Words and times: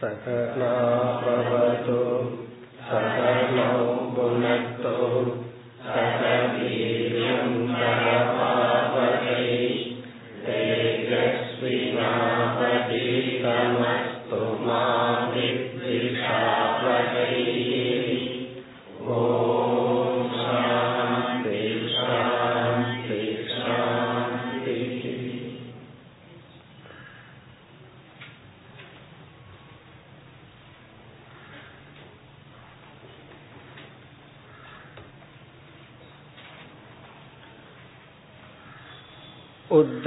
सकनाभवतु 0.00 1.98
सकनौ 2.88 3.78
भुनक्तु 4.14 4.96
सक 5.86 6.22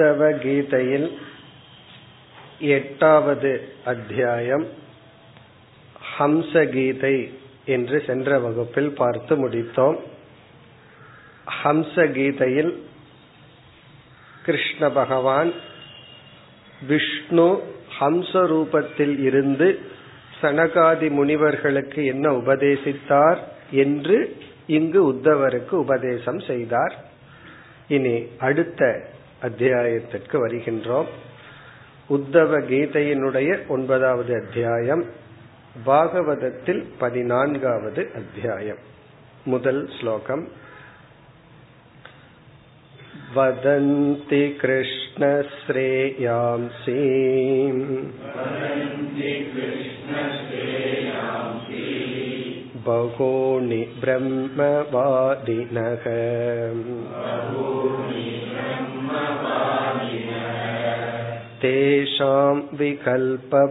உத்தவ 0.01 0.27
கீதையில் 0.43 1.09
எட்டாவது 2.59 3.51
அத்தியாயம் 3.85 4.65
ஹம்ச 6.19 6.63
கீதை 6.71 7.17
என்று 7.65 8.03
சென்ற 8.07 8.39
வகுப்பில் 8.39 8.89
பார்த்து 8.93 9.37
முடித்தோம். 9.43 9.99
ஹம்ச 11.63 12.07
கீதையில் 12.13 12.73
கிருஷ்ண 14.45 14.91
பகவான் 14.91 15.53
விஷ்ணு 16.87 17.49
ஹம்ச 18.01 18.33
ரூபத்தில் 18.55 19.17
இருந்து 19.19 19.71
சனகாதி 20.43 21.11
முனிவர்களுக்கு 21.11 22.03
என்ன 22.05 22.27
உபதேசித்தார் 22.31 23.41
என்று 23.71 24.19
இங்கு 24.67 25.03
உத்தவருக்கு 25.13 25.77
உபதேசம் 25.87 26.41
செய்தார். 26.41 26.97
இனி 27.89 28.19
அடுத்த 28.39 28.93
அத்தியாயத்திற்கு 29.42 30.36
வருகின்றோம் 30.40 31.10
உத்தவ 32.10 32.60
கீதையினுடைய 32.70 33.52
ஒன்பதாவது 33.68 34.34
அத்தியாயம் 34.36 35.04
பாகவதத்தில் 35.86 36.84
பதினான்காவது 36.98 38.04
அத்தியாயம் 38.16 38.82
முதல் 39.46 39.82
ஸ்லோகம் 40.00 40.46
वदन्ति 43.36 44.42
कृष्णश्रेयांसि 44.62 45.76
बहूनि 52.86 53.82
ब्रह्मवादिनः 54.02 54.46
तेषां 61.62 62.56
विकल्पप्राधान्यम् 62.78 63.66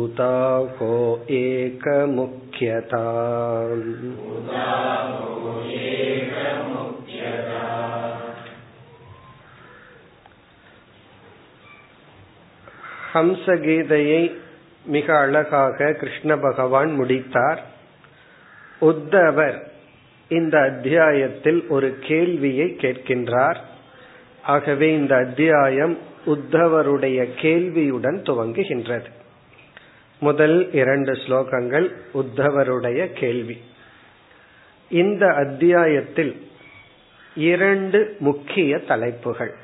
उदाहो 0.00 0.94
एकमुख्यता 1.42 3.04
ஹம்சகீதையை 13.14 14.22
மிக 14.84 15.06
அழகாக 15.18 15.92
கிருஷ்ண 15.92 16.36
பகவான் 16.36 16.90
முடித்தார் 16.92 17.60
உத்தவர் 18.80 19.58
இந்த 20.29 20.59
அத்தியாயத்தில் 20.59 21.67
ஒரு 21.67 21.97
கேள்வியை 21.99 22.67
கேட்கின்றார். 22.67 23.55
ஆகவே 24.43 24.93
இந்த 24.93 25.15
அத்தியாயம் 25.15 25.97
உத்தவருடைய 26.25 27.33
கேள்வியுடன் 27.33 28.21
துவங்குகின்றது. 28.21 29.05
முதல் 30.19 30.71
இரண்டு 30.71 31.11
ஸ்லோகங்கள் 31.11 31.91
உத்தவருடைய 32.13 33.13
கேள்வி. 33.13 33.57
இந்த 34.89 35.27
அத்தியாயத்தில் 35.27 36.49
இரண்டு 37.35 38.15
முக்கிய 38.19 38.77
தலைப்புகள். 38.77 39.55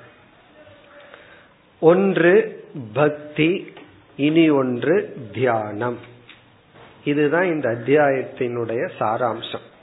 ஒன்று 1.80 2.64
பக்தி 2.94 3.74
இனி 4.18 4.50
ஒன்று 4.50 5.18
தியானம். 5.34 5.98
இதுதான் 7.04 7.46
இந்த 7.46 7.70
அத்தியாயத்தினுடைய 7.70 8.90
சாராம்சம். 9.00 9.74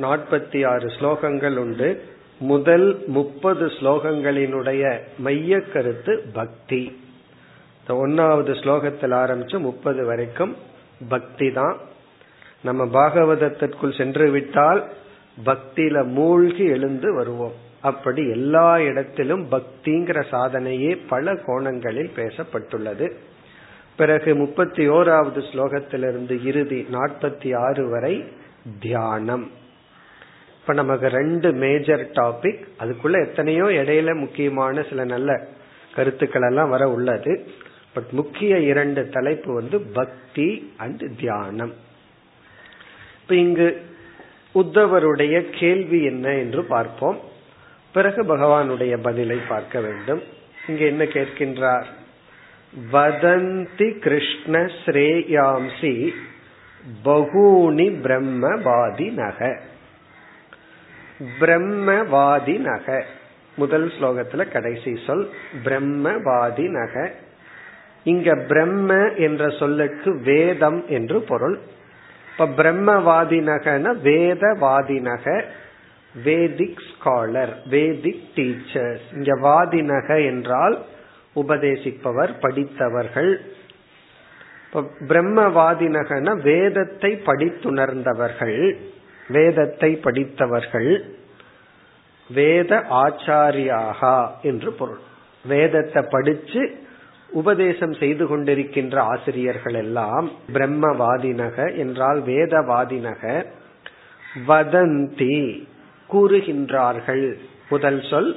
நாற்பத்தி 0.00 0.66
ஆறு 0.66 0.86
ஸ்லோகங்கள் 0.86 1.56
உண்டு. 1.56 2.02
முதல் 2.38 3.04
முப்பது 3.06 3.66
ஸ்லோகங்களினுடைய 3.66 4.98
மைய 5.18 5.60
கருத்து 5.60 6.24
பக்தி. 6.32 7.00
ஒன்னாவது 7.88 8.52
ஸ்லோகத்தில் 8.54 9.14
ஆரம்பிச்சு 9.14 9.58
முப்பது 9.58 10.06
வரைக்கும் 10.06 10.56
பக்தி 11.08 11.50
தான். 11.50 11.76
நம்ம 12.62 12.84
பாகவதத்திற்குள் 12.84 13.96
சென்று 13.96 14.30
விட்டால் 14.30 14.84
பக்தியில 15.44 16.04
மூழ்கி 16.04 16.64
எழுந்து 16.64 17.14
வருவோம். 17.14 17.52
அப்படி 17.80 18.30
எல்லா 18.30 18.78
இடத்திலும் 18.78 19.48
பக்திங்கிற 19.50 20.24
சாதனையே 20.30 20.98
பல 21.08 21.36
கோணங்களில் 21.36 22.10
பேசப்பட்டுள்ளது. 22.16 23.12
பிறகு 23.96 24.34
முப்பத்தி 24.34 24.88
ஓராவது 24.88 25.42
ஸ்லோகத்திலிருந்து 25.52 26.44
இறுதி 26.44 26.86
நாற்பத்தி 26.92 27.56
ஆறு 27.56 27.90
வரை 27.90 28.24
தியானம். 28.80 29.50
இப்ப 30.62 30.74
நமக்கு 30.74 31.08
ரெண்டு 31.08 31.52
மேஜர் 31.52 32.10
டாபிக் 32.12 32.66
அதுக்குள்ள 32.78 33.28
எத்தனையோ 33.28 33.64
இடையில 33.64 34.14
முக்கியமான 34.14 34.82
சில 34.82 35.04
நல்ல 35.04 35.46
கருத்துக்கள் 35.94 36.42
எல்லாம் 36.42 36.70
வர 36.70 36.88
உள்ளது. 36.88 37.46
பட் 37.94 38.10
முக்கிய 38.10 38.58
இரண்டு 38.58 39.08
தலைப்பு 39.08 39.54
வந்து 39.54 39.80
பக்தி 39.80 40.72
அண்ட் 40.76 41.02
தியானம். 41.18 41.74
இப்ப 43.22 43.34
இங்கு 43.34 43.82
உத்தவருடைய 44.54 45.58
கேள்வி 45.58 46.04
என்ன 46.04 46.34
என்று 46.34 46.64
பார்ப்போம். 46.64 47.18
பிறகு 47.92 48.36
பகவானுடைய 48.36 48.98
பதிலை 49.02 49.38
பார்க்க 49.48 49.80
வேண்டும். 49.80 50.22
இங்க 50.68 50.84
என்ன 50.84 51.04
கேட்கின்றார்? 51.04 51.84
வதந்தி 52.92 53.98
கிருஷ்ண 53.98 54.70
ஸ்ரேயாம்சி 54.84 56.10
பகூனி 57.04 57.88
பிரம்மவாதி 58.04 59.12
நக. 59.12 59.58
பிரம்மவாதி 61.40 62.58
நக 62.58 63.04
முதல் 63.56 63.92
ஸ்லோகத்துல 64.00 64.52
கடைசி 64.52 64.98
சொல் 65.06 65.30
பிரம்மவாதி 65.64 66.68
நக 66.70 67.12
இங்க 68.04 68.34
பிரம்ம 68.34 69.10
என்ற 69.16 69.48
சொல்லுக்கு 69.48 70.20
வேதம் 70.20 70.88
என்று 70.88 71.20
பொருள். 71.20 71.58
இப்ப 72.30 72.46
வேதவாதி 74.04 75.00
நக 75.00 75.44
வேதிக் 76.24 76.82
ஸ்காலர் 76.88 77.52
வேதிக் 77.70 78.24
டீச்சர்ஸ் 78.34 79.06
இங்க 79.12 79.36
வாதினக 79.36 80.24
என்றால் 80.26 80.78
உபதேசிப்பவர் 81.34 82.32
படித்தவர்கள். 82.40 83.40
பிரம்மவாதினகன 85.08 86.40
வேதத்தை 86.40 87.20
படித்துணர்ந்தவர்கள் 87.26 88.76
வேதத்தை 89.28 89.90
படித்தவர்கள். 89.96 91.04
வேத 92.34 92.72
ஆச்சாரியாகா 93.02 94.16
என்று 94.50 94.70
பொருள். 94.72 95.02
வேதத்தை 95.44 96.02
படிச்சு 96.10 96.62
உபதேசம் 97.30 97.94
செய்து 97.94 98.24
கொண்டிருக்கின்ற 98.30 98.96
ஆசிரியர்கள் 99.12 99.76
எல்லாம் 99.82 100.26
பிரம்மவாதினக 100.54 101.56
என்றால் 101.76 102.20
வேதவாதினக 102.30 103.22
வதந்தி 104.48 105.38
கூறுகின்றார்கள். 106.10 107.26
முதல் 107.68 108.00
சொல் 108.10 108.32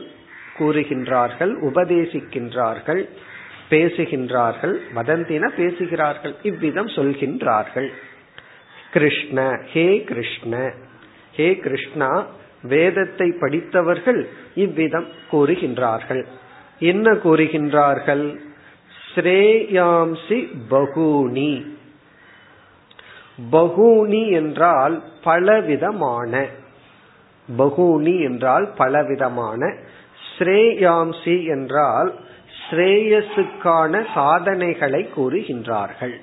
கூறுகின்றார்கள் 0.59 1.53
உபதேசிக்கின்றார்கள் 1.69 3.01
பேசுகின்றார்கள் 3.69 4.75
வதந்தின 4.97 5.45
பேசுகிறார்கள் 5.57 6.33
இவ்விதம் 6.50 6.92
சொல்கின்றார்கள். 6.97 7.89
கிருஷ்ண 8.94 9.39
ஹே 9.71 9.88
கிருஷ்ண 10.09 10.56
ஹே 11.38 11.47
கிருஷ்ணா 11.65 12.09
வேதத்தை 12.67 13.31
படித்தவர்கள் 13.31 14.29
இவ்விதம் 14.56 15.07
கூறுகின்றார்கள். 15.31 16.25
என்ன 16.79 17.12
கூறுகின்றார்கள்? 17.12 18.38
ஸ்ரேயாம்சி 19.15 20.39
பகூனி. 20.69 21.65
பகூனி 23.51 24.31
என்றால் 24.31 25.03
பலவிதமான. 25.23 26.45
பகூனி 27.57 28.21
என்றால் 28.21 28.73
பலவிதமான. 28.77 29.73
ஸ்ரேயாம்சி 30.38 31.45
என்றால் 31.45 32.13
ஸ்ரேயஸுக்கான 32.69 34.03
சாதனைகளை 34.13 35.09
கூறுகின்றார்கள். 35.18 36.15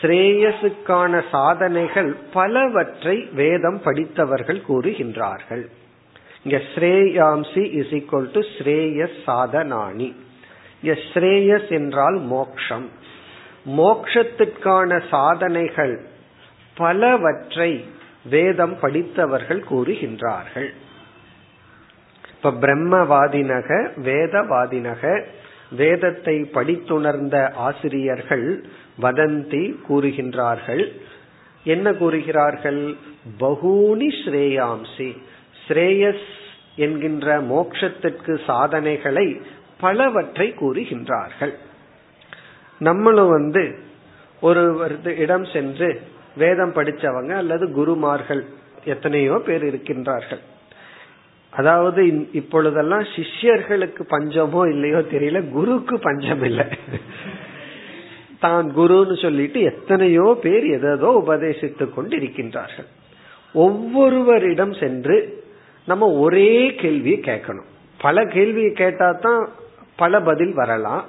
ஸ்ரேயஸுக்கான 0.00 1.22
சாதனைகள் 1.30 2.10
பலவற்றை 2.32 3.16
வேதம் 3.40 3.80
படித்தவர்கள் 3.84 4.60
கூறுகின்றார்கள். 4.68 5.64
இங்க 6.42 6.58
ஸ்ரேயாம்சி 6.72 7.64
இஸ் 7.80 7.94
ஈக்வல் 7.98 8.28
டு 8.36 8.40
ஸ்ரேயஸ் 8.56 9.16
சாதனானி 9.26 10.08
இங்க 10.80 10.94
ஸ்ரேயஸ் 11.10 11.70
என்றால் 11.78 12.18
மோக்ஷம். 12.34 12.86
மோக்ஷத்திற்கான 13.78 15.00
சாதனைகள் 15.10 15.96
பலவற்றை 16.76 17.72
வேதம் 18.30 18.76
படித்தவர்கள் 18.80 19.62
கூறுகின்றார்கள். 19.70 20.70
இப்ப 22.34 22.50
பிரம்மவாதினக 22.62 23.68
வேதவாதினக 24.08 25.02
வேதத்தை 25.70 26.40
படித்துணர்ந்த 26.42 27.52
ஆசிரியர்கள் 27.54 28.64
வதந்தி 29.00 29.74
கூறுகின்றார்கள். 29.88 30.92
என்ன 31.64 31.92
கூறுகிறார்கள்? 31.92 32.96
பகூனி 33.40 34.08
ஸ்ரேயாம்சி. 34.24 35.16
ஸ்ரேயஸ் 35.68 36.28
என்கின்ற 36.76 37.40
மோக்ஷத்திற்கு 37.40 38.44
சாதனைகளை 38.44 39.40
பலவற்றை 39.80 40.54
கூறுகின்றார்கள். 40.60 41.54
நம்மளும் 42.78 43.28
வந்து 43.28 43.78
ஒரு 44.40 44.90
இடம் 45.16 45.44
சென்று 45.44 46.00
வேதம் 46.36 46.72
படிச்சவங்க 46.72 47.32
அல்லது 47.32 47.72
குருமார்கள் 47.72 48.44
எத்தனையோ 48.84 49.42
பேர் 49.46 49.64
இருக்கின்றார்கள். 49.64 50.40
அதாவது 51.52 52.00
இப்பொழுதெல்லாம் 52.40 53.04
சிஷ்யர்களுக்கு 53.14 54.02
பஞ்சமோ 54.14 54.62
இல்லையோ 54.72 55.00
தெரியல 55.12 55.38
குருக்கு 55.54 55.96
பஞ்சம் 56.06 56.44
இல்லை. 56.48 56.66
தான் 58.44 58.66
குருன்னு 58.76 59.16
சொல்லிட்டு 59.22 59.60
எத்தனையோ 59.70 60.26
பேர் 60.42 60.66
எதோ 60.76 61.10
உபதேசித்துக் 61.22 61.94
கொண்டு 61.94 62.14
இருக்கின்றார்கள் 62.18 62.88
ஒவ்வொருவரிடம் 63.54 64.74
சென்று 64.82 65.16
நம்ம 65.88 66.06
ஒரே 66.24 66.50
கேள்வியை 66.82 67.18
கேட்கணும். 67.30 67.68
பல 68.00 68.24
கேள்வியை 68.34 68.72
கேட்டா 68.72 69.08
தான் 69.26 69.42
பல 69.96 70.20
பதில் 70.28 70.52
வரலாம். 70.52 71.04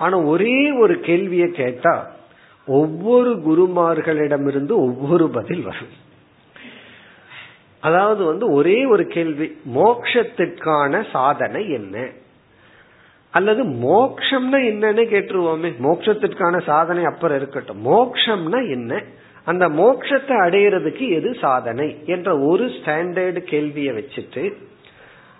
ஆனா 0.00 0.16
ஒரே 0.32 0.58
ஒரு 0.82 0.94
கேள்வியை 1.00 1.48
கேட்டா 1.62 1.94
ஒவ்வொரு 2.68 3.30
குருமார்களிடமிருந்து 3.46 4.74
ஒவ்வொரு 4.86 5.26
பதில் 5.38 5.62
வரும். 5.62 5.94
அதாவது 7.80 8.24
வந்து 8.24 8.52
ஒரே 8.52 8.84
ஒரு 8.84 9.06
கேள்வி 9.06 9.56
மோக்ஷத்திற்கான 9.74 11.10
சாதனை 11.10 11.70
என்ன? 11.70 12.08
அல்லது 13.30 13.64
மோக்ஷம்னா 13.64 14.58
என்னன்னு 14.70 15.04
கேட்டுருவோமே 15.14 15.70
மோக்ஷத்திற்கான 15.82 16.62
சாதனை 16.64 17.04
அப்புறம் 17.04 17.36
இருக்கட்டும். 17.36 17.86
மோக்ஷம்னா 17.86 18.68
என்ன? 18.68 19.02
அந்த 19.44 19.68
மோக்ஷத்தை 19.68 20.34
அடையிறதுக்கு 20.46 21.10
எது 21.10 21.34
சாதனை 21.34 22.02
என்ற 22.06 22.38
ஒரு 22.38 22.64
ஸ்டாண்டர்டு 22.64 23.40
கேள்வியை 23.42 23.94
வச்சுட்டு 23.94 24.52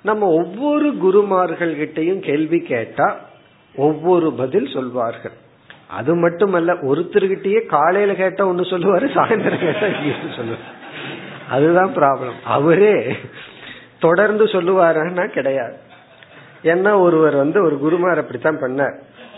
நம்ம 0.03 0.27
ஒவ்வொரு 0.27 0.97
குருமார்கள் 0.97 1.73
கிட்டையும் 1.75 2.19
கேள்வி 2.19 2.61
கேட்டா 2.61 3.21
ஒவ்வொரு 3.75 4.33
பதில் 4.33 4.67
சொல்வார்கள். 4.67 5.33
அது 5.89 6.15
மட்டுமல்ல 6.15 6.73
ஒருத்தர்கிட்டயே 6.73 7.67
காலையில 7.67 8.15
கேட்டா 8.15 8.47
ஒன்னு 8.47 8.63
சொல்லுவாரு 8.63 9.07
சாயந்தரம் 9.15 9.59
கேட்டா 9.59 9.89
சொல்லுவாரு. 10.37 10.78
அதுதான் 11.49 11.95
ப்ராப்ளம் 11.97 12.39
அவரே 12.45 13.17
தொடர்ந்து 14.01 14.45
சொல்லுவாருன்னா 14.45 15.27
கிடையாது. 15.27 15.77
ஏன்னா 16.63 17.01
ஒருவர் 17.01 17.35
வந்து 17.35 17.65
ஒரு 17.65 17.79
குருமார் 17.79 18.19
அப்படித்தான் 18.19 18.63
பண்ணார். 18.63 18.97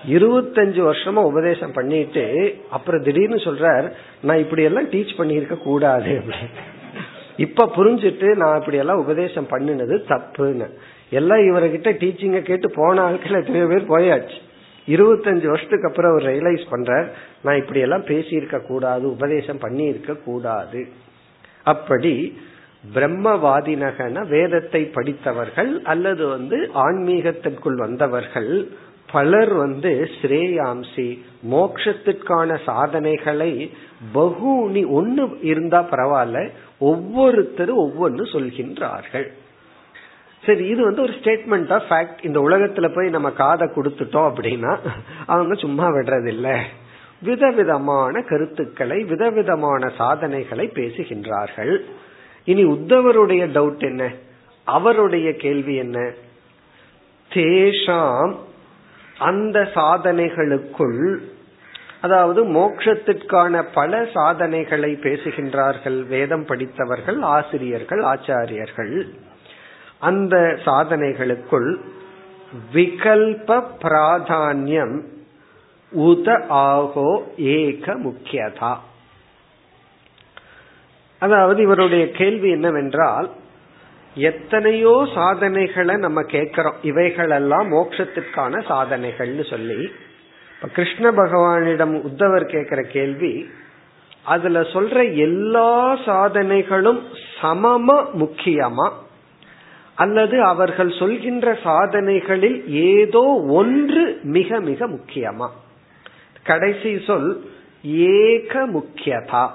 இருபத்தஞ்சு 0.09 0.81
வருஷமா 0.89 1.23
உபதேசம் 1.31 1.73
பண்ணிட்டு 1.73 2.25
அப்புறம் 2.71 3.03
திடீர்னு 3.03 3.37
சொல்றார் 3.37 3.93
நான் 4.23 4.39
இப்படி 4.39 4.63
எல்லாம் 4.63 4.91
டீச் 4.91 5.19
பண்ணிருக்க 5.19 5.57
கூடாது. 5.59 6.23
இப்ப 7.37 7.71
புரிஞ்சுட்டு 7.77 8.37
நான் 8.37 8.59
இப்படி 8.59 8.77
எல்லாம் 8.77 8.99
உபதேசம் 8.99 9.51
பண்ணினது 9.51 9.97
தப்புன்னு. 10.09 10.69
எல்லாம் 11.11 11.39
இவர்கிட்ட 11.39 11.91
டீச்சிங்க 12.03 12.43
கேட்டு 12.43 12.71
போன 12.75 13.03
ஆட்கள் 13.03 13.41
எத்தனையோ 13.43 13.67
பேர் 13.67 13.91
போயாச்சு. 13.91 14.39
இருபத்தஞ்சு 14.89 15.47
வருஷத்துக்கு 15.47 15.89
அப்புறம் 15.89 16.11
அவர் 16.11 16.33
ரியலைஸ் 16.33 16.67
பண்றார் 16.71 17.07
நான் 17.43 17.57
இப்படி 17.57 17.81
எல்லாம் 17.81 18.05
பேசியிருக்க 18.05 18.67
கூடாது 18.67 19.11
உபதேசம் 19.11 19.59
பண்ணி 19.59 19.85
இருக்க 19.85 20.15
கூடாது. 20.15 20.89
அப்படி 21.65 22.15
பிரம்மவாதினகன 22.95 24.27
வேதத்தை 24.29 24.83
படித்தவர்கள் 24.97 25.83
அல்லது 25.83 26.27
வந்து 26.27 26.71
ஆன்மீகத்திற்குள் 26.75 27.77
வந்தவர்கள் 27.77 28.69
பலர் 29.13 29.53
வந்து 29.55 30.09
ஸ்ரேயாம்சி 30.15 31.07
மோக்ஷத்திற்கான 31.51 32.59
சாதனைகளை 32.65 33.53
பகுனி 34.13 34.85
ஒன்னு 34.85 35.39
இருந்தா 35.43 35.81
பரவாயில்ல 35.91 36.51
ஒவ்வொருத்தரும் 36.79 37.81
ஒவ்வொன்னு 37.87 38.27
சொல்கின்றார்கள். 38.35 39.29
சரி 40.45 40.65
இது 40.69 40.81
வந்து 40.85 41.03
ஒரு 41.03 41.13
ஸ்டேட்மெண்ட் 41.13 41.73
ஆஃப் 41.73 41.89
ஃபேக்ட் 41.89 42.21
இந்த 42.23 42.39
உலகத்துல 42.41 42.95
போய் 42.95 43.09
நம்ம 43.09 43.31
காதை 43.31 43.69
கொடுத்துட்டோம் 43.69 44.29
அப்படின்னா 44.31 44.73
அவங்க 45.27 45.55
சும்மா 45.55 45.89
விடுறதில்லை. 45.89 46.57
விதவிதமான 47.23 48.23
கருத்துக்களை 48.23 49.05
விதவிதமான 49.05 49.93
சாதனைகளை 49.99 50.71
பேசுகின்றார்கள். 50.75 51.79
இனி 52.45 52.65
உத்தவருடைய 52.65 53.43
டவுட் 53.47 53.79
என்ன? 53.79 54.13
அவருடைய 54.65 55.37
கேள்வி 55.37 55.75
என்ன? 55.75 56.13
தேஷாம் 57.33 58.37
அந்த 59.19 59.61
சாதனைகளுக்குள் 59.75 61.17
அதாவது 62.01 62.45
மோட்சத்திற்கான 62.45 63.65
பல 63.75 64.07
சாதனைகளை 64.15 64.99
பேசுகின்றார்கள் 65.03 66.07
வேதம் 66.07 66.45
படித்தவர்கள் 66.45 67.23
ஆசிரியர்கள் 67.23 68.01
ஆச்சாரியர்கள். 68.01 69.09
அந்த 69.99 70.37
சாதனைகளுக்குள் 70.65 71.77
விகல்ப 72.75 73.63
பிராதானியம் 73.83 75.01
உத 75.97 76.47
ஆகோ 76.49 77.23
ஏக 77.37 77.95
முக்கியதா. 77.95 78.77
அதாவது 81.19 81.63
இவருடைய 81.63 82.11
கேள்வி 82.11 82.51
என்னவென்றால் 82.51 83.31
எத்தனையோ 84.15 85.09
சாதனைகளை 85.15 85.97
நம்ம 85.97 86.23
கேட்கிறோம். 86.23 86.75
இவைகளெல்லாம் 86.83 87.73
மோட்சத்திற்கான 87.73 88.63
சாதனைகள்னு 88.69 89.51
சொல்லி. 89.51 89.91
இப்ப 90.55 90.69
கிருஷ்ண 90.73 91.11
பகவானிடம் 91.11 92.01
உத்தவர் 92.01 92.45
கேட்கிற 92.45 92.83
கேள்வி 92.83 93.49
அதுல 94.25 94.61
சொல்ற 94.61 95.17
எல்லா 95.17 95.95
சாதனைகளும் 95.97 97.01
சமமா 97.43 98.05
முக்கியமா? 98.19 98.93
அல்லது 99.95 100.43
அவர்கள் 100.43 100.93
சொல்கின்ற 100.99 101.59
சாதனைகளில் 101.63 102.69
ஏதோ 102.69 103.45
ஒன்று 103.49 104.21
மிக 104.23 104.61
மிக 104.61 104.89
முக்கியமா? 104.89 105.49
கடைசி 106.43 107.03
சொல் 107.07 107.51
ஏக 107.83 108.67
முக்கியதா. 108.67 109.51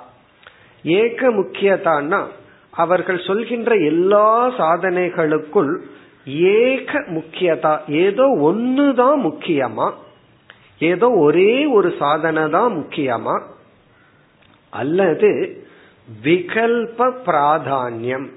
ஏக 0.84 1.30
முக்கியதான்னா 1.30 2.24
அவர்கள் 2.72 3.24
சொல்கின்ற 3.28 3.76
எல்லா 3.76 4.50
சாதனைகளுக்குள் 4.50 5.78
ஏக 6.26 7.00
முக்கியதா 7.00 7.80
ஏதோ 7.88 8.24
ஒண்ணுதான் 8.24 9.32
முக்கியமா? 9.32 9.94
ஏதோ 10.80 11.12
ஒரே 11.12 11.66
ஒரு 11.66 11.94
சாதனை 12.00 12.50
தான் 12.50 12.74
முக்கியமா? 12.74 13.42
அல்லது 14.70 15.62
விகல்ப 16.24 17.12
பிராதானியம். 17.26 18.30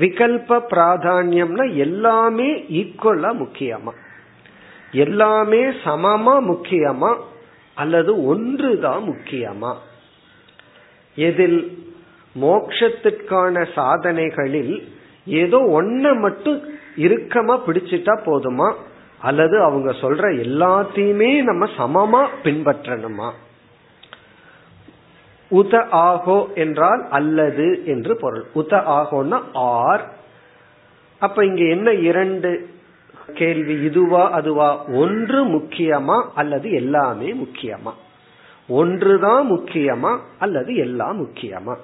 விகல்ப 0.00 0.60
பிராதான்யம்னா 0.70 1.74
எல்லாமே 1.74 2.54
ஈக்குவலா 2.54 3.32
முக்கியமா? 3.32 3.92
எல்லாமே 4.92 5.62
சமமா 5.62 6.40
முக்கியமா? 6.40 7.16
அல்லது 7.74 8.24
ஒன்றுதான் 8.24 9.02
முக்கியமா? 9.08 9.74
எதில் 11.14 11.78
மோக்ஷத்திற்கான 12.40 13.72
சாதனைகளில் 13.72 14.88
ஏதோ 15.26 15.56
ஒன்ன 15.56 16.20
மட்டும் 16.20 16.74
இறுக்கமா 16.96 17.60
பிடிச்சிட்டா 17.66 18.14
போதுமா? 18.26 18.74
அல்லது 19.18 19.62
அவங்க 19.62 19.90
சொல்ற 19.90 20.24
எல்லாத்தையுமே 20.36 21.42
நம்ம 21.42 21.66
சமமா 21.76 22.28
பின்பற்றணுமா? 22.42 23.30
உத 25.50 25.86
ஆகோ 25.88 26.54
என்றால் 26.54 27.06
அல்லது 27.10 27.82
என்று 27.84 28.16
பொருள். 28.16 28.44
உத 28.54 28.76
ஆகோன்னா 28.88 29.42
ஆர். 29.52 30.12
அப்ப 31.18 31.44
இங்க 31.44 31.64
என்ன 31.64 31.92
இரண்டு 31.92 32.68
கேள்வி 33.34 33.84
இதுவா 33.84 34.30
அதுவா? 34.30 34.84
ஒன்று 34.84 35.46
முக்கியமா 35.46 36.28
அல்லது 36.34 36.70
எல்லாமே 36.70 37.32
முக்கியமா? 37.32 37.92
ஒன்றுதான் 38.68 39.50
முக்கியமா 39.52 40.18
அல்லது 40.38 40.76
எல்லாம் 40.76 41.26
முக்கியமா? 41.26 41.76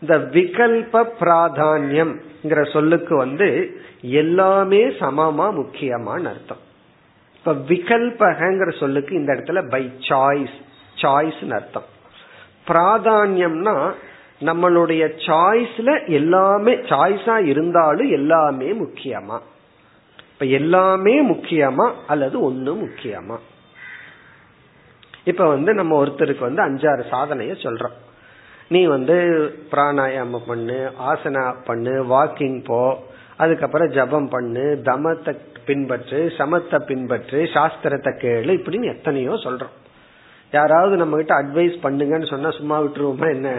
இந்த 0.00 0.18
விகல்ப 0.18 1.04
பிராதானியம் 1.20 2.72
சொல்லுக்கு 2.72 3.16
வந்து 3.16 3.80
எல்லாமே 4.02 4.86
சமமா 4.86 5.52
முக்கியமான 5.52 6.28
அர்த்தம். 6.28 6.70
இப்ப 7.34 7.52
விகல்பகங்கிற 7.52 8.78
சொல்லுக்கு 8.78 9.14
இந்த 9.14 9.32
இடத்துல 9.32 9.70
பை 9.70 9.90
சாய்ஸ் 9.98 10.56
சாய்ஸ் 11.02 11.52
அர்த்தம். 11.52 11.90
பிராதானியம்னா 12.66 13.92
நம்மளுடைய 14.40 15.12
சாய்ஸ்ல 15.16 16.08
எல்லாமே 16.08 16.74
சாய்ஸா 16.74 17.44
இருந்தாலும் 17.44 18.10
எல்லாமே 18.10 18.72
முக்கியமா? 18.72 19.38
இப்ப 20.32 20.44
எல்லாமே 20.44 21.14
முக்கியமா 21.32 21.92
அல்லது 22.06 22.40
ஒன்னு 22.40 22.72
முக்கியமா? 22.74 23.36
இப்ப 25.24 25.48
வந்து 25.48 25.74
நம்ம 25.74 26.04
ஒருத்தருக்கு 26.04 26.38
வந்து 26.38 26.62
அஞ்சாறு 26.62 27.02
சாதனைய 27.10 27.54
சொல்றோம். 27.64 27.96
நீ 28.68 28.86
வந்து 28.86 29.16
பிராணாயாமம் 29.70 30.46
பண்ணு 30.46 30.92
ஆசனா 31.10 31.54
பண்ணு 31.64 31.94
வாக்கிங் 32.04 32.64
போ 32.64 32.98
அதுக்கப்புறம் 33.36 33.88
ஜபம் 33.88 34.28
பண்ணு 34.28 34.64
தமத்தை 34.84 35.32
பின்பற்று 35.66 36.20
சமத்தை 36.38 36.78
பின்பற்று 36.86 37.40
சாஸ்திரத்தை 37.54 38.12
கேளு 38.22 38.52
இப்படின்னு 38.58 38.92
எத்தனையோ 38.94 39.30
சொல்றோம். 39.30 39.74
யாராவது 40.52 40.96
நம்ம 40.96 41.16
கிட்ட 41.16 41.34
அட்வைஸ் 41.42 41.76
பண்ணுங்கன்னு 41.82 42.30
சொன்னா 42.30 42.50
சும்மா 42.50 42.82
விட்டுருவோமா 42.82 43.28
என்ன? 43.34 43.50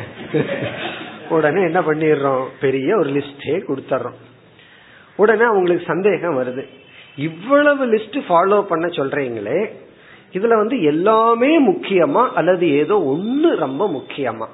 உடனே 1.29 1.61
என்ன 1.61 1.79
பண்ணிடுறோம்? 1.81 2.45
பெரிய 2.59 2.97
ஒரு 2.97 3.09
லிஸ்டே 3.09 3.55
கொடுத்துறோம் 3.69 4.17
உடனே 5.15 5.43
அவங்களுக்கு 5.43 5.83
சந்தேகம் 5.87 6.43
வருது. 6.43 6.67
இவ்வளவு 7.17 7.85
லிஸ்ட் 7.85 8.21
ஃபாலோ 8.29 8.61
பண்ண 8.61 8.87
சொல்றீங்களே 8.87 9.69
இதுல 10.33 10.47
வந்து 10.47 10.83
எல்லாமே 10.83 11.71
முக்கியமா 11.71 12.29
அல்லது 12.29 12.71
ஏதோ 12.71 13.03
ஒன்னு 13.03 13.55
ரொம்ப 13.55 13.89
முக்கியமா? 13.89 14.45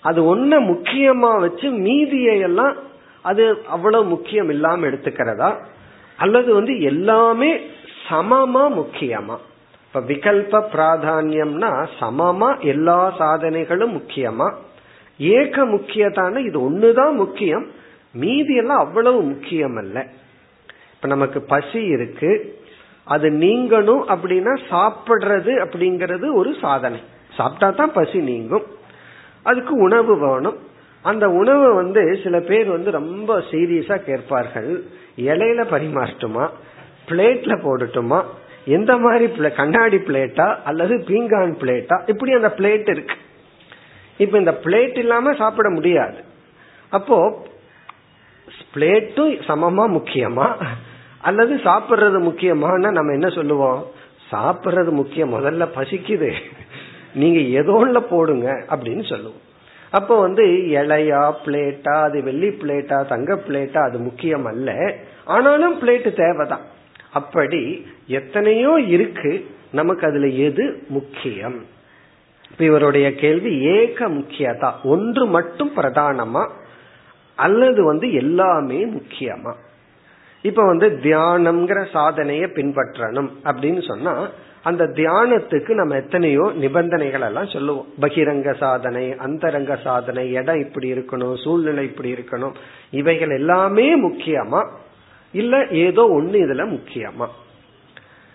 அது 0.00 0.36
ஒன்ன 0.36 0.50
முக்கியமா 0.50 1.40
வச்சு 1.40 1.70
மீதியெல்லாம் 1.70 2.74
அது 3.22 3.64
அவ்வளவு 3.68 4.04
முக்கியம் 4.04 4.48
இல்லாம 4.48 4.86
எடுத்துக்கிறதா? 4.86 5.54
அல்லது 6.16 6.54
வந்து 6.54 6.80
எல்லாமே 6.80 7.56
சமமா 8.08 8.68
முக்கியமா? 8.68 9.36
இப்ப 9.86 10.00
விகல்ப 10.00 10.62
பிராதானியம்னா 10.72 11.86
சமமா 12.00 12.60
எல்லா 12.60 13.14
சாதனைகளும் 13.18 14.00
முக்கியமா? 14.00 14.54
ஏக 15.18 15.64
முக்கியத்தான 15.64 16.36
இது 16.36 16.70
ஒண்ணுதான் 16.70 17.12
முக்கியம். 17.12 17.66
மீதி 18.12 18.54
எல்லாம் 18.54 18.78
அவ்வளவு 18.78 19.22
முக்கியம் 19.22 19.76
அல்ல 19.76 20.06
இப்ப 20.94 21.08
நமக்கு 21.08 21.40
பசி 21.42 21.84
இருக்கு. 21.84 22.60
அது 23.04 23.30
நீங்கணும் 23.30 24.04
அப்படின்னா 24.08 24.58
சாப்பிடுறது 24.70 25.52
அப்படிங்கறது 25.64 26.34
ஒரு 26.34 26.54
சாதனை. 26.60 27.00
சாப்பிட்டா 27.34 27.70
தான் 27.70 27.92
பசி 27.92 28.18
நீங்கும். 28.18 28.62
அதுக்கு 29.42 29.76
உணவு 29.76 30.18
வேணும். 30.18 30.58
அந்த 31.02 31.28
உணவை 31.28 31.74
வந்து 31.74 32.20
சில 32.22 32.40
பேர் 32.40 32.68
வந்து 32.68 32.90
ரொம்ப 32.90 33.38
சீரியஸா 33.38 33.96
கேட்பார்கள். 33.96 34.84
இலையில 35.16 35.64
பரிமாறட்டுமா? 35.70 36.48
பிளேட்ல 37.08 37.56
போடட்டுமா? 37.62 38.24
எந்த 38.64 38.96
மாதிரி 38.96 39.50
கண்ணாடி 39.54 39.96
பிளேட்டா? 39.96 40.56
அல்லது 40.64 40.96
பீங்கான் 40.96 41.54
பிளேட்டா? 41.60 42.08
இப்படி 42.08 42.32
அந்த 42.32 42.52
பிளேட் 42.56 42.90
இருக்கு. 42.90 43.14
இப்ப 44.18 44.38
இந்த 44.38 44.60
பிளேட் 44.62 44.98
இல்லாம 44.98 45.32
சாப்பிட 45.32 45.70
முடியாது. 45.70 46.24
அப்போ 46.90 47.46
பிளேட்டும் 48.74 49.40
சமமா 49.46 50.00
முக்கியமா? 50.00 50.66
அல்லது 51.18 51.56
சாப்பிடுறது 51.56 52.20
முக்கியமான 52.20 52.90
நம்ம 52.90 53.12
என்ன 53.12 53.28
சொல்லுவோம்? 53.28 53.86
சாப்பிடுறது 54.32 54.90
முக்கியம். 54.90 55.34
முதல்ல 55.34 55.68
பசிக்குது. 55.76 56.34
நீங்க 57.14 57.38
ஏதோ 57.40 58.00
போடுங்க 58.10 58.64
அப்படின்னு 58.68 59.08
சொல்லுவோம். 59.08 59.40
அப்போ 59.90 60.20
வந்து 60.20 60.46
இலையா 60.46 61.32
பிளேட்டா 61.44 62.02
அது 62.02 62.22
வெள்ளி 62.22 62.48
பிளேட்டா 62.48 63.06
தங்க 63.06 63.34
பிளேட்டா 63.48 63.78
அது 63.78 63.98
முக்கியம் 63.98 64.44
அல்ல. 64.44 64.94
ஆனாலும் 65.24 65.80
பிளேட்டு 65.80 66.12
தேவைதான். 66.12 66.60
அப்படி 67.12 67.86
எத்தனையோ 68.06 68.80
இருக்கு. 68.86 69.50
நமக்கு 69.72 70.06
அதுல 70.06 70.26
எது 70.26 70.82
முக்கியம்? 70.88 71.66
இப்ப 72.50 72.64
இவருடைய 72.64 73.14
கேள்வி 73.14 73.58
ஏக 73.58 74.08
முக்கியதா? 74.08 74.72
ஒன்று 74.84 75.26
மட்டும் 75.26 75.72
பிரதானமா? 75.76 76.48
அல்லது 77.34 77.84
வந்து 77.84 78.12
எல்லாமே 78.12 78.86
முக்கியமா? 78.86 79.52
இப்ப 80.42 80.66
வந்து 80.66 80.98
தியானம்ங்கிற 81.02 81.86
சாதனைய 81.92 82.46
பின்பற்றணும் 82.54 83.30
அப்படின்னு 83.44 83.86
சொன்னா 83.86 84.28
அந்த 84.62 84.84
தியானத்துக்கு 84.84 85.70
நம்ம 85.70 85.96
எத்தனையோ 85.96 86.52
நிபந்தனைகள் 86.54 87.20
எல்லாம் 87.20 87.46
சொல்லுவோம். 87.46 87.86
பகிரங்க 88.00 88.54
சாதனை 88.54 89.16
அந்தரங்க 89.16 89.76
சாதனை 89.76 90.32
இடம் 90.32 90.60
இப்படி 90.60 90.92
இருக்கணும் 90.92 91.42
சூழ்நிலை 91.42 91.84
இப்படி 91.84 92.12
இருக்கணும் 92.12 92.54
இவைகள் 92.90 93.30
எல்லாமே 93.30 94.00
முக்கியமா? 94.00 94.68
இல்ல 95.32 95.66
ஏதோ 95.66 96.02
ஒண்ணு 96.02 96.34
இதுல 96.34 96.78
முக்கியமா? 96.78 97.26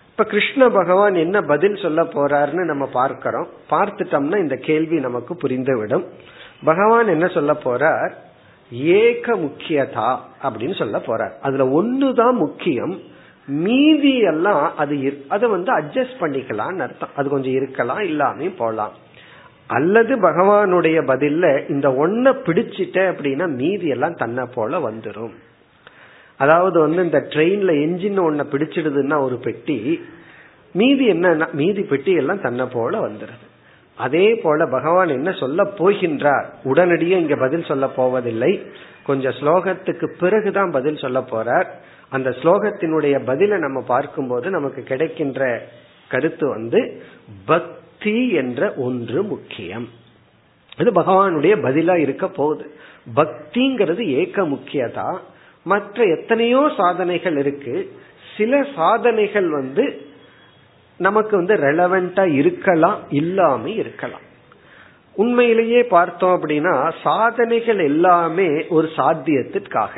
இப்ப 0.09 0.23
கிருஷ்ண 0.23 0.69
பகவான் 0.69 1.13
என்ன 1.13 1.41
பதில் 1.41 1.75
சொல்ல 1.75 2.03
போறாருன்னு 2.03 2.65
நம்ம 2.65 2.85
பார்க்கிறோம். 2.85 3.47
பார்த்துட்டோம்னா 3.69 4.37
இந்த 4.37 4.55
கேள்வி 4.55 4.99
நமக்கு 4.99 5.33
புரிந்துவிடும். 5.33 6.05
பகவான் 6.63 7.07
என்ன 7.07 7.27
சொல்ல 7.27 7.53
போறார்? 7.53 8.11
ஏக 8.71 9.35
முக்கியதா 9.35 10.17
அப்படின்னு 10.43 10.77
சொல்ல 10.77 10.97
போறார். 10.97 11.31
அதுல 11.41 11.83
ஒண்ணுதான் 11.83 12.33
முக்கியம். 12.33 12.99
மீதி 13.47 14.19
எல்லாம் 14.19 14.77
அது 14.77 15.23
அதை 15.27 15.49
வந்து 15.49 15.77
அட்ஜஸ்ட் 15.77 16.17
பண்ணிக்கலாம்னு 16.19 16.79
அர்த்தம். 16.79 17.09
அது 17.15 17.29
கொஞ்சம் 17.29 17.51
இருக்கலாம் 17.51 17.99
இல்லாம 17.99 18.43
போலாம். 18.57 18.91
அல்லது 19.67 20.15
பகவானுடைய 20.21 20.99
பதில்ல 21.05 21.69
இந்த 21.69 21.89
ஒன்ன 21.89 22.33
பிடிச்சிட்ட 22.45 22.97
அப்படின்னா 23.11 23.47
மீதி 23.47 23.87
எல்லாம் 23.87 24.13
தன்னை 24.13 24.45
போல 24.53 24.91
வந்துடும் 24.91 25.31
அதாவது 26.37 26.79
வந்து 26.79 27.03
இந்த 27.03 27.19
ட்ரெயின்ல 27.19 27.71
என்ஜின் 27.75 28.19
ஒன்ன 28.19 28.45
பிடிச்சிடுதுன்னா 28.51 29.21
ஒரு 29.21 29.37
பெட்டி 29.37 30.05
மீதி 30.73 31.05
என்ன 31.05 31.49
மீதி 31.53 31.81
பெட்டி 31.81 32.11
எல்லாம் 32.11 32.41
தன்னை 32.41 32.65
போல 32.71 33.07
வந்துடுது 33.07 33.46
அதே 33.97 34.35
போல 34.35 34.65
பகவான் 34.65 35.07
என்ன 35.07 35.31
சொல்ல 35.31 35.63
போகின்றார்? 35.63 36.45
உடனடியே 36.63 37.19
இங்க 37.19 37.35
பதில் 37.35 37.63
சொல்ல 37.63 37.87
போவதில்லை. 37.87 38.65
கொஞ்சம் 39.03 39.31
ஸ்லோகத்துக்கு 39.31 40.05
பிறகுதான் 40.19 40.71
பதில் 40.71 40.97
சொல்ல 40.97 41.19
போறார். 41.19 41.65
அந்த 42.09 42.29
ஸ்லோகத்தினுடைய 42.29 43.25
பதிலை 43.25 43.57
நம்ம 43.57 43.81
பார்க்கும்போது 43.81 44.49
நமக்கு 44.49 44.83
கிடைக்கின்ற 44.83 45.67
கருத்து 46.09 46.49
வந்து 46.49 47.03
பக்தி 47.45 48.31
என்ற 48.31 48.73
ஒன்று 48.77 49.23
முக்கியம். 49.23 49.89
இது 50.77 50.91
பகவானுடைய 50.91 51.43
பதிலா 51.43 51.97
இருக்க 51.97 52.27
போகுது. 52.27 52.71
பக்திங்கிறது 53.15 54.05
ஏக்க 54.05 54.41
முக்கியதா? 54.41 55.17
மற்ற 55.63 56.03
எத்தனையோ 56.03 56.71
சாதனைகள் 56.77 57.37
இருக்கு. 57.37 57.91
சில 58.37 58.65
சாதனைகள் 58.75 59.49
வந்து 59.49 60.06
நமக்கு 60.97 61.33
வந்து 61.37 61.55
ரெலவெண்டா 61.55 62.23
இருக்கலாம் 62.39 62.99
இல்லாம 63.09 63.69
இருக்கலாம். 63.69 64.25
உண்மையிலேயே 65.15 65.81
பார்த்தோம் 65.83 66.33
அப்படின்னா 66.37 66.73
சாதனைகள் 67.03 67.79
எல்லாமே 67.91 68.49
ஒரு 68.67 68.87
சாத்தியத்திற்காக. 68.97 69.93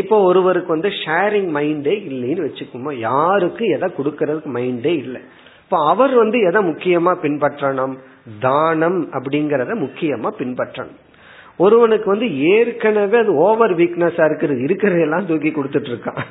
இப்போ 0.00 0.16
ஒருவருக்கு 0.22 0.70
வந்து 0.76 0.90
ஷேரிங் 1.02 1.50
மைண்டே 1.56 1.94
இல்லைன்னு 2.10 2.46
வச்சுக்கோமோ 2.46 2.92
யாருக்கு 2.98 3.64
எதை 3.66 3.88
கொடுக்கறதுக்கு 3.98 4.50
மைண்டே 4.58 4.92
இல்லை. 5.04 5.20
இப்போ 5.62 5.78
அவர் 5.92 6.14
வந்து 6.14 6.38
எதை 6.48 6.60
முக்கியமா 6.70 7.12
பின்பற்றணும்? 7.24 7.94
தானம் 8.40 9.00
அப்படிங்கறத 9.12 9.72
முக்கியமா 9.86 10.30
பின்பற்றணும். 10.40 11.00
ஒருவனுக்கு 11.56 12.08
வந்து 12.10 12.28
ஏற்கனவே 12.54 13.16
அது 13.18 13.32
ஓவர் 13.46 13.74
வீக்னஸா 13.76 14.24
இருக்கிறது 14.24 14.60
இருக்கிறதெல்லாம் 14.66 15.26
தூக்கி 15.26 15.50
கொடுத்துட்டு 15.50 15.90
இருக்கான். 15.92 16.22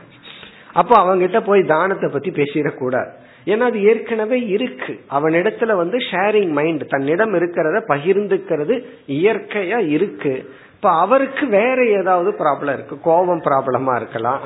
அப்போ 0.73 0.95
அவங்கிட்ட 1.03 1.39
போய் 1.45 1.61
தானத்தை 1.63 2.09
பத்தி 2.09 2.29
பேசிடக்கூடாது. 2.29 3.11
ஏன்னா 3.45 3.59
அது 3.59 3.83
ஏற்கனவே 3.83 4.39
இருக்கு. 4.47 4.99
அவனிடத்துல 5.11 5.75
வந்து 5.75 5.97
ஷேரிங் 5.97 6.49
மைண்ட் 6.49 6.89
தன்னிடம் 6.89 7.33
இருக்கிறத 7.33 7.79
பகிர்ந்துக்கிறது 7.87 8.85
இயற்கையா 9.07 9.87
இருக்கு. 9.87 10.53
இப்ப 10.73 10.91
அவருக்கு 10.91 11.47
வேற 11.47 11.85
ஏதாவது 11.85 12.31
ப்ராப்ளம் 12.31 12.73
இருக்கு. 12.73 12.99
கோபம் 12.99 13.41
ப்ராப்ளமா 13.41 13.95
இருக்கலாம். 13.95 14.41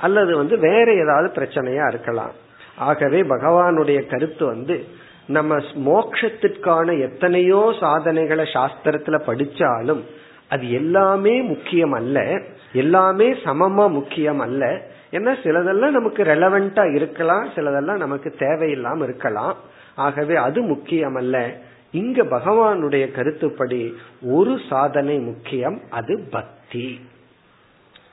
அல்லது 0.00 0.36
வந்து 0.36 0.58
வேற 0.58 0.94
ஏதாவது 0.94 1.28
பிரச்சனையா 1.34 1.88
இருக்கலாம். 1.88 2.30
ஆகவே 2.76 3.22
பகவானுடைய 3.22 4.06
கருத்து 4.06 4.46
வந்து 4.46 4.84
நம்ம 5.26 5.56
மோக்ஷத்திற்கான 5.58 7.00
எத்தனையோ 7.00 7.74
சாதனைகளை 7.80 8.44
சாஸ்திரத்துல 8.52 9.20
படிச்சாலும் 9.26 10.02
அது 10.48 10.72
எல்லாமே 10.72 11.40
முக்கியம் 11.42 11.92
அல்ல. 11.92 12.40
எல்லாமே 12.72 13.32
சமமா 13.32 13.90
முக்கியம் 13.90 14.38
அல்ல. 14.38 14.80
ஏன்னா 15.10 15.32
சிலதெல்லாம் 15.42 15.96
நமக்கு 15.98 16.22
ரெலவெண்டா 16.22 16.94
இருக்கலாம் 16.94 17.48
சிலதெல்லாம் 17.54 17.96
நமக்கு 17.96 18.34
தேவையில்லாம 18.38 19.02
இருக்கலாம். 19.02 19.56
ஆகவே 19.94 20.34
அது 20.34 20.62
முக்கியம் 20.62 21.14
அல்ல 21.14 21.52
இங்க 21.92 22.22
பகவானுடைய 22.22 23.12
கருத்துப்படி 23.12 23.94
ஒரு 24.22 24.60
சாதனை 24.68 25.18
முக்கியம் 25.18 25.80
அது 25.90 26.26
பக்தி. 26.30 27.00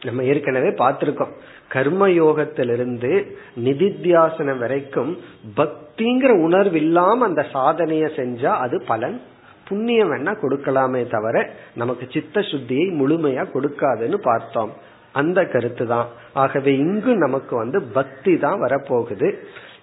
நம்ம 0.04 0.24
ஏற்கனவே 0.24 0.68
பார்த்திருக்கோம். 0.68 1.34
கர்மயோகத்திலிருந்து 1.74 3.26
நிதித்தியாசனம் 3.56 4.58
வரைக்கும் 4.58 5.18
பக்திங்கிற 5.56 6.30
உணர்வு 6.42 6.76
இல்லாம 6.76 7.26
அந்த 7.26 7.46
சாதனைய 7.54 8.06
செஞ்சா 8.20 8.52
அது 8.66 8.84
பலன். 8.88 9.22
புண்ணியம் 9.68 10.12
வேணா 10.12 10.32
கொடுக்கலாமே 10.42 11.08
தவிர 11.10 11.50
நமக்கு 11.76 12.08
சித்த 12.12 12.40
சுத்தியை 12.40 12.88
முழுமையா 13.02 13.46
கொடுக்காதுன்னு 13.54 14.16
பார்த்தோம். 14.16 14.74
அந்த 15.14 15.40
கருத்து 15.46 15.88
தான் 15.88 16.08
ஆகவே 16.34 16.72
இங்கு 16.78 17.16
நமக்கு 17.16 17.56
வந்து 17.56 17.82
பக்தி 17.82 18.38
தான் 18.38 18.62
வரப்போகுது. 18.62 19.30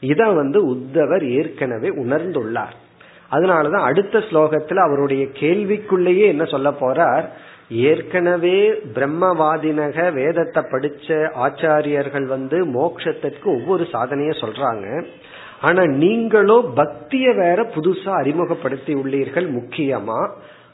இத 0.00 0.24
வந்து 0.24 0.58
உத்தவர் 0.74 1.24
ஏற்கனவே 1.30 1.88
உணர்ந்துள்ளார். 1.88 2.76
அதனாலதான் 3.30 3.88
அடுத்த 3.90 4.18
ஸ்லோகத்துல 4.18 4.74
அவருடைய 4.74 5.24
கேள்விக்குள்ளேயே 5.24 6.26
என்ன 6.26 6.44
சொல்ல 6.44 6.70
போறார்? 6.70 7.26
ஏற்கனவே 7.68 8.70
பிரம்மவாதினக 8.94 10.12
வேதத்தை 10.12 10.62
படிச்ச 10.62 11.08
ஆச்சாரியர்கள் 11.46 12.26
வந்து 12.26 12.58
மோட்சத்திற்கு 12.66 13.44
ஒவ்வொரு 13.44 13.84
சாதனைய 13.92 14.32
சொல்றாங்க. 14.40 15.06
ஆனா 15.60 15.82
நீங்களோ 15.84 16.56
பக்திய 16.76 17.36
வேற 17.36 17.62
புதுசா 17.74 18.08
அறிமுகப்படுத்தி 18.08 18.94
உள்ளீர்கள் 18.94 19.48
முக்கியமா? 19.58 20.20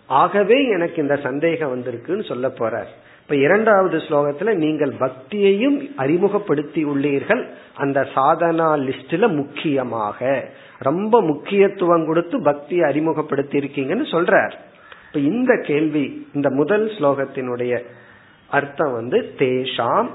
ஆகவே 0.06 0.58
எனக்கு 0.68 1.02
இந்த 1.02 1.16
சந்தேகம் 1.16 1.72
வந்திருக்குன்னு 1.74 2.24
சொல்ல 2.24 2.48
போறார். 2.48 2.90
இப்ப 3.28 3.38
இரண்டாவது 3.38 3.98
ஸ்லோகத்துல 3.98 4.54
நீங்கள் 4.54 4.92
பக்தியையும் 5.00 5.94
அறிமுகப்படுத்தி 5.96 6.84
உள்ளீர்கள் 6.84 7.48
அந்த 7.74 8.08
சாதனா 8.14 8.68
லிஸ்ட்ல 8.82 9.34
முக்கியமாக. 9.34 10.48
ரொம்ப 10.78 11.22
முக்கியத்துவம் 11.22 12.06
கொடுத்து 12.06 12.42
பக்தியை 12.42 12.84
அறிமுகப்படுத்தி 12.88 13.58
இருக்கீங்கன்னு 13.58 14.06
சொல்றார். 14.10 14.52
இப்ப 15.06 15.18
இந்த 15.18 15.60
கேள்வி 15.62 16.28
இந்த 16.34 16.50
முதல் 16.50 16.86
ஸ்லோகத்தினுடைய 16.86 17.84
அர்த்தம் 18.50 18.92
வந்து 18.92 19.34
தேஷாம் 19.38 20.08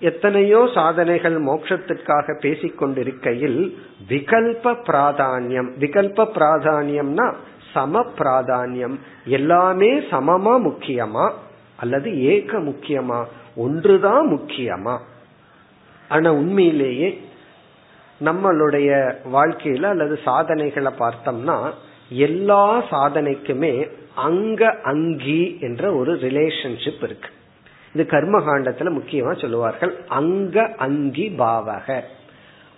எத்தனையோ 0.00 0.70
சாதனைகள் 0.74 1.42
மோட்சத்திற்காக 1.42 2.36
பேசிக்கொண்டிருக்கையில் 2.40 3.74
விகல்ப 4.08 4.74
பிராதானியம். 4.86 5.70
விகல்ப 5.78 6.28
பிராதானியம்னா 6.34 7.34
சம 7.72 8.06
பிராதானியம். 8.18 8.98
எல்லாமே 9.24 9.98
சமமா 9.98 10.60
முக்கியமா? 10.68 11.32
அல்லது 11.80 12.22
ஏக 12.22 12.58
முக்கியமா? 12.58 13.24
ஒன்றுதான் 13.56 14.26
முக்கியமா? 14.26 14.98
ஆனா 16.08 16.32
உண்மையிலேயே 16.32 17.20
நம்மளுடைய 18.24 19.14
வாழ்க்கையில 19.32 19.82
அல்லது 19.82 20.18
சாதனைகளை 20.24 20.92
பார்த்தோம்னா 20.98 21.70
எல்லா 22.10 22.82
சாதனைக்குமே 22.82 23.90
அங்க 24.14 24.76
அங்கி 24.82 25.58
என்ற 25.60 25.94
ஒரு 25.94 26.14
ரிலேஷன்ஷிப் 26.14 27.02
இருக்கு. 27.02 27.28
இது 27.94 28.06
கர்மகாண்டத்துல 28.10 28.98
முக்கியமா 28.98 29.40
சொல்லுவார்கள். 29.40 30.04
அங்க 30.08 30.74
அங்கி 30.78 31.34
பாவக. 31.38 32.00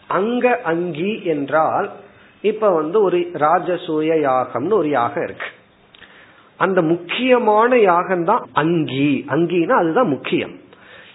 அங்க 0.08 0.60
அங்கி 0.64 1.24
என்றால் 1.24 1.90
இப்ப 2.42 2.70
வந்து 2.70 3.02
ஒரு 3.02 3.18
ராஜசூய 3.18 4.20
யாகம்னு 4.28 4.72
ஒரு 4.72 4.88
யாகம் 4.88 5.24
இருக்கு. 5.24 5.46
அந்த 6.62 6.80
முக்கியமான 6.82 7.78
யாகம் 7.78 8.24
தான் 8.24 8.42
அங்கி. 8.52 9.10
அங்கினா 9.28 9.78
அதுதான் 9.82 10.08
முக்கியம். 10.08 10.54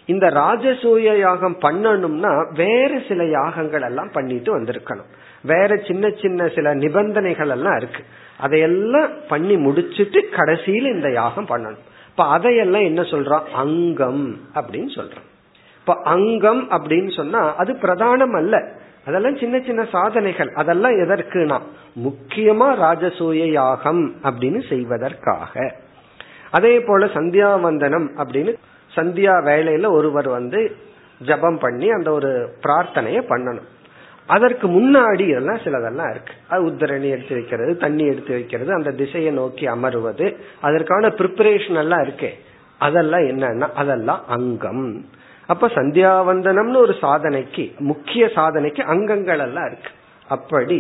இந்த 0.06 0.26
ராஜசூய 0.28 1.20
யாகம் 1.20 1.58
பண்ணணும்னா 1.62 2.32
வேற 2.54 2.92
சில 3.08 3.26
யாகங்கள் 3.26 3.82
எல்லாம் 3.82 4.12
பண்ணிட்டு 4.14 4.50
வந்திருக்கணும். 4.58 5.10
வேற 5.42 5.70
சின்ன 5.88 6.10
சின்ன 6.22 6.48
சில 6.48 6.74
நிபந்தனைகள் 6.74 7.50
எல்லாம் 7.50 7.78
இருக்கு. 7.78 8.04
அதையெல்லாம் 8.40 9.10
பண்ணி 9.30 9.56
முடிச்சிட்டு 9.58 10.22
கடைசியில் 10.30 10.94
இந்த 10.94 11.10
யாகம் 11.12 11.50
பண்ணணும். 11.50 11.84
இப்ப 12.10 12.26
அதையெல்லாம் 12.26 12.88
என்ன 12.90 13.02
சொல்றான் 13.02 13.46
அங்கம் 13.54 14.26
அப்படின்னு 14.56 14.92
சொல்றான் 14.96 15.26
இப்ப 15.80 15.96
அங்கம் 16.04 16.64
அப்படின்னு 16.72 17.12
சொன்னா 17.16 17.42
அது 17.56 17.74
பிரதானம் 17.82 18.36
அல்ல. 18.36 18.56
அதெல்லாம் 19.08 19.38
சின்ன 19.38 19.60
சின்ன 19.60 19.86
சாதனைகள். 19.92 20.52
அதெல்லாம் 20.54 20.92
எதற்குனா 20.92 21.60
முக்கியமா 22.06 22.70
ராஜசூய 22.86 23.52
யாகம் 23.52 24.16
அப்படின்னு 24.24 24.70
செய்வதற்காக. 24.70 25.76
அதே 26.52 26.80
போல 26.80 27.06
சந்தியாவந்தனம் 27.06 28.08
அப்படின்னு 28.16 28.54
சந்தியா 28.96 29.34
வேலையில 29.50 29.90
ஒருவர் 29.92 30.28
வந்து 30.28 30.76
ஜபம் 31.26 31.58
பண்ணி 31.58 31.90
அந்த 31.90 32.12
ஒரு 32.12 32.50
பிரார்த்தனைய 32.68 33.20
பண்ணணும். 33.30 33.68
அதற்கு 34.28 34.68
முன்னாடி 34.68 35.28
எல்லாம் 35.30 35.58
சிலதெல்லாம் 35.58 36.10
இருக்கு. 36.10 36.34
அது 36.48 36.66
உத்தரணி 36.66 37.10
எடுத்து 37.10 37.34
வைக்கிறது 37.36 37.78
தண்ணி 37.78 38.06
எடுத்து 38.06 38.34
வைக்கிறது 38.34 38.74
அந்த 38.74 38.92
திசையை 38.92 39.32
நோக்கி 39.32 39.66
அமருவது 39.68 40.36
அதற்கான 40.62 41.08
ப்ரிப்பரேஷன் 41.08 41.78
எல்லாம் 41.78 42.04
இருக்கே. 42.04 42.30
அதெல்லாம் 42.80 43.22
என்னன்னா 43.22 43.72
அதெல்லாம் 43.74 44.22
அங்கம். 44.28 45.06
அப்ப 45.48 45.68
சந்தியாவந்தனம்னு 45.68 46.76
ஒரு 46.76 46.96
சாதனைக்கு 47.02 47.64
முக்கிய 47.80 48.26
சாதனைக்கு 48.36 48.82
அங்கங்கள் 48.84 49.40
எல்லாம் 49.40 49.66
இருக்கு. 49.66 49.92
அப்படி 50.28 50.80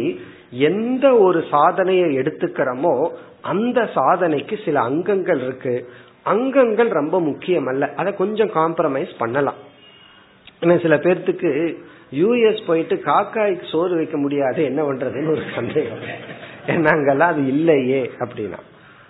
எந்த 0.49 1.05
ஒரு 1.17 1.43
சாதனையை 1.49 2.07
எடுத்துக்கிறோமோ 2.17 3.09
அந்த 3.41 3.81
சாதனைக்கு 3.95 4.55
சில 4.65 4.79
அங்கங்கள் 4.79 5.41
இருக்கு. 5.41 5.89
அங்கங்கள் 6.23 6.89
ரொம்ப 6.89 7.19
முக்கியம் 7.19 7.67
அல்ல 7.67 7.93
அதை 7.95 8.15
கொஞ்சம் 8.15 8.49
காம்ப்ரமைஸ் 8.49 9.13
பண்ணலாம். 9.17 9.59
ஏன்னா 10.61 10.81
சில 10.81 10.95
பேர்த்துக்கு 10.95 11.77
யூஎஸ் 12.11 12.61
போயிட்டு 12.67 12.95
காக்காய்க்கு 13.05 13.65
சோறு 13.71 13.95
வைக்க 13.95 14.17
முடியாது 14.17 14.63
என்ன 14.63 14.81
பண்றதுன்னு 14.83 15.31
ஒரு 15.31 15.43
சந்தேகம். 15.55 16.03
ஏன்னா 16.67 16.91
அங்கெல்லாம் 16.95 17.33
அது 17.33 17.47
இல்லையே 17.47 18.11
அப்படின்னா. 18.19 18.59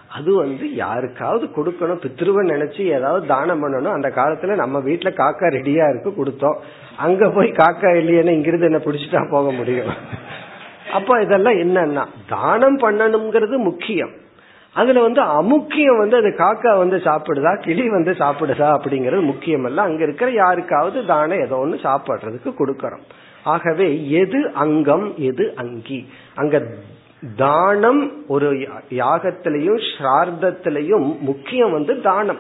அது 0.09 0.35
வந்து 0.35 0.75
யாருக்காவது 0.75 1.49
கொடுக்கணும். 1.55 2.01
பித்ருவன் 2.03 2.51
நினைச்சு 2.51 2.81
ஏதாவது 2.81 3.27
தானம் 3.27 3.63
பண்ணணும். 3.63 3.93
அந்த 3.93 4.09
காலத்துல 4.15 4.55
நம்ம 4.55 4.79
வீட்டுல 4.79 5.09
காக்கா 5.13 5.47
ரெடியா 5.57 5.89
இருக்கு 5.89 6.09
கொடுத்தோம். 6.09 6.55
அங்க 6.97 7.29
போய் 7.29 7.51
காக்கா 7.51 7.89
இல்லையேன்னு 7.95 8.29
இங்கிருந்து 8.29 8.65
என்ன 8.65 8.77
பிடிச்சிட்டா 8.77 9.29
போக 9.29 9.51
முடியும். 9.51 9.91
அப்ப 10.93 11.21
இதெல்லாம் 11.21 11.53
என்னன்னா 11.53 12.05
தானம் 12.27 12.79
பண்ணணுங்கிறது 12.79 13.57
முக்கியம். 13.57 14.09
அதுல 14.73 15.01
வந்து 15.01 15.21
அமுக்கியம் 15.21 15.97
வந்து 15.97 16.17
அது 16.17 16.27
காக்கா 16.27 16.77
வந்து 16.77 16.97
சாப்பிடுதா 16.97 17.61
கிளி 17.61 17.89
வந்து 17.89 18.11
சாப்பிடுதா 18.11 18.67
அப்படிங்கறது 18.77 19.21
முக்கியம் 19.21 19.63
அல்ல 19.63 19.81
அங்க 19.81 20.03
இருக்கிற 20.03 20.31
யாருக்காவது 20.31 21.05
தானம் 21.05 21.39
ஏதோ 21.39 21.57
ஒன்று 21.57 21.79
சாப்பிடுறதுக்கு 21.83 22.53
கொடுக்கறோம். 22.59 23.05
ஆகவே 23.43 24.09
எது 24.09 24.51
அங்கம் 24.53 25.13
எது 25.17 25.53
அங்கி? 25.55 26.09
அங்க 26.35 26.61
தானம் 27.37 28.11
ஒரு 28.27 28.67
யாகத்திலையும் 28.89 29.79
ஸ்ரார்த்தத்திலையும் 29.91 31.19
முக்கியம் 31.19 31.71
வந்து 31.71 32.01
தானம். 32.01 32.37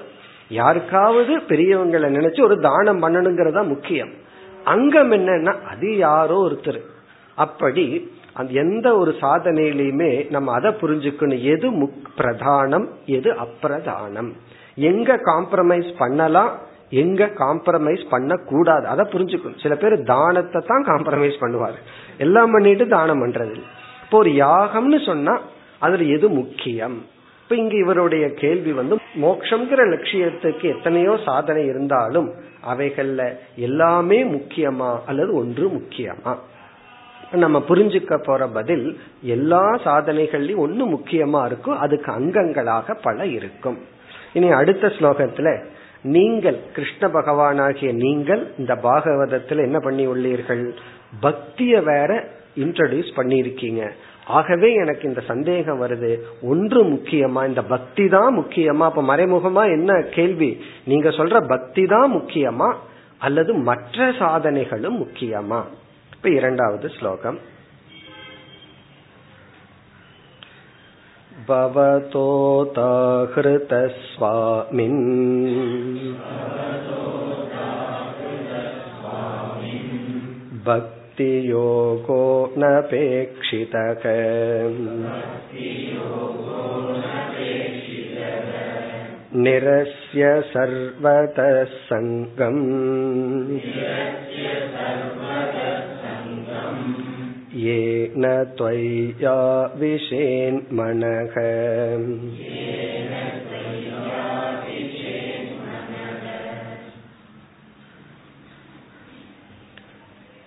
யாருக்காவது 0.49 1.37
பெரியவங்களை 1.37 2.07
நினைச்சு 2.17 2.41
ஒரு 2.43 2.59
தானம் 2.59 3.01
பண்ணணுங்கிறதா 3.03 3.67
முக்கியம். 3.67 4.09
அங்கம் 4.63 5.11
என்னன்னா 5.11 5.53
அது 5.61 5.97
யாரோ 5.97 6.49
ஒருத்தர். 6.49 6.81
அப்படி 7.35 8.11
அந்த 8.33 8.53
எந்த 8.53 8.97
ஒரு 8.97 9.15
சாதனையிலையுமே 9.21 10.29
நம்ம 10.29 10.51
அதை 10.51 10.71
புரிஞ்சுக்கணும். 10.71 11.43
எது 11.43 11.71
முக் 11.71 12.07
பிரதானம் 12.17 12.87
எது 13.05 13.35
அப்பிரதானம். 13.45 14.31
எங்க 14.75 15.15
காம்ப்ரமைஸ் 15.15 15.93
பண்ணலாம் 15.97 16.51
எங்க 16.89 17.25
காம்ப்ரமைஸ் 17.25 18.03
பண்ண 18.09 18.35
கூடாது 18.35 18.87
அதை 18.87 19.05
புரிஞ்சுக்கணும். 19.11 19.61
சில 19.61 19.75
பேர் 19.75 20.03
தானத்தை 20.03 20.61
தான் 20.67 20.85
காம்ப்ரமைஸ் 20.85 21.41
பண்ணுவார். 21.41 21.75
எல்லாம் 22.17 22.51
பண்ணிட்டு 22.51 22.87
தானம் 22.87 23.25
பண்றது 23.25 23.61
இப்போ 24.07 24.17
ஒரு 24.17 24.29
யாகம்னு 24.29 25.05
சொன்னா 25.05 25.41
அதுல 25.79 26.03
எது 26.03 26.29
முக்கியம்? 26.29 27.05
இப்ப 27.43 27.55
இங்க 27.55 27.75
இவருடைய 27.75 28.33
கேள்வி 28.33 28.71
வந்து 28.71 28.95
மோக்ஷங்கிற 29.21 29.81
லட்சியத்துக்கு 29.93 30.65
எத்தனையோ 30.75 31.17
சாதனை 31.25 31.65
இருந்தாலும் 31.65 32.29
அவைகள்ல 32.67 33.37
எல்லாமே 33.55 34.23
முக்கியமா 34.25 34.99
அல்லது 35.05 35.35
ஒன்று 35.35 35.67
முக்கியமா? 35.67 36.35
நம்ம 37.31 37.63
புரிஞ்சுக்க 37.67 38.17
போற 38.17 38.47
பதில் 38.47 38.99
எல்லா 39.21 39.75
சாதனைகள்லயும் 39.83 40.63
ஒண்ணு 40.65 40.87
முக்கியமா 40.95 41.45
இருக்கும் 41.45 41.77
அதுக்கு 41.77 42.11
அங்கங்களாக 42.11 42.93
பல 42.93 43.25
இருக்கும். 43.25 43.77
இனி 44.33 44.51
அடுத்த 44.51 44.87
ஸ்லோகத்துல 44.87 45.63
நீங்கள் 46.03 46.59
கிருஷ்ண 46.73 47.07
பகவானாகிய 47.07 47.93
நீங்கள் 47.93 48.51
இந்த 48.57 48.75
பாகவதத்துல 48.75 49.61
என்ன 49.61 49.79
பண்ணி 49.79 50.07
உள்ளீர்கள்? 50.07 50.73
பக்திய 51.21 51.83
வேற 51.83 52.35
இன்ட்ரடியூஸ் 52.56 53.10
பண்ணிருக்கீங்க 53.16 53.82
ஆகவே 54.30 54.68
எனக்கு 54.74 55.04
இந்த 55.08 55.22
சந்தேகம் 55.26 55.80
வருது 55.82 56.10
ஒன்று 56.42 56.80
முக்கியமா 56.84 57.42
இந்த 57.46 57.62
பக்தி 57.64 58.04
தான் 58.08 58.36
முக்கியமா 58.38 58.84
அப்ப 58.84 59.02
மறைமுகமா 59.02 59.64
என்ன 59.70 59.92
கேள்வி 60.10 60.50
நீங்க 60.84 61.10
சொல்ற 61.10 61.38
பக்தி 61.46 61.84
தான் 61.86 62.10
முக்கியமா 62.10 62.68
அல்லது 63.18 63.52
மற்ற 63.62 64.10
சாதனைகளும் 64.18 65.00
முக்கியமா 65.00 65.62
இப்ப 66.12 66.28
இரண்டாவது 66.30 66.88
ஸ்லோகம் 66.88 67.40
भवतोताहृतस्वामिन् 79.32 80.95
भक्तियोगो 81.16 82.22
नपेक्षितः 82.58 84.04
निरस्य 89.44 90.30
सर्वतः 90.52 91.62
सङ्गम् 91.88 92.62
येन 97.64 98.24
त्वय्या 98.58 99.36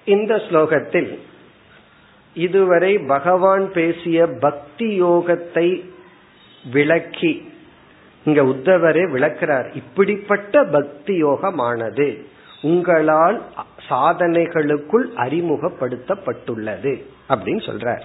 இந்த 0.04 0.36
ஸ்லோகத்தில் 0.36 1.18
இதுவரை 2.34 2.98
பகவான் 2.98 3.72
பேசிய 3.72 4.26
பக்தி 4.26 5.02
யோகத்தை 5.02 5.84
விளக்கி 6.72 7.48
இங்க 8.24 8.42
உத்தவரே 8.42 9.10
விளக்கிறார் 9.10 9.74
இப்படிப்பட்ட 9.74 10.64
பக்தி 10.64 11.24
யோகமானது 11.24 12.18
உங்களால் 12.62 13.42
சாதனைகளுக்குள் 13.88 15.06
அறிமுகப்படுத்தப்பட்டுள்ளது 15.16 17.04
அப்படின்னு 17.28 17.62
சொல்றார். 17.66 18.02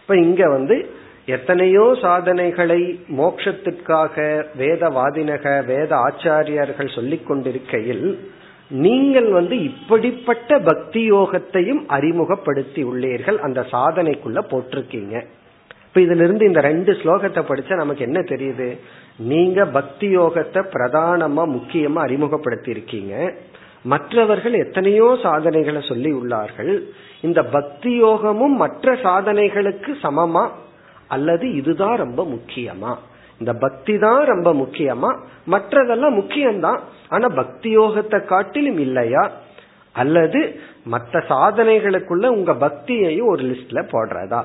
இப்ப 0.00 0.16
இங்க 0.16 0.48
வந்து 0.48 0.90
எத்தனையோ 1.26 1.96
சாதனைகளை 2.00 3.04
மோட்சத்திற்காக 3.18 4.46
வேதவாதினக 4.58 5.64
வேத 5.64 5.96
ஆச்சாரியர்கள் 5.96 6.94
சொல்லிக் 6.94 7.26
கொண்டிருக்கையில் 7.26 8.32
நீங்கள் 8.68 9.30
வந்து 9.30 9.62
இப்படிப்பட்ட 9.62 10.58
பக்தி 10.58 11.12
யோகத்தையும் 11.12 11.84
அறிமுகப்படுத்தி 11.86 12.84
உள்ளீர்கள். 12.84 13.36
அந்த 13.36 13.66
சாதனைக்குள்ள 13.70 14.40
போட்டிருக்கீங்க. 14.50 15.24
இப்ப 15.86 16.00
இதுல 16.00 16.24
இருந்து 16.24 16.46
இந்த 16.46 16.60
ரெண்டு 16.60 16.92
ஸ்லோகத்தை 16.92 17.42
படிச்சா 17.48 17.74
நமக்கு 17.74 18.04
என்ன 18.04 18.20
தெரியுது? 18.20 18.78
நீங்க 19.18 19.66
பக்தி 19.66 20.18
யோகத்தை 20.18 20.64
பிரதானமா 20.74 21.42
முக்கியமா 21.46 21.94
அறிமுகப்படுத்தி 21.94 22.70
இருக்கீங்க 22.70 23.34
மற்றவர்கள் 23.82 24.52
எத்தனையோ 24.52 25.18
சாதனைகளை 25.22 25.80
சொல்லி 25.88 26.12
உள்ளார்கள். 26.12 26.80
இந்த 27.20 27.42
பக்தி 27.42 27.96
யோகமும் 27.96 28.56
மற்ற 28.56 28.92
சாதனைகளுக்கு 28.92 29.94
சமமா? 30.02 30.50
அல்லது 31.08 31.54
இதுதான் 31.54 31.96
ரொம்ப 31.96 32.24
முக்கியமா? 32.24 32.96
இந்த 33.38 33.52
பக்தி 33.52 33.98
தான் 33.98 34.24
ரொம்ப 34.24 34.54
முக்கியமா? 34.54 35.18
மற்றதெல்லாம் 35.50 36.18
முக்கியம்தான். 36.20 36.78
ஆனா 37.08 37.28
பக்தி 37.28 37.76
யோகத்தை 37.78 38.24
காட்டிலும் 38.24 38.78
இல்லையா? 38.78 39.30
அல்லது 39.92 40.60
மற்ற 40.84 41.18
சாதனைகளுக்குள்ள 41.28 42.26
உங்க 42.26 42.52
பக்தியையும் 42.52 43.26
ஒரு 43.26 43.44
லிஸ்ட்ல 43.44 43.82
போடுறதா? 43.92 44.44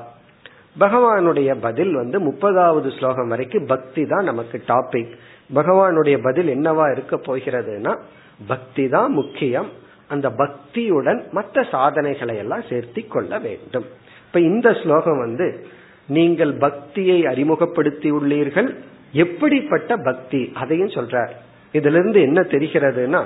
பகவானுடைய 0.80 1.56
பதில் 1.60 1.94
வந்து 1.94 2.20
முப்பதாவது 2.20 2.96
ஸ்லோகம் 2.98 3.28
வரைக்கும் 3.28 3.66
பக்தி 3.66 4.06
தான் 4.06 4.24
நமக்கு 4.24 4.62
டாபிக் 4.68 5.16
பகவானுடைய 5.54 6.18
பதில் 6.22 6.58
என்னவா 6.58 6.90
இருக்க 6.90 7.16
போகிறதுனா 7.16 7.98
பக்தி 8.46 8.88
தான் 8.88 9.12
முக்கியம். 9.12 9.68
அந்த 10.08 10.28
பக்தியுடன் 10.28 11.30
மற்ற 11.30 11.62
சாதனைகளை 11.62 12.36
எல்லாம் 12.36 12.60
சேர்த்தி 12.60 13.08
கொள்ள 13.08 13.38
வேண்டும். 13.38 13.84
இப்ப 14.26 14.40
இந்த 14.40 14.72
ஸ்லோகம் 14.72 15.18
வந்து 15.18 15.66
நீங்கள் 16.06 16.52
பக்தியை 16.52 17.26
அறிமுகப்படுத்தி 17.26 18.12
உள்ளீர்கள் 18.12 18.74
எப்படிப்பட்ட 19.12 19.96
பக்தி? 19.96 20.50
அதையும் 20.54 20.88
சொல்றார். 20.88 21.30
இதுல 21.72 21.98
இருந்து 21.98 22.20
என்ன 22.20 22.40
தெரிகிறதுனா 22.40 23.24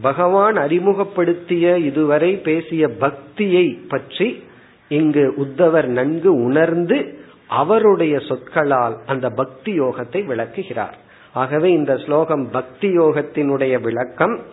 பகவான் 0.00 0.56
அறிமுகப்படுத்திய 0.56 1.78
இதுவரை 1.78 2.36
பேசிய 2.36 2.88
பக்தியை 2.88 3.68
பற்றி 3.88 4.44
இங்கு 4.88 5.34
உத்தவர் 5.36 5.86
நன்கு 5.86 6.34
உணர்ந்து 6.34 7.18
அவருடைய 7.46 8.18
சொற்களால் 8.18 8.96
அந்த 9.06 9.30
பக்தி 9.30 9.80
யோகத்தை 9.80 10.24
விளக்குகிறார். 10.24 10.96
ஆகவே 11.32 11.72
இந்த 11.72 11.96
ஸ்லோகம் 11.96 12.50
பக்தி 12.50 12.98
யோகத்தினுடைய 12.98 13.80
விளக்கம் 13.80 14.44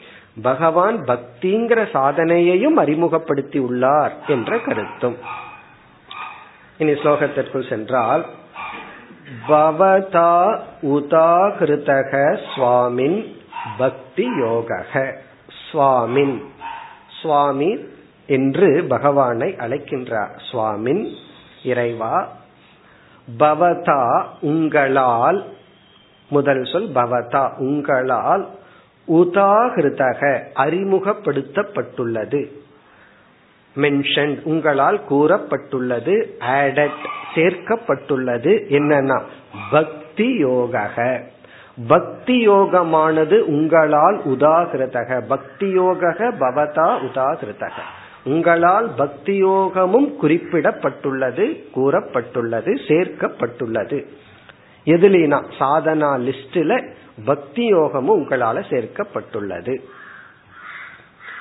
பகவான் 0.42 1.02
பக்திங்கிற 1.02 1.86
சாதனையையும் 1.94 2.76
அறிமுகப்படுத்தி 2.76 3.60
உள்ளார் 3.60 4.14
என்ற 4.28 4.60
கருத்தும். 4.60 5.16
இனி 6.78 6.92
ஸ்லோகத்திற்குள் 6.92 7.70
சென்றால் 7.70 8.26
பவதா 9.48 10.60
உதாகிருதக 10.82 12.40
சுவாமின் 12.56 13.36
பக்தி 13.78 14.28
யோகக 14.42 15.14
சுவாமின். 15.72 16.42
சுவாமி 17.22 17.86
என்று 18.28 18.86
பகவானை 18.90 19.56
அழைக்கின்றார் 19.60 20.34
சுவாமின் 20.52 21.12
இறைவா 21.64 22.28
பவதா 23.40 24.26
உங்களால் 24.42 25.46
முதல் 26.30 26.66
சொல் 26.66 26.90
பவதா 26.90 27.58
உங்களால் 27.58 28.50
உதாகிருதக 29.08 30.22
அறிமுகப்படுத்தப்பட்டுள்ளது. 30.56 32.42
மென்ஷன் 33.76 34.42
உங்களால் 34.44 35.00
கூறப்பட்டுள்ளது 35.10 36.16
ஆடட் 36.40 37.04
சேர்க்கப்பட்டுள்ளது 37.36 38.52
என்னன்னா 38.70 39.22
பக்தி 39.72 40.38
யோக 40.38 41.22
பக்தி 41.88 42.50
யோகமானது 42.50 43.40
உங்களால் 43.40 44.22
உதாகிருதக 44.26 45.26
பக்தி 45.28 45.70
யோக 45.70 46.14
பவதா 46.40 46.90
உதாகிருதக 47.08 47.78
உங்களால் 48.24 48.90
பக்தி 48.98 49.38
யோகமும் 49.38 50.16
குறிப்பிடப்பட்டுள்ளது 50.22 51.46
கூறப்பட்டுள்ளது 51.76 52.74
சேர்க்கப்பட்டுள்ளது. 52.88 54.06
எதுலினா 54.86 55.40
சாதனா 55.60 56.12
லிஸ்டில் 56.20 56.94
பக்தி 57.26 57.66
யோகமும் 57.66 58.20
உங்களால 58.20 58.64
சேர்க்கப்பட்டுள்ளது. 58.70 59.82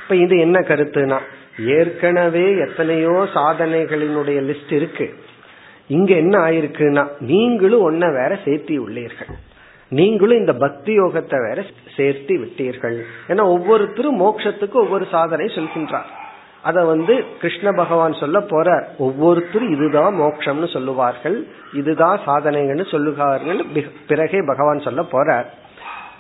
இப்ப 0.03 0.17
இது 0.17 0.39
என்ன 0.39 0.61
கருத்துனா 0.61 1.21
ஏற்கனவே 1.59 2.57
எத்தனையோ 2.57 3.27
சாதனைகளினுடைய 3.35 4.39
லிஸ்ட் 4.49 4.73
இருக்கு. 4.73 5.15
இங்க 5.87 6.15
என்ன 6.15 6.39
ஆயிருக்குன்னா 6.39 7.09
நீங்களும் 7.19 7.87
ஒன்ன 7.91 8.13
வேற 8.13 8.39
சேர்த்தி 8.45 8.77
உள்ளீர்கள். 8.79 9.33
நீங்களும் 9.89 10.39
இந்த 10.39 10.53
பக்தி 10.53 10.99
யோகத்தை 10.99 11.39
வேற 11.49 11.65
சேர்த்தி 11.97 12.35
விட்டீர்கள். 12.43 13.03
ஏன்னா 13.29 13.43
ஒவ்வொருத்தரும் 13.45 14.21
மோட்சத்துக்கு 14.21 14.73
ஒவ்வொரு 14.73 15.07
சாதனை 15.11 15.47
சொல்கின்றார். 15.47 16.11
அத 16.63 16.85
வந்து 16.85 17.25
கிருஷ்ண 17.41 17.73
பகவான் 17.73 18.13
சொல்ல 18.13 18.41
போற 18.41 18.89
ஒவ்வொருத்தரும் 18.99 19.73
இதுதான் 19.73 20.15
மோட்சம்னு 20.21 20.73
சொல்லுவார்கள். 20.73 21.47
இதுதான் 21.73 22.21
சாதனைகள்னு 22.27 22.91
சொல்லுவார்கள் 22.91 23.65
பிறகே 24.07 24.41
பகவான் 24.47 24.81
சொல்ல 24.81 25.03
போறார். 25.03 25.45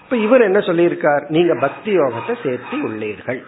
இப்ப 0.03 0.16
இவர் 0.16 0.40
என்ன 0.40 0.59
சொல்லியிருக்கார்? 0.59 1.25
நீங்க 1.29 1.55
பக்தி 1.61 1.97
யோகத்தை 1.99 2.35
சேர்த்தி 2.42 2.79
உள்ளீர்கள். 2.83 3.42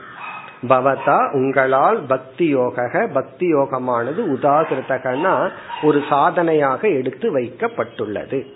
பவதா 0.68 1.33
உங்களால் 1.33 2.00
பக்தி 2.00 2.48
யோக 2.48 3.09
பக்தி 3.12 3.55
யோகமானது 3.55 4.20
உதாகிருத்தகனா 4.37 5.50
ஒரு 5.83 6.03
சாதனையாக 6.09 6.88
எடுத்து 6.88 7.37
வைக்கப்பட்டுள்ளது. 7.37 8.46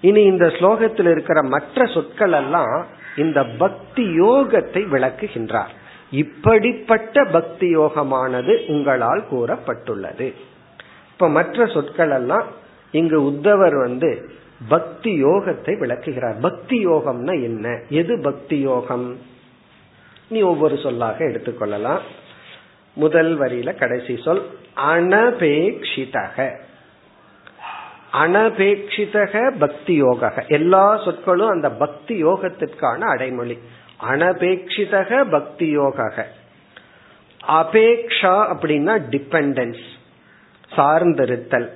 இனி 0.00 0.22
இந்த 0.22 0.46
ஸ்லோகத்தில் 0.46 1.10
இருக்கிற 1.10 1.42
மற்ற 1.42 1.86
சொற்கள் 1.86 2.32
எல்லாம் 2.32 2.86
இந்த 3.16 3.44
பக்தி 3.44 4.20
யோகத்தை 4.20 4.82
விளக்குகின்றார். 4.92 5.72
இப்படிப்பட்ட 6.10 7.24
பக்தி 7.24 7.76
யோகமானது 7.76 8.66
உங்களால் 8.66 9.24
கூறப்பட்டுள்ளது. 9.32 10.32
இப்ப 11.12 11.28
மற்ற 11.28 11.66
சொற்கள் 11.66 12.10
எல்லாம் 12.10 12.44
இங்கு 12.90 13.22
உத்தவர் 13.22 13.78
வந்து 13.80 14.30
பக்தி 14.68 15.24
யோகத்தை 15.24 15.78
விளக்குகிறார். 15.78 16.36
பக்தி 16.40 16.86
யோகம்னா 16.86 17.42
என்ன? 17.42 17.80
எது 17.88 18.20
பக்தி 18.22 18.60
யோகம்? 18.60 19.16
நீ 20.30 20.40
ஒவ்வொரு 20.40 20.76
சொல்லாக 20.76 21.18
எடுத்துக்கொள்ளலாம். 21.24 22.02
முதல் 22.96 23.32
வரியில 23.40 23.70
கடைசி 23.78 24.14
சொல் 24.24 24.42
அனபேக்ஷிதக 24.92 26.46
அனபேக்ஷிதக 28.22 29.34
பக்தி 29.58 29.94
யோக 29.94 30.44
எல்லா 30.48 30.84
சொற்களும் 31.04 31.52
அந்த 31.56 31.68
பக்தி 31.82 32.14
யோகத்திற்கான 32.24 33.00
அடைமொழி. 33.14 33.58
அனபேக்ஷிதக 34.10 35.20
பக்தி 35.30 35.68
யோக 35.70 36.26
அபேக்ஷா 37.60 38.34
அப்படின்னா 38.54 38.94
டிபெண்டன்ஸ் 39.12 39.84
சார்ந்திருத்தல். 40.76 41.68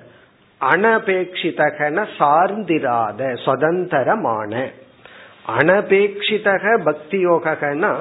அனபேக்ஷிதகன 0.60 2.06
சார்ந்திராத 2.18 3.20
சுதந்திரமான 3.44 4.52
அனபேக்ஷிதக 5.58 6.64
பக்தி 6.84 7.18
யோகனா 7.26 7.92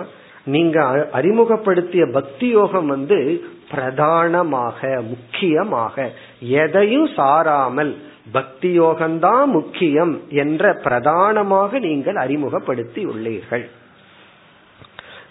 நீங்க 0.46 1.08
அறிமுகப்படுத்திய 1.12 2.06
பக்தி 2.06 2.48
யோகம் 2.48 2.86
வந்து 2.86 3.44
பிரதானமாக 3.70 5.02
முக்கியமாக. 5.02 6.12
எதையும் 6.40 7.08
சாராமல் 7.08 7.98
பக்தி 8.32 8.80
யோகம்தான் 8.80 9.46
முக்கியம் 9.46 10.22
என்ற 10.30 10.74
பிரதானமாக 10.74 11.80
நீங்கள் 11.80 12.16
அறிமுகப்படுத்தி 12.16 13.06
உள்ளீர்கள். 13.06 13.70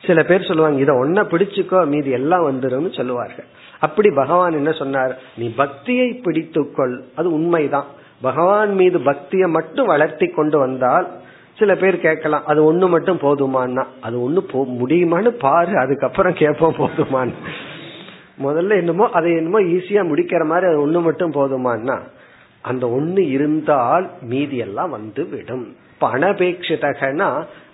சில 0.07 0.23
பேர் 0.23 0.47
சொல்லுவாங்க 0.47 0.81
இதை 0.81 0.95
ஒன்ன 0.95 1.27
பிடிச்சுக்கோ 1.27 1.87
மீதி 1.87 2.11
எல்லாம் 2.11 2.53
வந்துடும் 2.53 2.97
சொல்லுவார்கள். 2.97 3.45
அப்படி 3.81 4.11
பகவான் 4.11 4.53
என்ன 4.53 4.73
சொன்னார்? 4.73 5.19
நீ 5.37 5.49
பக்தியை 5.49 6.21
பிடித்துக்கொள். 6.25 7.01
அது 7.15 7.33
உண்மைதான். 7.33 7.87
பகவான் 8.23 8.75
மீது 8.75 9.01
பக்தியை 9.01 9.49
மட்டும் 9.49 9.87
வளர்த்தி 9.87 10.27
கொண்டு 10.27 10.59
வந்தால் 10.59 11.09
சில 11.63 11.75
பேர் 11.75 11.97
கேட்கலாம் 12.01 12.47
அது 12.47 12.61
ஒண்ணு 12.69 12.89
மட்டும் 12.89 13.19
போதுமான்னா? 13.19 13.85
அது 14.01 14.17
ஒண்ணு 14.25 14.41
போ 14.53 14.67
முடியுமான்னு 14.81 15.31
பாரு 15.41 15.75
அதுக்கப்புறம் 15.79 16.35
கேட்போம் 16.35 16.79
போதுமான்னு. 16.79 17.37
முதல்ல 18.43 18.77
என்னமோ 18.77 19.09
அதை 19.13 19.31
என்னமோ 19.33 19.61
ஈஸியா 19.61 20.03
முடிக்கிற 20.11 20.45
மாதிரி 20.47 20.67
அது 20.71 20.79
ஒண்ணு 20.87 21.01
மட்டும் 21.03 21.33
போதுமான்னா? 21.33 21.97
அந்த 22.63 22.87
ஒண்ணு 22.87 23.23
இருந்தால் 23.31 24.11
மீதி 24.23 24.57
எல்லாம் 24.57 24.91
வந்து 24.91 25.29
விடும் 25.29 25.65
இப்ப 25.93 26.19
அனபேட்சிதகனா 26.19 27.29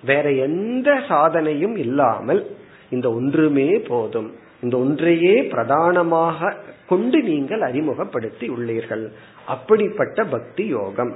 வேற 0.05 0.33
எந்த 0.47 0.89
சாதனையும் 1.09 1.77
இல்லாமல் 1.79 2.43
இந்த 2.91 3.07
ஒன்றுமே 3.13 3.69
போதும். 3.89 4.29
இந்த 4.63 4.75
ஒன்றையே 4.77 5.35
பிரதானமாக 5.43 6.53
கொண்டு 6.89 7.19
நீங்கள் 7.23 7.61
அறிமுகப்படுத்தி 7.61 8.47
உள்ளீர்கள். 8.49 9.05
அப்படிப்பட்ட 9.47 10.25
பக்தி 10.25 10.67
யோகம். 10.67 11.13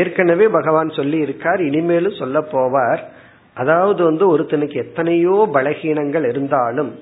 ஏற்கனவே 0.00 0.46
பகவான் 0.58 0.90
சொல்லி 0.98 1.18
இருக்கார் 1.18 1.60
இனிமேலும் 1.68 2.20
சொல்ல 2.20 2.38
போவார். 2.52 3.02
அதாவது 3.56 4.00
வந்து 4.04 4.24
ஒருத்தனுக்கு 4.32 4.76
எத்தனையோ 4.84 5.34
பலகீனங்கள் 5.56 6.24
இருந்தாலும் 6.28 6.92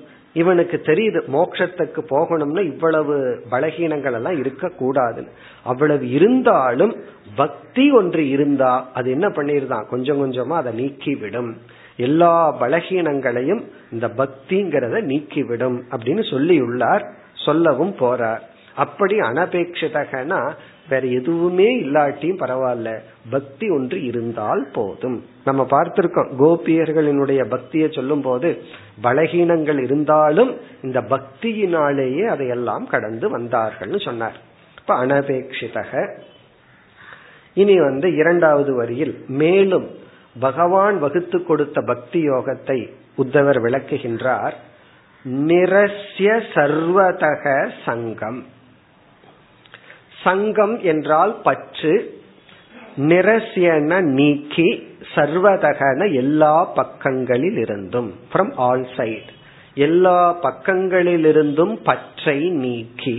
இவனுக்கு 0.41 0.77
தெரியுது 0.85 1.19
மோட்சத்துக்கு 1.33 2.01
போகணும்னா 2.11 2.61
இவ்வளவு 2.71 3.15
பலகீனங்கள் 3.51 4.15
எல்லாம் 4.19 4.37
இருக்க 4.39 4.71
கூடாதுன்னு 4.81 5.31
அவ்வளவு 5.63 6.05
இருந்தாலும் 6.09 6.93
பக்தி 7.35 7.85
ஒன்று 7.99 8.23
இருந்தா 8.35 8.71
அது 8.93 9.07
என்ன 9.11 9.27
பண்ணிருந்தான்? 9.37 9.89
கொஞ்சம் 9.89 10.21
கொஞ்சமா 10.21 10.55
அதை 10.61 10.71
நீக்கிவிடும். 10.81 11.51
எல்லா 12.07 12.33
பலகீனங்களையும் 12.61 13.61
இந்த 13.91 14.07
பக்திங்கிறத 14.19 15.01
நீக்கிவிடும் 15.11 15.77
அப்படின்னு 15.93 16.23
சொல்லியுள்ளார் 16.33 17.05
சொல்லவும் 17.45 17.95
போறார். 17.99 18.43
அப்படி 18.75 19.15
அனபேட்சிதகனா 19.29 20.41
வேற 20.93 21.07
எதுவுமே 21.19 21.67
இல்லாட்டியும் 21.81 22.39
பரவாயில்ல. 22.41 22.89
பக்தி 23.29 23.69
ஒன்று 23.69 23.97
இருந்தால் 24.03 24.63
போதும். 24.73 25.17
நம்ம 25.45 25.65
பார்த்திருக்கோம் 25.69 26.31
கோபியர்களினுடைய 26.39 27.41
பக்தியை 27.49 27.87
சொல்லும் 27.91 28.21
போது 28.21 28.49
பலகீனங்கள் 29.03 29.79
இருந்தாலும் 29.83 30.51
இந்த 30.81 31.01
பக்தியினாலேயே 31.01 32.25
அதையெல்லாம் 32.25 32.87
கடந்து 32.87 33.39
வந்தார்கள்னு 33.39 33.99
சொன்னார். 34.05 34.37
இப்ப 34.79 35.05
அனபேட்சிதக. 35.05 36.03
இனி 37.53 37.75
வந்து 37.79 38.15
இரண்டாவது 38.15 38.75
வரியில் 38.75 39.15
மேலும் 39.27 39.87
பகவான் 40.39 40.99
வகுத்து 40.99 41.43
கொடுத்த 41.43 41.81
பக்தி 41.81 42.19
யோகத்தை 42.29 42.79
உத்தவர் 43.17 43.59
விளக்குகின்றார். 43.65 44.55
நிரஸ்ய 45.47 46.31
சர்வதக 46.53 47.69
சங்கம். 47.85 48.39
சங்கம் 50.23 50.75
என்றால் 50.81 51.33
பற்று 51.43 51.93
நிரசியன 52.97 54.01
நீக்கி 54.01 54.67
சர்வதகன 55.15 56.13
எல்லா 56.13 56.55
பக்கங்களில் 56.65 57.57
இருந்தும் 57.57 58.11
ஃப்ரம் 58.33 58.51
ஆல் 58.55 58.85
சைட் 58.97 59.31
எல்லா 59.75 60.19
பக்கங்களிலிருந்தும் 60.41 61.75
பற்றை 61.83 62.39
நீக்கி. 62.49 63.17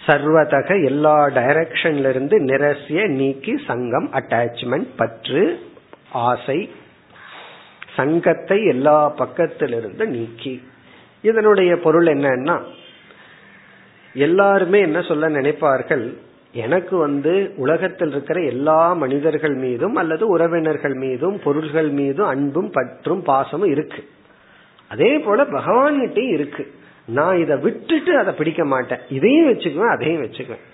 சர்வதக 0.00 0.84
எல்லா 0.84 1.14
டைரக்ஷன்ல 1.28 2.08
இருந்து 2.08 2.36
நிரசிய 2.40 3.06
நீக்கி 3.08 3.52
சங்கம் 3.66 4.08
அட்டாச்மெண்ட் 4.12 4.90
பற்று 4.96 5.44
ஆசை 6.12 6.58
சங்கத்தை 7.96 8.58
எல்லா 8.64 8.98
பக்கத்திலிருந்து 9.18 10.04
நீக்கி. 10.06 10.54
இதனுடைய 11.22 11.72
பொருள் 11.76 12.06
என்னன்னா 12.06 12.56
எல்லாருமே 14.14 14.80
என்ன 14.80 15.00
சொல்ல 15.00 15.28
நினைப்பார்கள்? 15.28 16.14
எனக்கு 16.52 16.96
வந்து 16.96 17.52
உலகத்தில் 17.56 18.10
இருக்கிற 18.10 18.40
எல்லா 18.40 18.92
மனிதர்கள் 18.92 19.54
மீதும் 19.54 19.94
அல்லது 19.94 20.26
உறவினர்கள் 20.26 20.94
மீதும் 20.94 21.40
பொருள்கள் 21.44 21.88
மீதும் 21.88 22.26
அன்பும் 22.26 22.70
பற்றும் 22.70 23.22
பாசமும் 23.26 23.70
இருக்கு. 23.70 24.04
அதே 24.88 25.18
போல 25.18 25.42
பகவான்கிட்டையும் 25.42 26.32
இருக்கு. 26.32 26.72
நான் 27.06 27.38
இதை 27.38 27.56
விட்டுட்டு 27.56 28.18
அதை 28.18 28.34
பிடிக்க 28.34 28.64
மாட்டேன். 28.64 28.98
இதையும் 29.08 29.52
வச்சுக்குவேன் 29.52 29.92
அதையும் 29.92 30.22
வச்சுக்குவேன். 30.22 30.64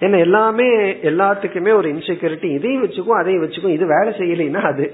ஏன்னா 0.00 0.18
எல்லாமே 0.18 0.92
எல்லாத்துக்குமே 0.92 1.72
ஒரு 1.72 1.88
இன்செக்யூரிட்டி 1.88 2.44
இதையும் 2.44 2.84
வச்சுக்குவோம் 2.84 3.20
அதையும் 3.20 3.42
வச்சுக்கும் 3.42 3.68
இது 3.68 3.86
வேலை 3.86 4.14
செய்யலைன்னா 4.18 4.62
அது. 4.62 4.92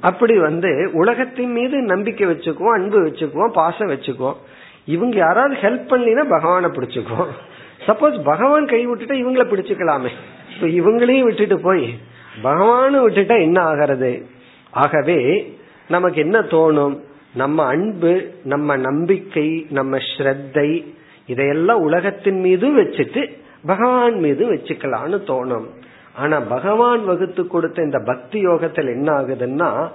அப்படி 0.00 0.38
வந்து 0.38 0.90
உலகத்தின் 0.92 1.52
மீது 1.52 1.78
நம்பிக்கை 1.78 2.28
வச்சுக்குவோம் 2.28 2.74
அன்பு 2.74 3.06
வச்சுக்குவோம் 3.06 3.52
பாசம் 3.52 3.88
வச்சுக்குவோம். 3.88 4.36
இவங்க 4.84 5.16
யாராவது 5.16 5.54
ஹெல்ப் 5.54 5.90
பண்ணினா 5.90 6.28
பகவானை 6.28 6.70
பிடிச்சுக்குவோம். 6.70 7.32
சப்போஸ் 7.86 8.24
பகவான் 8.24 8.66
கை 8.66 8.88
விட்டுட்டா 8.88 9.14
இவங்கள 9.14 9.44
பிடிச்சுக்கலாமே. 9.50 10.08
இப்ப 10.54 10.66
இவங்களையும் 10.66 11.22
விட்டுட்டு 11.22 11.60
போய் 11.60 11.98
பகவானும் 12.42 13.04
விட்டுட்டா 13.08 13.40
என்ன 13.40 13.60
ஆகிறது? 13.60 14.26
ஆகவே 14.70 15.52
நமக்கு 15.88 16.20
என்ன 16.20 16.40
தோணும்? 16.40 16.98
நம்ம 17.34 17.64
அன்பு 17.64 18.34
நம்ம 18.44 18.76
நம்பிக்கை 18.76 19.66
நம்ம 19.70 19.96
ஸ்ரத்தை 19.96 20.84
இதையெல்லாம் 21.26 21.80
உலகத்தின் 21.80 22.40
மீது 22.40 22.82
வச்சுட்டு 22.82 23.36
பகவான் 23.66 24.18
மீது 24.18 24.54
வச்சுக்கலான்னு 24.54 25.18
தோணும். 25.26 25.64
ஆனா 26.14 26.40
பகவான் 26.40 27.04
வகுத்து 27.04 27.46
கொடுத்த 27.46 27.82
இந்த 27.82 27.98
பக்தி 28.06 28.40
யோகத்தில் 28.40 28.86
என்ன 28.86 29.12
ஆகுதுன்னா 29.12 29.88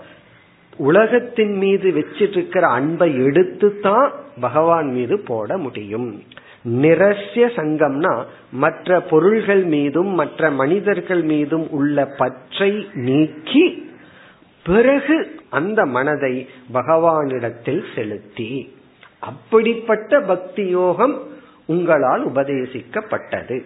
உலகத்தின் 0.77 1.57
மீது 1.57 1.91
வச்சிட்டு 1.91 2.29
இருக்கிற 2.29 2.67
அன்பை 2.67 3.23
எடுத்து 3.23 3.79
தான் 3.79 4.11
பகவான் 4.41 4.91
மீது 4.91 5.19
போட 5.19 5.57
முடியும். 5.57 6.23
நிரஸ்ய 6.69 7.49
சங்கம்னா 7.55 8.23
மற்ற 8.51 9.01
பொருள்கள் 9.01 9.63
மீதும் 9.63 10.07
மற்ற 10.07 10.51
மனிதர்கள் 10.51 11.21
மீதும் 11.21 11.69
உள்ள 11.69 12.05
பற்றை 12.05 12.87
நீக்கி 12.93 13.93
பிறகு 14.63 15.39
அந்த 15.49 15.85
மனதை 15.85 16.47
பகவானிடத்தில் 16.73 17.83
செலுத்தி. 17.95 18.75
அப்படிப்பட்ட 19.19 20.19
பக்தி 20.19 20.67
யோகம் 20.67 21.27
உங்களால் 21.65 22.27
உபதேசிக்கப்பட்டது. 22.27 23.65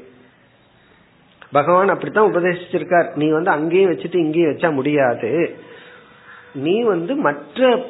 பகவான் 1.52 1.88
அப்படித்தான் 1.88 2.34
உபதேசிச்சிருக்கார். 2.34 3.16
நீ 3.16 3.30
வந்து 3.30 3.50
அங்கேயும் 3.50 3.92
வச்சுட்டு 3.92 4.16
இங்கேயும் 4.16 4.52
வச்சா 4.52 4.74
முடியாது. 4.74 5.56
நீ 6.54 6.82
வந்து 6.82 7.16
மற்ற 7.16 7.86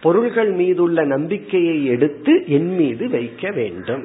பொருள்கள் 0.00 0.50
மீதுள்ள 0.50 1.04
நம்பிக்கையை 1.04 1.84
எடுத்து 1.84 2.44
என் 2.46 2.74
மீது 2.76 3.08
வைக்க 3.08 3.50
வேண்டும். 3.50 4.04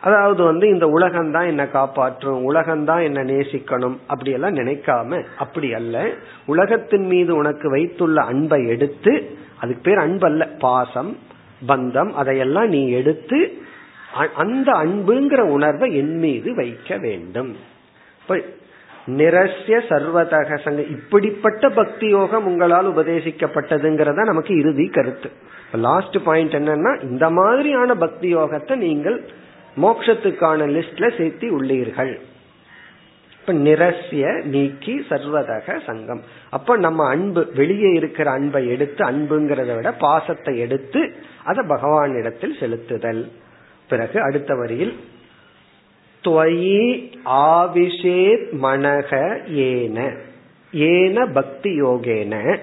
அதாவது 0.00 0.42
வந்து 0.44 0.68
இந்த 0.68 0.86
உலகம்தான் 0.86 1.46
என்ன 1.46 1.68
காப்பாற்றும் 1.68 2.54
உலகம்தான் 2.54 3.02
என்ன 3.02 3.24
நேசிக்கணும் 3.24 3.96
அப்படியெல்லாம் 4.06 4.54
நினைக்காம 4.54 5.24
அப்படி 5.38 5.74
அல்ல. 5.74 6.10
உலகத்தின் 6.46 7.06
மீது 7.06 7.36
உனக்கு 7.36 7.70
வைத்துள்ள 7.70 8.22
அன்பை 8.22 8.66
எடுத்து 8.66 9.26
அதுக்கு 9.60 9.80
பேர் 9.82 10.04
அன்பல்ல 10.08 10.58
பாசம் 10.58 11.16
பந்தம் 11.68 12.12
அதையெல்லாம் 12.12 12.68
நீ 12.68 12.90
எடுத்து 12.90 13.64
அந்த 14.34 14.72
அன்புங்கிற 14.72 15.40
உணர்வை 15.40 15.96
என் 15.96 16.18
மீது 16.18 16.54
வைக்க 16.54 16.96
வேண்டும். 16.96 17.56
நிரஸ்ய 19.08 19.76
சர்வதக 19.88 20.56
சங்க 20.62 20.82
இப்படிப்பட்ட 20.82 21.68
பக்தி 21.70 22.08
யோகம் 22.08 22.46
உங்களால் 22.46 22.88
உபதேசிக்கப்பட்டதுங்கிறத 22.92 24.24
நமக்கு 24.24 24.56
இறுதி 24.56 24.86
கருத்து. 24.88 25.30
லாஸ்ட் 25.72 26.18
பாயிண்ட் 26.24 26.52
என்னன்னா 26.52 27.02
இந்த 27.02 27.30
மாதிரியான 27.30 27.94
பக்தி 27.94 28.34
யோகத்தை 28.34 28.76
நீங்கள் 28.76 29.18
மோக்ஷத்துக்கான 29.82 30.66
லிஸ்ட்ல 30.76 31.06
சேர்த்தி 31.18 31.48
உள்ளீர்கள். 31.58 32.18
இப்ப 33.40 33.52
நிரஸ்ய 33.52 34.44
நீக்கி 34.44 34.94
சர்வதக 35.08 35.84
சங்கம். 35.84 36.22
அப்ப 36.50 36.76
நம்ம 36.76 37.08
அன்பு 37.08 37.50
வெளியே 37.54 37.90
இருக்கிற 37.92 38.30
அன்பை 38.30 38.68
எடுத்து 38.68 39.04
அன்புங்கிறத 39.04 39.74
விட 39.74 39.92
பாசத்தை 39.92 40.58
எடுத்து 40.58 41.12
அதை 41.44 41.64
பகவானிடத்தில் 41.64 42.56
செலுத்துதல். 42.60 43.28
பிறகு 43.88 44.22
அடுத்த 44.22 44.54
வரியில் 44.54 44.96
துவயி 46.26 47.10
ஆவிஷேத் 47.24 48.46
மனக 48.62 49.38
ஏன. 49.50 50.12
ஏன 50.72 51.26
பக்தி 51.26 51.82
யோகேன. 51.82 52.58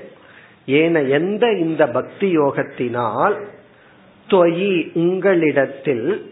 ஏன 0.65 1.01
எந்த 1.01 1.51
இந்த 1.51 1.87
பக்தி 1.87 2.37
யோகத்தினால் 2.37 3.39
துவயி 4.29 4.91
உங்களிடத்தில் 4.93 6.31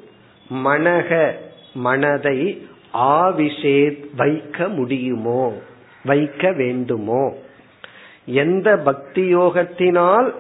மனக 0.66 1.32
மனதை 1.74 2.68
ஆவிஷேத் 2.94 4.06
வைக்க 4.16 4.68
முடியுமோ? 4.68 5.62
வைக்க 6.06 6.52
வேண்டுமோ? 6.52 7.38
எந்த 8.26 8.78
பக்தி 8.78 9.36
யோகத்தினால் 9.36 10.34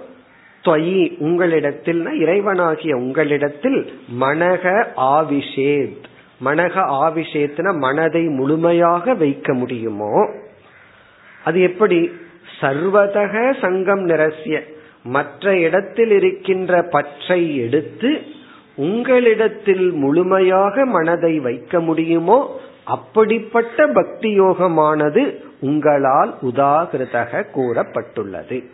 துவயி 0.63 1.17
உங்களிடத்தில் 1.17 2.05
இறைவனாகிய 2.05 2.93
உங்களிடத்தில் 2.93 3.93
மனக 4.19 4.87
ஆவிஷேத் 4.97 6.09
மனக 6.45 6.75
ஆவிஷேத்தின 7.05 7.77
மனதை 7.77 8.23
முழுமையாக 8.27 9.13
வைக்க 9.13 9.53
முடியுமோ? 9.53 10.29
அது 11.43 11.61
எப்படி? 11.61 12.11
சர்வதக 12.61 13.59
சங்கம் 13.61 14.09
நிரசிய 14.09 14.59
மற்ற 15.03 15.57
இடத்தில் 15.57 16.11
இருக்கின்ற 16.11 16.81
பற்றை 16.83 17.57
எடுத்து 17.57 18.21
உங்களிடத்தில் 18.75 19.91
முழுமையாக 19.91 20.85
மனதை 20.85 21.39
வைக்க 21.39 21.79
முடியுமோ? 21.79 22.59
அப்படிப்பட்ட 22.85 23.87
பக்தி 23.87 24.39
யோகமானது 24.41 25.35
உங்களால் 25.59 26.35
உதாகிருதக 26.41 27.45
கூறப்பட்டுள்ளது. 27.55 28.65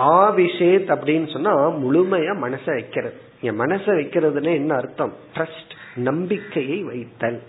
ஆவிஷேத் 0.00 0.92
அப்படின்னு 0.94 1.32
சொன்னா 1.32 1.70
முழுமையா 1.70 2.32
மனசை 2.42 2.70
வைக்கிறது. 2.72 3.16
என் 3.40 3.60
மனசை 3.60 3.90
வைக்கிறதுன்னு 3.98 4.54
என்ன 4.54 4.74
அர்த்தம்? 4.74 5.12
ட்ரஸ்ட் 5.34 5.72
நம்பிக்கையை 5.94 6.82
வைத்தல். 6.82 7.42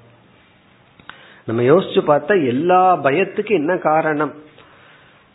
நம்ம 1.46 1.62
யோசிச்சு 1.62 2.02
பார்த்தா 2.08 2.48
எல்லா 2.48 3.04
பயத்துக்கும் 3.04 3.52
என்ன 3.52 3.78
காரணம்? 3.78 4.34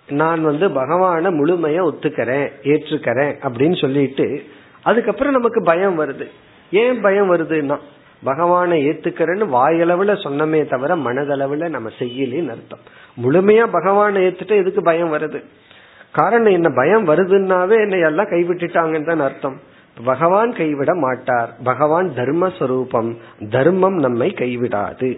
நான் 0.09 0.43
வந்து 0.43 0.69
பகவான 0.69 1.23
முழுமைய 1.23 1.79
ஒத்துக்கிறேன் 1.85 2.53
ஏற்றுக்கிறேன் 2.63 3.37
அப்படின்னு 3.43 3.81
சொல்லிட்டு 3.81 4.45
அதுக்கப்புறம் 4.83 5.33
நமக்கு 5.33 5.63
பயம் 5.63 6.01
வருது. 6.01 6.31
ஏன் 6.71 7.01
பயம் 7.01 7.37
வருதுன்னா 7.37 7.79
பகவானை 8.25 8.87
ஏத்துக்கிறேன்னு 8.89 9.47
வாயளவுல 9.53 10.23
சொன்னமே 10.23 10.65
தவிர 10.65 10.97
மனதளவுல 10.97 11.69
நம்ம 11.69 11.91
செய்யலேன்னு 11.99 12.51
அர்த்தம். 12.51 12.79
முழுமையா 13.23 13.67
பகவானை 13.73 14.27
ஏத்துட்டு 14.27 14.57
எதுக்கு 14.57 14.83
பயம் 14.83 15.13
வருது? 15.13 15.45
காரணம் 16.17 16.53
என்ன? 16.53 16.69
பயம் 16.71 17.07
வருதுன்னாவே 17.09 17.77
என்னை 17.81 18.01
எல்லாம் 18.01 18.27
கைவிட்டுட்டாங்கன்னு 18.27 19.07
தான் 19.07 19.21
அர்த்தம். 19.21 19.57
பகவான் 20.05 20.53
கைவிட 20.53 20.95
மாட்டார். 20.95 21.51
பகவான் 21.65 22.09
தர்மஸ்வரூபம். 22.17 23.11
தர்மம் 23.51 23.95
நம்மை 23.95 24.29
கைவிடாது. 24.37 25.11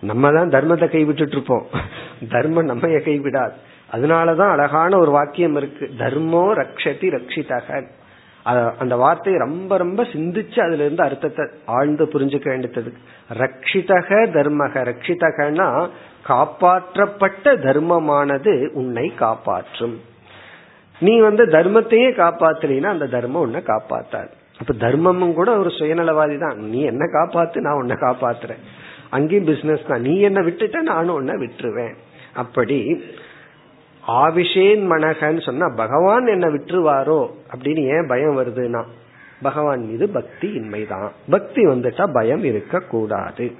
நம்ம 0.00 0.32
தான் 0.32 0.48
தர்மத்தை 0.48 0.86
கைவிட்டுட்டு 0.90 1.34
இருப்போம் 1.36 1.66
தர்மம் 2.28 2.64
நம்ம 2.64 2.88
கைவிடாது. 2.88 3.56
அதனாலதான் 3.92 4.50
அழகான 4.50 4.98
ஒரு 4.98 5.10
வாக்கியம் 5.10 5.56
இருக்கு. 5.56 5.90
தர்மோ 5.98 6.44
ரக்ஷதி 6.60 7.08
ரக்ஷிதகன் 7.16 7.88
அந்த 8.78 8.96
வார்த்தையை 8.96 9.40
ரொம்ப 9.40 9.76
ரொம்ப 9.76 10.02
சிந்திச்சு 10.02 10.60
அதுல 10.60 10.84
இருந்து 10.84 11.02
அர்த்தத்தை 11.02 11.46
ஆழ்ந்து 11.64 12.04
புரிஞ்சுக்க 12.04 12.44
வேண்டியது. 12.44 12.92
ரக்ஷிதக 13.32 14.10
தர்மக. 14.36 14.74
ரக்ஷிதகனா 14.90 15.88
காப்பாற்றப்பட்ட 16.28 17.54
தர்மமானது 17.56 18.66
உன்னை 18.72 19.14
காப்பாற்றும். 19.14 20.00
நீ 21.00 21.20
வந்து 21.20 21.46
தர்மத்தையே 21.46 22.08
காப்பாத்துறீன்னா 22.22 22.82
அந்த 22.82 23.06
தர்மம் 23.06 23.42
உன்னை 23.42 23.60
காப்பாத்தாது. 23.60 24.32
அப்ப 24.58 24.74
தர்மமும் 24.78 25.32
கூட 25.32 25.56
ஒரு 25.56 25.68
சுயநலவாதி 25.68 26.38
தான் 26.38 26.56
நீ 26.56 26.80
என்ன 26.80 27.04
காப்பாத்து 27.12 27.56
நான் 27.56 27.76
உன்னை 27.76 27.96
காப்பாத்துறேன். 27.96 28.62
அங்கேயும் 29.10 29.44
பிசினஸ் 29.44 29.88
தான். 29.88 30.00
நீ 30.00 30.20
என்ன 30.20 30.40
விட்டுட்ட 30.40 30.80
நானும் 30.80 31.14
உன்னை 31.14 31.34
விட்டுருவேன். 31.34 31.94
அப்படி 32.34 33.04
ஆவிஷேன் 34.08 34.82
மனகன்னு 34.90 35.42
சொன்னா 35.42 35.68
பகவான் 35.76 36.26
என்ன 36.26 36.48
விட்டுருவாரோ 36.48 37.30
அப்படின்னு 37.52 37.84
ஏன் 37.84 38.06
பயம் 38.06 38.38
வருதுன்னா 38.38 38.84
பகவான் 39.42 39.84
மீது 39.84 40.08
பக்தி 40.08 40.48
இன்மைதான். 40.48 41.08
பக்தி 41.30 41.66
வந்துட்டா 41.66 42.12
பயம் 42.12 42.44
இருக்க 42.44 42.78
கூடாது 42.80 43.52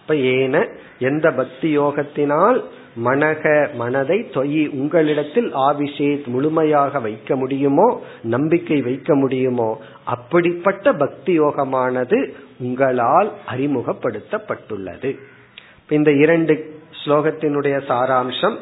இப்ப 0.00 0.16
ஏன 0.16 0.66
எந்த 0.98 1.30
பக்தி 1.30 1.78
யோகத்தினால் 1.78 2.64
மனக 3.04 3.74
மனதை 3.74 4.30
தொயி 4.32 4.68
உங்களிடத்தில் 4.68 5.56
ஆவிஷேத் 5.56 6.26
முழுமையாக 6.26 7.00
வைக்க 7.00 7.36
முடியுமோ 7.36 8.02
நம்பிக்கை 8.22 8.80
வைக்க 8.80 9.14
முடியுமோ 9.14 9.80
அப்படிப்பட்ட 10.04 10.92
பக்தி 10.92 11.40
யோகமானது 11.40 12.32
உங்களால் 12.58 13.32
அறிமுகப்படுத்தப்பட்டுள்ளது. 13.50 15.18
இந்த 15.88 16.12
இரண்டு 16.12 16.80
ஸ்லோகத்தினுடைய 17.04 17.80
சாராம்சம் 17.88 18.56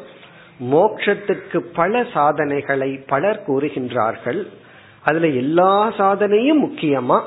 மோக்ஷத்துக்கு 0.59 1.57
பல 1.57 2.05
சாதனைகளை 2.13 2.99
பலர் 3.07 3.43
கூறுகின்றார்கள். 3.47 4.47
அதுல 5.03 5.27
எல்லா 5.27 5.91
சாதனையும் 5.91 6.63
முக்கியமா? 6.63 7.21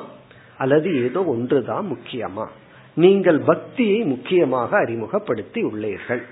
அல்லது 0.59 1.05
ஏதோ 1.05 1.25
ஒன்றுதான் 1.25 1.87
முக்கியமா? 1.91 2.47
நீங்கள் 2.95 3.39
பக்தியை 3.39 4.01
முக்கியமாக 4.01 4.79
அறிமுகப்படுத்தி 4.79 5.65
உள்ளீர்கள். 5.65 6.23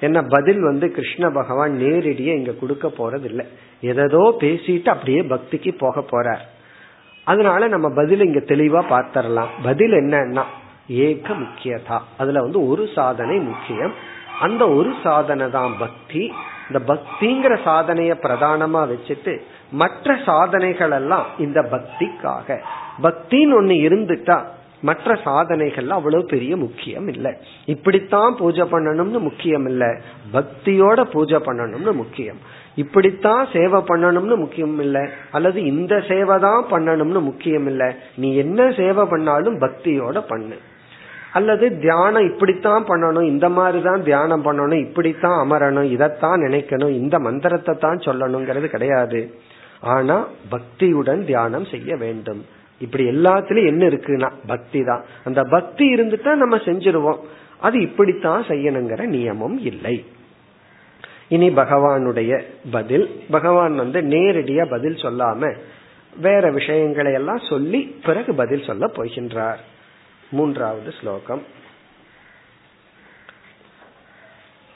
என்ன 0.00 0.22
பதில் 0.22 0.60
வந்து 0.60 0.90
கிருஷ்ண 0.90 1.30
பகவான் 1.30 1.76
நேரடியே 1.80 2.34
இங்க 2.36 2.52
கொடுக்க 2.52 2.88
போறது 2.88 3.24
இல்லை 3.24 3.46
எதோ 3.80 4.36
பேசிட்டு 4.40 4.88
அப்படியே 4.88 5.20
பக்திக்கு 5.20 5.78
போக 5.78 6.00
போறார். 6.00 6.40
அதனால 7.24 7.68
நம்ம 7.68 7.88
பதில் 7.88 8.20
இங்க 8.20 8.38
தெளிவா 8.38 8.84
பார்த்தரலாம் 8.90 9.48
பதில் 9.62 9.92
என்னன்னா 9.92 10.42
ஏக 10.88 11.34
முக்கியதா. 11.34 12.00
அதுல 12.18 12.40
வந்து 12.40 12.68
ஒரு 12.68 12.88
சாதனை 12.94 13.38
முக்கியம். 13.38 13.92
அந்த 14.40 14.68
ஒரு 14.68 14.94
சாதனை 15.02 15.50
தான் 15.50 15.74
பக்தி. 15.78 16.32
இந்த 16.70 16.78
பக்திங்கிற 16.92 17.54
சாதனைய 17.64 18.12
பிரதானமா 18.22 18.82
வச்சுட்டு 18.92 19.40
மற்ற 19.72 20.16
சாதனைகள் 20.26 20.90
எல்லாம் 20.90 21.26
இந்த 21.38 21.60
பக்திக்காக. 21.60 22.58
பக்தின்னு 23.02 23.56
ஒண்ணு 23.60 23.76
இருந்துட்டா 23.88 24.38
மற்ற 24.82 25.14
சாதனைகள்லாம் 25.14 25.98
அவ்வளவு 25.98 26.24
பெரிய 26.24 26.56
முக்கியம் 26.56 27.08
இல்லை. 27.08 27.32
இப்படித்தான் 27.66 28.36
பூஜை 28.36 28.62
பண்ணணும்னு 28.62 29.18
முக்கியம் 29.18 29.66
இல்ல. 29.66 30.00
பக்தியோட 30.32 31.04
பூஜை 31.04 31.38
பண்ணணும்னு 31.38 31.92
முக்கியம். 31.92 32.40
இப்படித்தான் 32.74 33.46
சேவை 33.52 33.80
பண்ணணும்னு 33.80 34.36
முக்கியம் 34.36 34.78
இல்ல. 34.78 35.08
அல்லது 35.30 35.64
இந்த 35.64 36.00
சேவை 36.08 36.38
தான் 36.38 36.64
பண்ணணும்னு 36.70 37.20
முக்கியம் 37.20 37.66
இல்ல. 37.66 37.94
நீ 38.16 38.36
என்ன 38.36 38.72
சேவை 38.76 39.04
பண்ணாலும் 39.04 39.60
பக்தியோட 39.60 40.18
பண்ணு. 40.28 40.56
அல்லது 41.32 41.78
தியானம் 41.78 42.32
இப்படித்தான் 42.32 42.84
பண்ணணும் 42.84 43.22
இந்த 43.22 43.48
மாதிரி 43.48 43.82
தான் 43.82 44.02
தியானம் 44.02 44.44
பண்ணணும் 44.44 44.80
இப்படித்தான் 44.80 45.50
அமரணும் 45.50 45.90
இதைத்தான் 45.90 46.40
நினைக்கணும் 46.40 46.90
இந்த 46.90 47.18
மந்திரத்தை 47.18 47.74
தான் 47.78 47.96
சொல்லணுங்கிறது 47.96 48.64
கிடையாது. 48.64 49.34
ஆனா 49.80 50.26
பக்தியுடன் 50.50 51.24
தியானம் 51.24 51.64
செய்ய 51.64 51.96
வேண்டும். 51.96 52.44
இப்படி 52.80 53.04
எல்லாத்துலயும் 53.04 53.66
என்ன 53.66 53.86
இருக்குன்னா 53.86 54.32
பக்தி 54.46 54.84
தான். 54.84 55.04
அந்த 55.24 55.42
பக்தி 55.42 55.94
இருந்துட்டா 55.94 56.34
நம்ம 56.34 56.56
செஞ்சிருவோம். 56.56 57.18
அது 57.60 57.80
இப்படித்தான் 57.80 58.42
செய்யணுங்கிற 58.42 59.02
நியமம் 59.08 59.58
இல்லை. 59.60 60.04
இனி 61.28 61.48
பகவானுடைய 61.48 62.42
பதில். 62.70 63.22
பகவான் 63.30 63.76
வந்து 63.76 64.00
நேரடியா 64.00 64.70
பதில் 64.70 64.94
சொல்லாம 64.94 65.56
வேற 66.20 66.50
விஷயங்களை 66.50 67.12
எல்லாம் 67.12 67.42
சொல்லி 67.48 67.96
பிறகு 68.04 68.34
பதில் 68.34 68.64
சொல்ல 68.64 68.86
போகின்றார். 68.86 69.58
மூன்றாவது 70.37 70.91
ஸ்லோகம் 70.99 71.43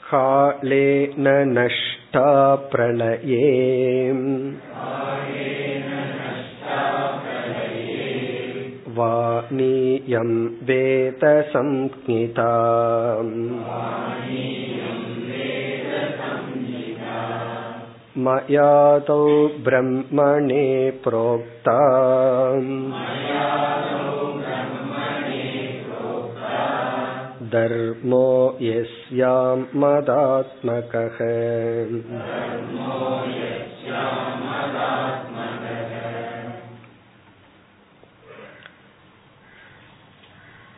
कालेन 0.02 1.26
नष्टा 1.56 2.22
प्रलये 2.70 3.50
वाणीयं 8.96 10.32
वेदसंज्ञिता 10.68 12.50
मयातौ 18.26 19.22
ब्रह्मणे 19.66 20.66
प्रोक्ता 21.04 21.78
धर्मो 27.50 28.28
यस्यां 28.62 29.56
मदात्मकः 29.76 31.18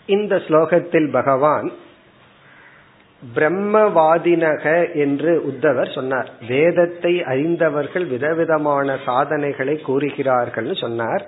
இந்த 0.08 0.34
ஸ்லோகத்தில் 0.46 1.08
பகவான் 1.10 1.68
பிரம்மவாதினக 3.22 4.64
என்று 4.94 5.32
உத்தவர் 5.50 5.90
சொன்னார் 5.90 6.30
வேதத்தை 6.46 7.12
அறிந்தவர்கள் 7.24 8.06
விதவிதமான 8.06 8.96
சாதனைகளை 9.04 9.76
கூறுகிறார்கள் 9.80 10.70
சொன்னார் 10.74 11.24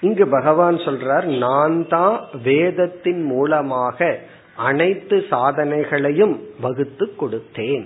இங்கு 0.00 0.24
பகவான் 0.28 0.78
சொல்றார் 0.78 1.26
நான் 1.38 1.76
தான் 1.88 2.16
வேதத்தின் 2.44 3.22
மூலமாக 3.26 3.98
அனைத்து 4.67 5.17
சாதனைகளையும் 5.29 6.35
வகுத்து 6.61 7.05
கொடுத்தேன் 7.21 7.85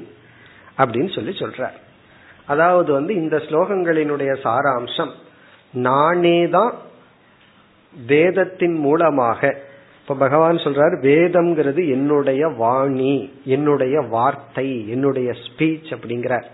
அப்படின்னு 0.77 1.12
சொல்லி 1.15 1.33
சொல்றார். 1.39 1.77
அதாவது 2.45 2.89
வந்து 2.93 3.13
இந்த 3.15 3.38
ஸ்லோகங்களினுடைய 3.38 4.31
சாராம்சம் 4.43 5.13
நானே 5.73 6.39
தான் 6.47 6.73
வேதத்தின் 8.08 8.77
மூலமாக 8.77 9.39
இப்ப 10.02 10.15
பகவான் 10.15 10.58
சொல்றார் 10.58 10.95
வேதம்ங்கிறது 11.02 11.81
என்னுடைய 11.91 12.48
வாணி 12.48 13.15
என்னுடைய 13.45 13.95
வார்த்தை 14.15 14.89
என்னுடைய 14.89 15.29
ஸ்பீச் 15.43 15.89
அப்படிங்கிறார். 15.95 16.48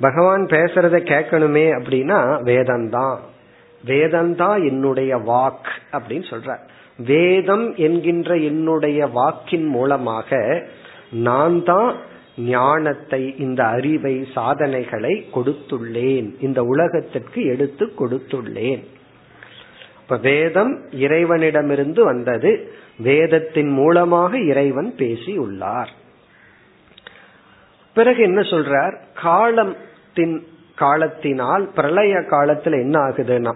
பகவான் 0.00 0.44
பேசுறத 0.46 0.96
கேட்கணுமே 1.10 1.66
அப்படின்னா 1.78 2.20
வேதம்தான். 2.50 3.18
வேதம்தான் 3.84 4.58
என்னுடைய 4.68 5.12
வாக் 5.16 5.70
அப்படின்னு 5.92 6.26
சொல்றார். 6.32 6.62
வேதம் 6.96 7.74
என்கின்ற 7.74 8.36
என்னுடைய 8.36 9.06
வாக்கின் 9.06 9.66
மூலமாக 9.66 10.66
நான் 11.10 11.64
தான் 11.64 11.96
ஞானத்தை 12.38 13.38
இந்த 13.38 13.64
அறிவை 13.64 14.28
சாதனைகளை 14.34 15.26
கொடுத்துள்ளேன். 15.34 16.34
இந்த 16.40 16.62
உலகத்திற்கு 16.62 17.44
எடுத்து 17.44 17.92
கொடுத்துள்ளேன். 17.98 18.84
இப்ப 20.00 20.16
வேதம் 20.16 20.90
இறைவனிடமிருந்து 20.90 22.04
வந்தது. 22.04 22.72
வேதத்தின் 22.98 23.68
மூலமாக 23.68 24.38
இறைவன் 24.38 24.96
பேசி 24.96 25.36
உள்ளார் 25.36 25.90
பிறகு 27.94 28.22
என்ன 28.22 28.40
சொல்றார்? 28.40 28.96
காலத்தின் 29.14 30.46
காலத்தினால் 30.76 31.70
பிரளய 31.74 32.14
காலத்துல 32.18 32.72
என்ன 32.72 33.00
ஆகுதுன்னா 33.00 33.54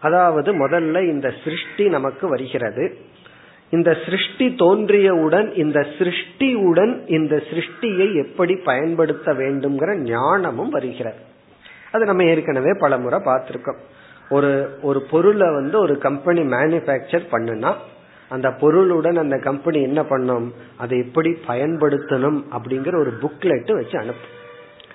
அதாவது 0.00 0.68
முதல்ல 0.68 1.02
இந்த 1.02 1.34
சிருஷ்டி 1.44 1.88
நமக்கு 1.88 2.28
வருகிறது. 2.28 2.96
இந்த 3.70 3.96
சிருஷ்டி 4.04 4.54
தோன்றியவுடன் 4.58 5.56
இந்த 5.56 5.86
சிருஷ்டியுடன் 5.98 7.10
இந்த 7.10 7.36
சிருஷ்டியை 7.36 8.14
எப்படி 8.14 8.56
பயன்படுத்த 8.56 9.32
வேண்டும்ங்கிற 9.32 9.96
ஞானமும் 9.96 10.68
வருகிறது. 10.68 11.16
அது 11.92 12.04
நம்ம 12.04 12.24
ஏற்கனவே 12.24 12.72
பல 12.78 12.98
முறை 12.98 13.18
பார்த்திருக்கோம். 13.18 13.78
ஒரு 14.30 14.78
ஒரு 14.82 15.02
பொருளை 15.02 15.54
வந்து 15.54 15.78
ஒரு 15.78 15.98
கம்பெனி 15.98 16.40
மேனுபேக்சர் 16.40 17.26
பண்ணுனா 17.32 17.74
அந்த 18.28 18.50
பொருளுடன் 18.50 19.16
அந்த 19.16 19.38
கம்பெனி 19.38 19.82
என்ன 19.82 20.04
பண்ணும்? 20.04 20.54
அதை 20.76 20.98
எப்படி 20.98 21.38
பயன்படுத்தணும் 21.46 22.42
அப்படிங்கிற 22.52 22.98
ஒரு 22.98 23.12
புக்லெட்டு 23.22 23.72
வச்சு 23.72 23.98
அனுப்பும். 23.98 24.36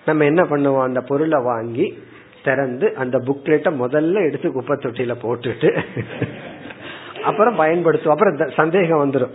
நம்ம 0.05 0.25
என்ன 0.25 0.43
பண்ணுவோம்? 0.43 0.83
அந்த 0.83 1.01
பொருளை 1.01 1.41
வாங்கி 1.43 2.03
திறந்து 2.43 2.87
அந்த 2.95 3.17
புக்லெட்டை 3.27 3.71
முதல்ல 3.83 4.27
எடுத்து 4.27 4.51
குப்பை 4.51 4.77
தொட்டியில 4.77 5.13
போட்டுட்டு 5.23 5.69
அப்புறம் 7.29 7.59
பயன்படுத்துவோம் 7.59 8.15
அப்புறம் 8.15 8.49
சந்தேகம் 8.55 9.03
வந்துடும் 9.03 9.33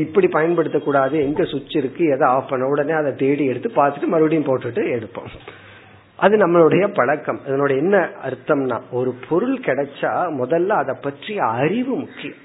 இப்படி 0.00 0.26
பயன்படுத்தக்கூடாது. 0.26 1.16
எங்க 1.28 1.44
சுவிட்ச் 1.44 1.76
இருக்கு? 1.76 2.04
எதை 2.14 2.26
ஆஃப் 2.28 2.48
பண்ண? 2.48 2.66
உடனே 2.66 2.92
அதை 2.92 3.12
தேடி 3.12 3.44
எடுத்து 3.44 3.68
பார்த்துட்டு 3.76 4.06
மறுபடியும் 4.06 4.48
போட்டுட்டு 4.48 4.82
எடுப்போம். 4.96 5.30
அது 6.16 6.34
நம்மளுடைய 6.36 6.84
பழக்கம். 6.94 7.40
இதனுடைய 7.46 7.82
என்ன 7.82 7.96
அர்த்தம்னா 8.28 8.78
ஒரு 8.90 9.14
பொருள் 9.28 9.56
கிடைச்சா 9.58 10.12
முதல்ல 10.40 10.68
அதை 10.82 10.94
பற்றிய 11.00 11.40
அறிவு 11.44 11.94
முக்கியம். 11.96 12.40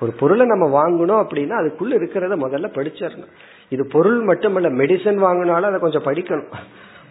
ஒரு 0.00 0.12
பொருளை 0.20 0.46
நம்ம 0.46 0.66
வாங்கணும் 0.78 1.20
அப்படின்னா 1.22 1.54
அதுக்குள்ள 1.60 1.92
இருக்கிறத 1.98 2.36
முதல்ல 2.44 2.66
படிச்சிடணும். 2.76 3.32
இது 3.68 3.82
பொருள் 3.92 4.20
மட்டுமல்ல 4.20 4.70
மெடிசன் 4.80 5.18
வாங்கினாலும் 5.26 5.68
அதை 5.70 5.80
கொஞ்சம் 5.80 6.06
படிக்கணும். 6.08 6.52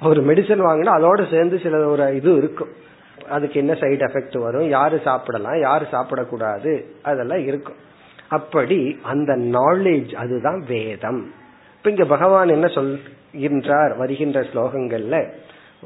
ஒரு 0.02 0.22
மெடிசன் 0.26 0.66
வாங்கினா 0.66 0.92
அதோட 0.98 1.32
சேர்ந்து 1.32 1.60
சில 1.60 1.88
ஒரு 1.88 2.16
இது 2.16 2.36
இருக்கும். 2.36 2.70
அதுக்கு 3.30 3.60
என்ன 3.60 3.74
சைடு 3.74 4.04
எஃபெக்ட் 4.08 4.38
வரும்? 4.40 4.70
யாரு 4.70 5.02
சாப்பிடலாம்? 5.04 5.60
யாரு 5.60 5.86
சாப்பிடக்கூடாது? 5.92 6.84
அதெல்லாம் 7.04 7.44
இருக்கும். 7.46 7.76
அப்படி 8.28 9.00
அந்த 9.04 9.36
நாலேஜ் 9.36 10.14
அதுதான் 10.14 10.64
வேதம். 10.68 11.32
இப்ப 11.78 11.90
இங்க 11.90 12.06
பகவான் 12.06 12.48
என்ன 12.48 12.68
சொல்கின்றார்? 12.68 13.98
வருகின்ற 13.98 14.42
ஸ்லோகங்கள்ல 14.42 15.32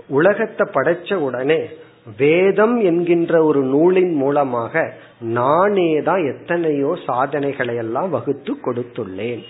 உலகத்தை 0.08 0.68
படைச்ச 0.74 1.14
உடனே 1.14 1.70
வேதம் 2.18 2.80
என்கின்ற 2.80 3.44
ஒரு 3.44 3.64
நூலின் 3.64 4.14
மூலமாக 4.14 4.94
நானே 5.22 6.02
தான் 6.02 6.26
எத்தனையோ 6.26 6.98
சாதனைகளை 7.06 7.76
எல்லாம் 7.76 8.10
வகுத்து 8.10 8.54
கொடுத்துள்ளேன். 8.54 9.44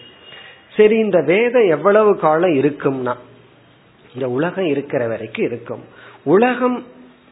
சரி 0.78 0.98
இந்த 0.98 1.22
வேதம் 1.22 1.68
எவ்வளவு 1.68 2.18
காலம் 2.20 2.52
இருக்கும்னா 2.52 3.14
இந்த 4.14 4.30
உலகம் 4.30 4.66
இருக்கிற 4.66 5.08
வரைக்கும் 5.08 5.46
இருக்கும். 5.46 5.84
உலகம் 6.24 6.84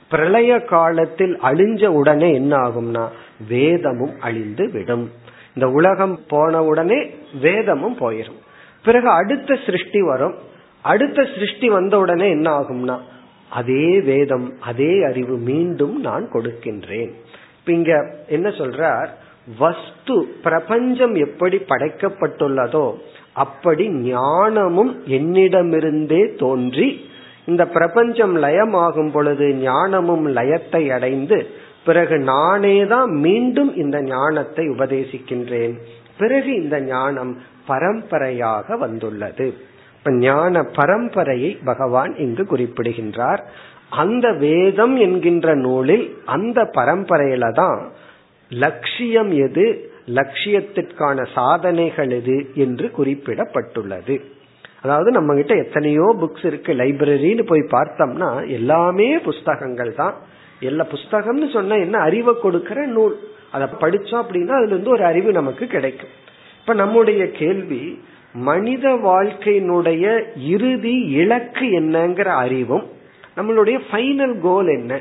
பிரளய 0.10 0.60
காலத்தில் 0.60 1.38
அழிஞ்ச 1.42 1.86
உடனே 1.86 2.34
என்ன 2.34 2.58
ஆகும்னா 2.58 3.08
வேதமும் 3.48 4.20
அழிந்து 4.20 4.70
விடும். 4.72 5.12
இந்த 5.54 5.70
உலகம் 5.70 6.20
போன 6.28 6.64
உடனே 6.64 7.16
வேதமும் 7.42 7.98
போயிடும் 8.00 8.40
பிறகு 8.84 9.10
அடுத்த 9.10 9.58
சிருஷ்டி 9.66 10.02
வரும். 10.02 10.36
அடுத்த 10.82 11.24
சிருஷ்டி 11.24 11.70
வந்த 11.70 11.98
உடனே 11.98 12.30
என்ன 12.30 12.60
ஆகும்னா 12.60 13.00
அதே 13.50 14.02
வேதம் 14.02 14.54
அதே 14.60 15.04
அறிவு 15.04 15.38
மீண்டும் 15.38 16.02
நான் 16.02 16.30
கொடுக்கின்றேன். 16.32 17.12
இப்ப 17.60 17.72
இங்க 17.72 18.16
என்ன 18.28 18.50
சொல்றார்? 18.50 19.08
வஸ்து 19.58 20.36
பிரபஞ்சம் 20.44 21.16
எப்படி 21.16 21.58
படைக்கப்பட்டுள்ளதோ 21.58 22.94
அப்படி 23.34 23.90
ஞானமும் 23.90 25.02
என்னிடமிருந்தே 25.08 26.36
தோன்றி 26.36 27.08
இந்த 27.46 27.66
பிரபஞ்சம் 27.66 28.38
லயமாகும் 28.38 29.12
பொழுது 29.12 29.54
ஞானமும் 29.54 30.28
லயத்தை 30.28 30.92
அடைந்து 30.92 31.48
பிறகு 31.86 32.20
நானே 32.20 32.86
தான் 32.86 33.10
மீண்டும் 33.10 33.76
இந்த 33.76 34.02
ஞானத்தை 34.02 34.68
உபதேசிக்கின்றேன். 34.70 35.74
பிறகு 36.18 36.56
இந்த 36.56 36.82
ஞானம் 36.82 37.38
பரம்பரையாக 37.66 38.78
வந்துள்ளது. 38.78 39.54
இப்ப 39.98 40.12
ஞான 40.12 40.62
பரம்பரையை 40.62 41.58
பகவான் 41.66 42.16
இங்கு 42.16 42.46
குறிப்பிடுகின்றார். 42.46 43.44
அந்த 43.90 44.32
வேதம் 44.32 44.98
என்கின்ற 44.98 45.56
நூலில் 45.56 46.18
அந்த 46.26 46.64
பரம்பரையில 46.64 47.52
தான் 47.52 47.92
லட்சியம் 48.50 49.32
எது 49.32 49.89
லட்சியத்திற்கான 50.16 51.28
சாதனைகள் 51.34 52.12
எது 52.12 52.52
என்று 52.56 52.92
குறிப்பிடப்பட்டுள்ளது. 52.98 54.22
அதாவது 54.82 55.12
நம்ம 55.12 55.36
கிட்ட 55.36 55.56
எத்தனையோ 55.56 56.16
புக்ஸ் 56.22 56.46
இருக்கு. 56.46 56.74
லைப்ரரின்னு 56.74 57.44
போய் 57.44 57.72
பார்த்தோம்னா 57.72 58.48
எல்லாமே 58.48 59.18
புஸ்தகங்கள் 59.20 59.96
தான். 59.96 60.16
எல்லா 60.60 60.86
புஸ்தகம்னு 60.92 61.50
சொன்னா 61.50 61.76
என்ன? 61.76 61.98
அறிவை 61.98 62.34
கொடுக்கிற 62.42 62.86
நூல். 62.86 63.20
அதை 63.52 63.68
படிச்சோம் 63.82 64.22
அப்படின்னா 64.24 64.56
அதுல 64.60 64.74
இருந்து 64.74 64.90
ஒரு 64.90 65.04
அறிவு 65.04 65.32
நமக்கு 65.32 65.68
கிடைக்கும். 65.68 66.16
இப்ப 66.60 66.74
நம்முடைய 66.74 67.32
கேள்வி 67.32 68.02
மனித 68.34 68.90
வாழ்க்கையினுடைய 68.90 70.24
இறுதி 70.38 70.98
இலக்கு 71.00 71.66
என்னங்கிற 71.66 72.26
அறிவும் 72.26 72.86
நம்மளுடைய 73.38 73.80
ஃபைனல் 73.92 74.40
கோல் 74.40 74.68
என்ன? 74.68 75.00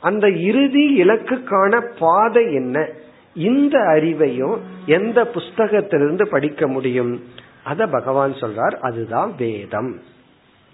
அந்த 0.00 0.28
இறுதி 0.28 1.02
இலக்குக்கான 1.02 1.86
பாதை 1.98 2.54
என்ன? 2.54 2.88
இந்த 3.34 3.78
அறிவையும் 3.78 4.58
எந்த 4.86 5.24
புஸ்தகத்திலிருந்து 5.24 6.24
படிக்க 6.24 6.66
முடியும்? 6.66 7.22
அத 7.64 7.86
பகவான் 7.86 8.32
சொல்றார் 8.32 8.78
அதுதான் 8.80 9.34
வேதம். 9.38 10.00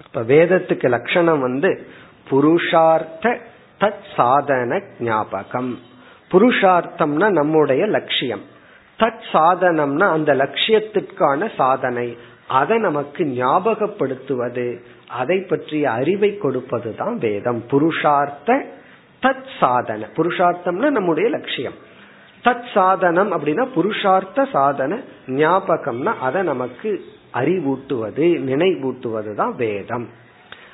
இப்ப 0.07 0.23
வேதத்துக்கு 0.23 0.89
லட்சணம் 0.89 1.41
வந்து 1.41 1.87
புருஷார்த்த 2.31 3.39
தத் 3.81 4.05
சாதன 4.17 4.83
ஞாபகம். 4.99 5.79
புருஷார்த்தம்னா 6.31 7.31
நம்முடைய 7.31 7.87
லட்சியம். 7.87 8.41
தத் 8.99 9.23
சாதனம்னா 9.33 10.11
அந்த 10.11 10.35
லட்சியத்திற்கான 10.35 11.55
சாதனை. 11.57 12.19
அதை 12.49 12.79
நமக்கு 12.79 13.25
ஞாபகப்படுத்துவது. 13.25 14.79
அதை 15.09 15.41
பற்றிய 15.41 15.91
அறிவை 15.91 16.39
கொடுப்பது 16.39 16.95
தான் 16.95 17.19
வேதம். 17.19 17.63
புருஷார்த்த 17.71 18.65
தத் 19.23 19.47
சாதன. 19.61 20.09
புருஷார்த்தம்னா 20.17 20.91
நம்முடைய 20.91 21.29
லட்சியம். 21.29 21.93
தத் 22.45 22.73
சாதனம் 22.75 23.33
அப்படின்னா 23.33 23.69
புருஷார்த்த 23.77 24.51
சாதன 24.51 25.01
ஞாபகம்னா 25.27 26.13
அதை 26.21 26.43
நமக்கு 26.43 27.01
அறிவூட்டுவது 27.35 28.27
நினைவூட்டுவது 28.51 29.35
தான் 29.35 29.57
வேதம். 29.57 30.09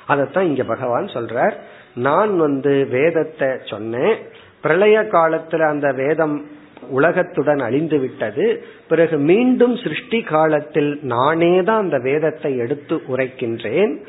அதத்தான் 0.07 0.41
இங்க 0.41 0.63
பகவான் 0.63 1.05
சொல்றார். 1.05 1.53
நான் 1.95 2.37
வந்து 2.37 2.87
வேதத்தை 2.89 3.47
சொன்னேன். 3.65 4.17
பிரளய 4.61 4.99
காலத்துல 5.01 5.67
அந்த 5.67 5.91
வேதம் 5.91 6.45
உலகத்துடன் 6.89 7.59
அழிந்து 7.59 7.99
விட்டது. 7.99 8.63
பிறகு 8.87 9.17
மீண்டும் 9.17 9.77
சிருஷ்டி 9.77 10.21
காலத்தில் 10.21 10.99
நானே 11.01 11.63
தான் 11.63 11.79
அந்த 11.79 11.97
வேதத்தை 11.97 12.57
எடுத்து 12.57 13.01
உரைக்கின்றேன். 13.07 14.05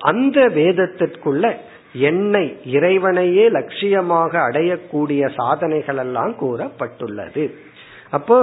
அந்த 0.00 0.40
வேதத்திற்குள்ள 0.40 1.56
என்னை 2.00 2.44
இறைவனையே 2.76 3.44
லட்சியமாக 3.50 4.32
அடையக்கூடிய 4.48 5.22
சாதனைகள் 5.34 5.96
எல்லாம் 5.96 6.34
கூறப்பட்டுள்ளது. 6.40 7.44
அப்போ 8.10 8.36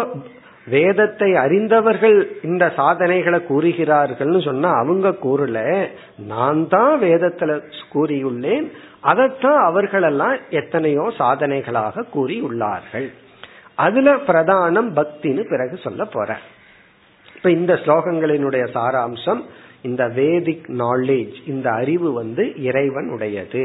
வேதத்தை 0.68 1.30
அறிந்தவர்கள் 1.36 2.18
இந்த 2.44 2.66
சாதனைகளை 2.76 3.40
கூறுகிறார்கள்னு 3.50 4.42
சொன்னா 4.44 4.70
அவங்க 4.82 5.10
கூறல 5.26 5.88
நான் 6.28 6.62
தான் 6.68 6.94
வேதத்துல 7.02 7.62
கூறியுள்ளேன் 7.94 8.68
அதைத்தான் 9.02 9.60
அவர்களெல்லாம் 9.64 10.38
எத்தனையோ 10.50 11.06
சாதனைகளாக 11.18 12.06
கூறியுள்ளார்கள். 12.16 13.10
அதுல 13.76 14.10
பிரதானம் 14.28 14.90
பக்தின்னு 15.00 15.44
பிறகு 15.50 15.78
சொல்ல 15.78 16.06
போற 16.06 16.38
இப்ப 17.36 17.50
இந்த 17.52 17.74
ஸ்லோகங்களினுடைய 17.74 18.66
சாராம்சம் 18.76 19.42
இந்த 19.84 20.08
வேதிக் 20.08 20.66
நாலேஜ் 20.68 21.34
இந்த 21.46 21.72
அறிவு 21.72 22.14
வந்து 22.14 22.64
இறைவன் 22.64 23.10
உடையது. 23.10 23.64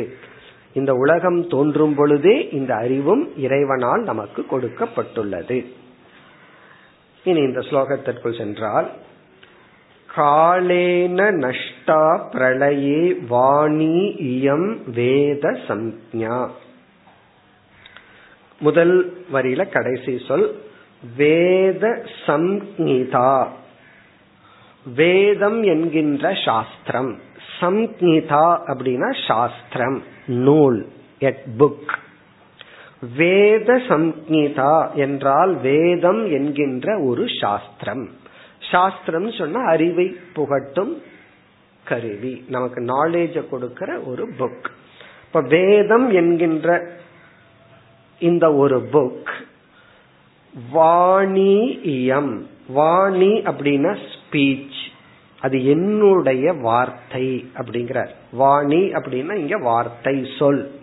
இந்த 0.73 0.95
உலகம் 0.95 1.49
தோன்றும் 1.49 1.95
பொழுதே 1.95 2.49
இந்த 2.49 2.75
அறிவும் 2.75 3.37
இறைவனால் 3.37 4.03
நமக்கு 4.03 4.47
கொடுக்கப்பட்டுள்ளது. 4.51 5.65
இனி 7.25 7.41
இந்த 7.41 7.61
ஸ்லோகத்திற்குள் 7.61 8.39
சென்றால் 8.39 8.91
காலேன 10.17 11.21
நஷ்டா 11.45 12.05
பிரளயே 12.33 13.27
வாணி 13.29 14.15
இயம் 14.19 14.77
வேத 14.95 15.49
சம்ஞா. 15.69 16.49
முதல் 18.61 19.25
வரியில 19.33 19.69
கடைசி 19.69 20.25
சொல் 20.27 20.61
வேத 21.17 22.03
சம்ஹிதா 22.27 23.49
வேதம் 24.85 25.63
என்கின்ற 25.63 26.35
சாஸ்திரம். 26.45 27.19
சம்ஹிதா 27.61 28.61
அப்படின்னா 28.67 29.27
சாஸ்திரம். 29.27 30.03
நூல். 30.27 30.89
எட் 31.21 31.45
புக் 31.59 31.97
வேத 33.17 33.77
சம்ஹிதா 33.89 34.95
என்றால் 34.95 35.57
வேதம் 35.61 36.31
என்கின்ற 36.31 37.01
ஒரு 37.01 37.27
சாஸ்திரம். 37.41 38.11
சாஸ்திரம் 38.61 39.33
சொன்னா 39.33 39.61
அறிவை 39.65 40.17
புகட்டும் 40.35 41.03
கருவி. 41.85 42.45
நமக்கு 42.49 42.81
நாலேஜ 42.81 43.49
கொடுக்கிற 43.49 43.99
ஒரு 43.99 44.29
புக் 44.39 44.65
இப்ப 45.27 45.41
வேதம் 45.41 46.11
என்கின்ற 46.11 46.97
இந்த 48.19 48.55
ஒரு 48.55 48.89
புக் 48.93 49.31
வாணியம் 50.73 52.47
வாணி 52.69 53.33
அப்படின்னா 53.33 53.97
ஸ்பீச் 54.31 54.87
அது 55.41 55.67
என்னுடைய 55.67 56.53
வார்த்தை 56.53 57.51
அப்படிங்கிறார். 57.57 58.09
வாணி 58.33 58.93
அப்படின்னா 58.93 59.35
இங்க 59.35 59.59
வார்த்தை 59.59 60.27
சொல். 60.39 60.81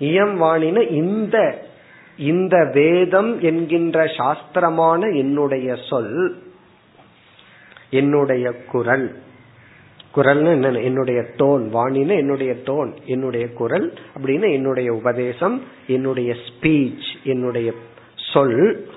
இயம் 0.00 0.36
வாணின 0.36 0.90
இந்த 0.90 1.66
இந்த 2.16 2.70
வேதம் 2.72 3.40
என்கின்ற 3.40 4.06
சாஸ்திரமான 4.16 5.08
என்னுடைய 5.08 5.76
சொல் 5.88 6.42
என்னுடைய 7.90 8.52
குரல். 8.52 9.18
குரல்னு 10.14 10.46
என்ன 10.46 10.70
என்னுடைய 10.70 11.20
டோன். 11.20 11.68
வாணின 11.72 12.16
என்னுடைய 12.16 12.56
டோன். 12.64 12.92
என்னுடைய 13.04 13.48
குரல் 13.48 13.98
அப்படின்னு 14.16 14.52
என்னுடைய 14.52 14.92
உபதேசம் 14.92 15.62
என்னுடைய 15.86 16.34
ஸ்பீச் 16.34 17.06
என்னுடைய 17.24 17.72
சொல். 18.32 18.88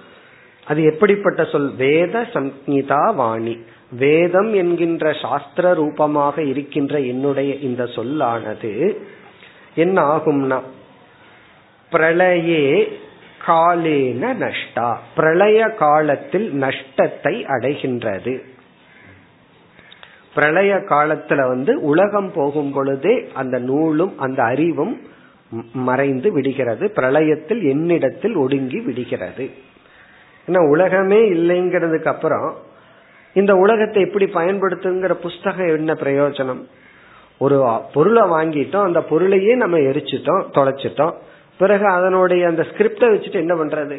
அது 0.66 0.84
எப்படிப்பட்ட 0.84 1.44
சொல்? 1.44 1.76
வேத 1.76 2.26
சங்கீதா 2.34 3.16
வாணி. 3.16 3.58
வேதம் 3.92 4.54
என்கின்ற 4.54 5.14
சாஸ்திர 5.14 5.74
ரூபமாக 5.74 6.44
இருக்கின்ற 6.44 7.00
என்னுடைய 7.00 7.56
இந்த 7.56 7.86
சொல்லானது 7.86 9.02
என்ன 9.76 10.16
ஆகும்னா 10.16 10.62
பிரளயே 11.92 12.92
காலேன 13.48 14.34
நஷ்டா. 14.34 14.96
பிரளய 15.16 15.70
காலத்தில் 15.70 16.54
நஷ்டத்தை 16.54 17.46
அடைகின்றது. 17.46 18.42
பிரளய 20.36 20.76
காலத்துல 20.76 21.48
வந்து 21.48 21.82
உலகம் 21.82 22.32
போகும் 22.32 22.72
பொழுதே 22.72 23.30
அந்த 23.34 23.60
நூலும் 23.60 24.20
அந்த 24.20 24.44
அறிவும் 24.44 25.02
மறைந்து 25.74 26.32
விடுகிறது. 26.32 26.92
பிரளயத்தில் 26.96 27.70
என்னிடத்தில் 27.70 28.36
ஒடுங்கி 28.36 28.80
விடுகிறது. 28.80 29.50
ஏன்னா 30.48 30.70
உலகமே 30.70 31.30
இல்லைங்கிறதுக்கு 31.30 32.08
அப்புறம் 32.08 32.56
இந்த 33.34 33.56
உலகத்தை 33.56 34.04
எப்படி 34.04 34.26
பயன்படுத்துங்கிற 34.26 35.14
புஸ்தகம் 35.14 35.74
என்ன 35.76 35.94
பிரயோஜனம்? 35.94 36.62
ஒரு 37.38 37.58
பொருளை 37.94 38.24
வாங்கிட்டோம் 38.24 38.84
அந்த 38.84 39.02
பொருளையே 39.02 39.56
நம்ம 39.56 39.78
எரிச்சிட்டோம் 39.78 40.44
தொலைச்சிட்டோம். 40.58 41.14
பிறகு 41.58 41.86
அதனுடைய 41.86 42.48
அந்த 42.48 42.62
ஸ்கிரிப்டை 42.62 43.08
வச்சுட்டு 43.14 43.44
என்ன 43.46 43.56
பண்றது? 43.56 43.98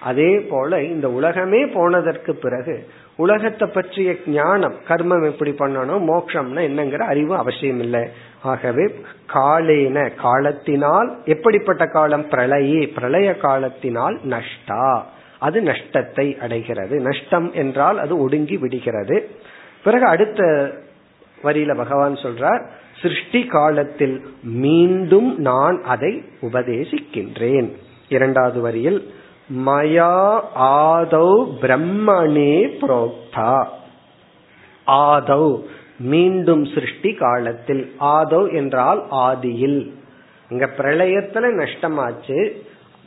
அதே 0.00 0.40
போல 0.40 0.82
இந்த 0.82 1.10
உலகமே 1.10 1.66
போனதற்கு 1.66 2.34
பிறகு 2.34 2.86
உலகத்தை 3.16 3.68
பற்றிய 3.68 4.16
ஞானம் 4.26 4.74
கர்மம் 4.88 5.24
எப்படி 5.30 5.50
பண்ணணும் 5.50 6.02
மோட்சம்னா 6.08 6.62
என்னங்கிற 6.68 6.98
அறிவு 6.98 7.36
அவசியம் 7.36 7.80
இல்லை. 7.80 8.08
ஆகவே 8.42 8.84
காலேன 9.32 10.14
காலத்தினால் 10.14 11.18
எப்படிப்பட்ட 11.24 11.86
காலம்? 11.86 12.24
பிரளயே 12.30 12.94
பிரளய 12.94 13.36
காலத்தினால் 13.36 14.18
நஷ்டா. 14.24 15.04
அது 15.38 15.62
நஷ்டத்தை 15.62 16.38
அடைகிறது. 16.38 17.00
நஷ்டம் 17.00 17.52
என்றால் 17.52 17.98
அது 17.98 18.18
ஒடுங்கி 18.18 18.56
விடுகிறது. 18.56 19.30
பிறகு 19.84 20.04
அடுத்த 20.04 20.70
வரியில 21.42 21.76
பகவான் 21.76 22.14
சொல்றார் 22.14 22.66
சிருஷ்டி 23.02 23.44
காலத்தில் 23.44 24.26
மீண்டும் 24.42 25.38
நான் 25.38 25.84
அதை 25.84 26.22
உபதேசிக்கின்றேன். 26.40 27.72
இரண்டாவது 28.08 28.60
வரியில் 28.60 29.14
மயா 29.66 30.40
ஆதௌ 30.58 31.46
பிரம்மணே 31.60 32.68
புரோக்தா. 32.80 33.66
ஆதௌ. 34.86 35.62
மீண்டும் 35.98 36.64
சிருஷ்டி 36.64 37.14
காலத்தில் 37.14 37.94
ஆதௌ 38.00 38.54
என்றால் 38.54 39.06
ஆதியில். 39.10 39.90
இங்க 40.50 40.70
பிரளயத்துல 40.76 41.52
நஷ்டமாச்சு 41.52 42.65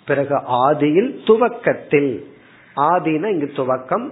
பிறகு 0.09 0.35
ஆதியில் 0.65 1.11
துவக்கத்தில். 1.25 2.11
ஆதினா 2.75 3.27
இங்கு 3.27 3.51
துவக்கம் 3.55 4.05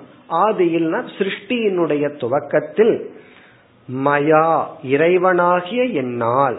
ஆதியில்னா 0.45 1.00
சிருஷ்டியினுடைய 1.18 2.06
துவக்கத்தில். 2.18 2.95
மயா 4.06 4.68
இறைவனாகிய 4.84 5.82
என்னால். 5.93 6.58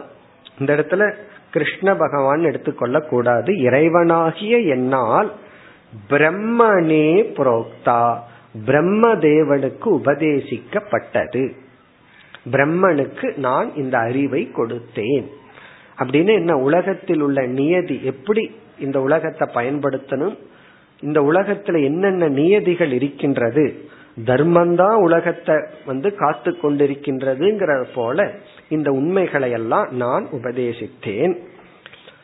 இந்த 0.59 0.71
இடத்துல 0.75 1.03
கிருஷ்ண 1.51 1.95
பகவான் 1.95 2.43
எடுத்துக்கொள்ள 2.43 3.01
கூடாது 3.01 3.53
இறைவனாகிய 3.53 4.69
என்னால் 4.69 5.33
பிரம்மனே 6.11 7.07
புரோக்தா 7.37 8.01
பிரம்ம 8.65 9.15
தேவனுக்கு 9.15 9.89
உபதேசிக்கப்பட்டது. 10.01 11.45
பிரம்மனுக்கு 12.51 13.37
நான் 13.37 13.75
இந்த 13.75 13.99
அறிவை 13.99 14.51
கொடுத்தேன். 14.57 15.27
அப்படின்னு 15.99 16.33
என்ன 16.35 16.57
உலகத்தில் 16.57 17.21
உள்ள 17.21 17.47
நியதி 17.47 17.97
எப்படி 18.05 18.45
இந்த 18.81 19.01
உலகத்தை 19.01 19.49
பயன்படுத்தணும். 19.55 20.37
இந்த 21.01 21.21
உலகத்துல 21.21 21.83
என்னென்ன 21.85 22.29
நியதிகள் 22.29 22.93
இருக்கின்றது 22.93 23.87
தர்மந்தான் 24.27 24.95
உலகத்தை 24.95 25.57
வந்து 25.87 26.15
காத்து 26.15 26.57
கொண்டிருக்கின்றதுங்கிற 26.63 27.85
போல 27.95 28.35
இந்த 28.69 28.91
உண்மைகளை 28.91 29.51
எல்லாம் 29.51 29.89
நான் 29.91 30.27
உபதேசித்தேன். 30.33 31.35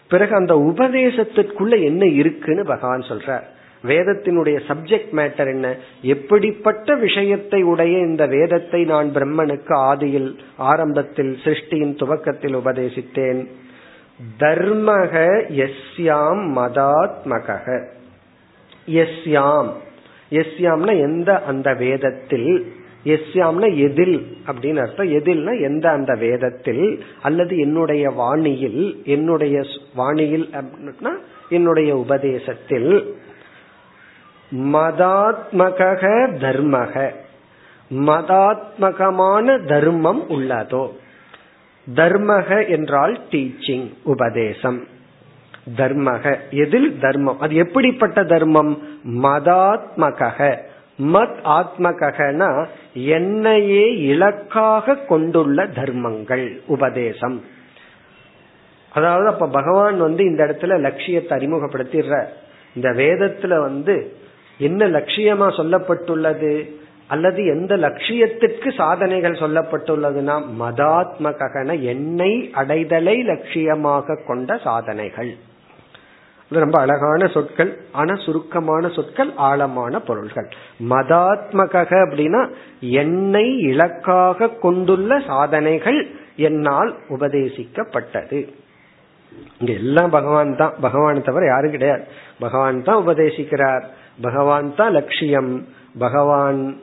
பிறகு 0.09 0.35
அந்த 0.35 0.55
உபதேசத்திற்குள்ள 0.55 1.83
என்ன 1.83 2.07
இருக்குன்னு 2.07 2.65
பகவான் 2.65 3.01
சொல்றார். 3.01 3.45
வேதத்தினுடைய 3.85 4.59
சப்ஜெக்ட் 4.69 5.13
மேட்டர் 5.13 5.47
என்ன? 5.47 5.77
எப்படிப்பட்ட 6.03 6.95
விஷயத்தை 6.95 7.63
உடைய 7.63 7.99
இந்த 7.99 8.27
வேதத்தை 8.27 8.85
நான் 8.85 9.11
பிரம்மனுக்கு 9.15 9.73
ஆதியில் 9.91 10.39
ஆரம்பத்தில் 10.57 11.39
சிருஷ்டியின் 11.45 11.97
துவக்கத்தில் 11.97 12.57
உபதேசித்தேன். 12.57 13.47
தர்மக 14.39 15.15
எஸ்யாம் 15.49 16.43
மதாத்மக 16.57 17.85
எஸ்யாம் 18.87 19.73
எஸ்யாம்னா 20.31 21.01
எந்த 21.01 21.43
அந்த 21.43 21.75
வேதத்தில் 21.75 22.73
எஸ்யாம்னா 23.05 23.77
எதில் 23.77 24.37
அப்படின்னு 24.47 24.81
அர்த்தம். 24.81 25.07
எதில்னா 25.07 25.61
எந்த 25.61 25.91
அந்த 25.91 26.15
வேதத்தில் 26.15 27.05
அல்லது 27.23 27.57
என்னுடைய 27.59 28.11
வாணியில் 28.11 29.03
என்னுடைய 29.05 29.63
வாணியில் 29.97 30.49
அப்படின்னா 30.53 31.13
என்னுடைய 31.49 31.97
உபதேசத்தில் 31.97 33.17
மதாத்மக 34.55 36.03
தர்மக. 36.41 37.11
மதாத்மகமான 37.91 39.67
தர்மம் 39.67 40.23
உள்ளதோ. 40.29 40.91
தர்மக 41.95 42.69
என்றால் 42.69 43.21
டீச்சிங் 43.31 43.93
உபதேசம். 44.05 44.85
தர்மக. 45.77 46.37
எதில் 46.51 46.99
தர்மம்? 46.99 47.41
அது 47.41 47.55
எப்படிப்பட்ட 47.55 48.25
தர்மம்? 48.25 48.83
மதாத்மக 49.09 50.59
மத் 51.03 51.37
ஆத்மகனா 51.45 52.67
என்னையே 52.95 53.97
இலக்காக 53.97 54.95
கொண்டுள்ள 54.95 55.67
தர்மங்கள் 55.67 56.61
உபதேசம். 56.67 57.45
அதாவது 58.93 59.27
அப்ப 59.27 59.49
பகவான் 59.49 59.99
வந்து 59.99 60.25
இந்த 60.25 60.45
இடத்துல 60.47 60.81
லட்சியத்தை 60.81 61.39
அறிமுகப்படுத்திடுற 61.39 62.25
இந்த 62.75 62.91
வேதத்துல 62.91 63.59
வந்து 63.59 64.17
என்ன 64.59 64.89
லட்சியமா 64.89 65.49
சொல்லப்பட்டுள்ளது? 65.51 66.83
அல்லது 67.09 67.45
எந்த 67.45 67.77
லட்சியத்திற்கு 67.77 68.75
சாதனைகள் 68.75 69.33
சொல்லப்பட்டுள்ளதுன்னா 69.33 70.43
மதாத்மகன 70.61 71.81
என்னை 71.81 72.51
அடைதலை 72.53 73.23
லட்சியமாக 73.23 74.27
கொண்ட 74.27 74.57
சாதனைகள். 74.57 75.37
ரொம்ப 76.51 76.81
அழகான 76.81 77.27
சொற்கள் 77.27 77.77
ஆனா 77.93 78.15
சுருக்கமான 78.15 78.89
சொற்கள் 78.89 79.33
ஆழமான 79.37 80.01
பொருள்கள். 80.01 80.49
மதாத்மக 80.89 82.05
அப்படின்னா 82.05 82.49
என்னை 82.81 83.59
இலக்காக 83.59 84.49
கொண்டுள்ள 84.49 85.21
சாதனைகள் 85.27 86.07
என்னால் 86.37 86.97
உபதேசிக்கப்பட்டது. 87.09 88.49
இங்க 89.59 89.73
எல்லாம் 89.73 90.11
பகவான் 90.11 90.57
தான் 90.57 90.75
பகவான் 90.81 91.23
தவிர 91.23 91.47
யாரும் 91.47 91.71
கிடையாது. 91.71 92.03
பகவான் 92.39 92.83
தான் 92.83 93.07
உபதேசிக்கிறார். 93.07 93.83
பகவான் 94.21 94.75
தான் 94.75 94.93
லட்சியம். 94.93 95.67
பகவான் 95.99 96.79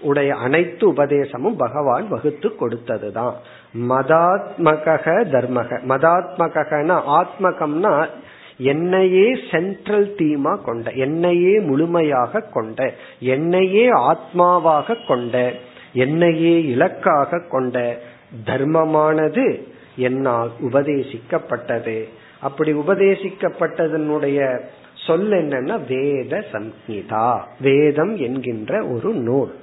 உடைய 0.00 0.34
அனைத்து 0.34 0.92
உபதேசமும் 0.92 1.56
பகவான் 1.56 2.08
வகுத்து 2.08 2.48
கொடுத்ததுதான். 2.60 3.34
மதாத்மக 3.74 5.04
தர்மக 5.34 5.80
மதாத்மகனா 5.88 6.96
ஆத்மகம்னா 7.18 8.08
என்னையே 8.56 9.38
சென்ட்ரல் 9.50 10.14
தீமா 10.18 10.64
கொண்ட 10.64 10.90
என்னையே 10.90 11.58
முழுமையாக 11.60 12.40
கொண்ட 12.40 12.92
என்னையே 13.20 13.88
ஆத்மாவாக 13.90 15.06
கொண்ட 15.06 15.52
என்னையே 15.92 16.64
இலக்காக 16.64 17.40
கொண்ட 17.48 17.96
தர்மமானது 18.44 19.66
என்னால் 19.96 20.50
உபதேசிக்கப்பட்டது. 20.62 22.04
அப்படி 22.40 22.72
உபதேசிக்கப்பட்டதனுடைய 22.72 24.60
சொல் 25.06 25.30
என்னன்னா 25.30 25.80
வேத 25.88 26.44
சம்ஹிதா 26.52 27.40
வேதம் 27.60 28.16
என்கின்ற 28.16 28.84
ஒரு 28.84 29.12
நூல். 29.12 29.54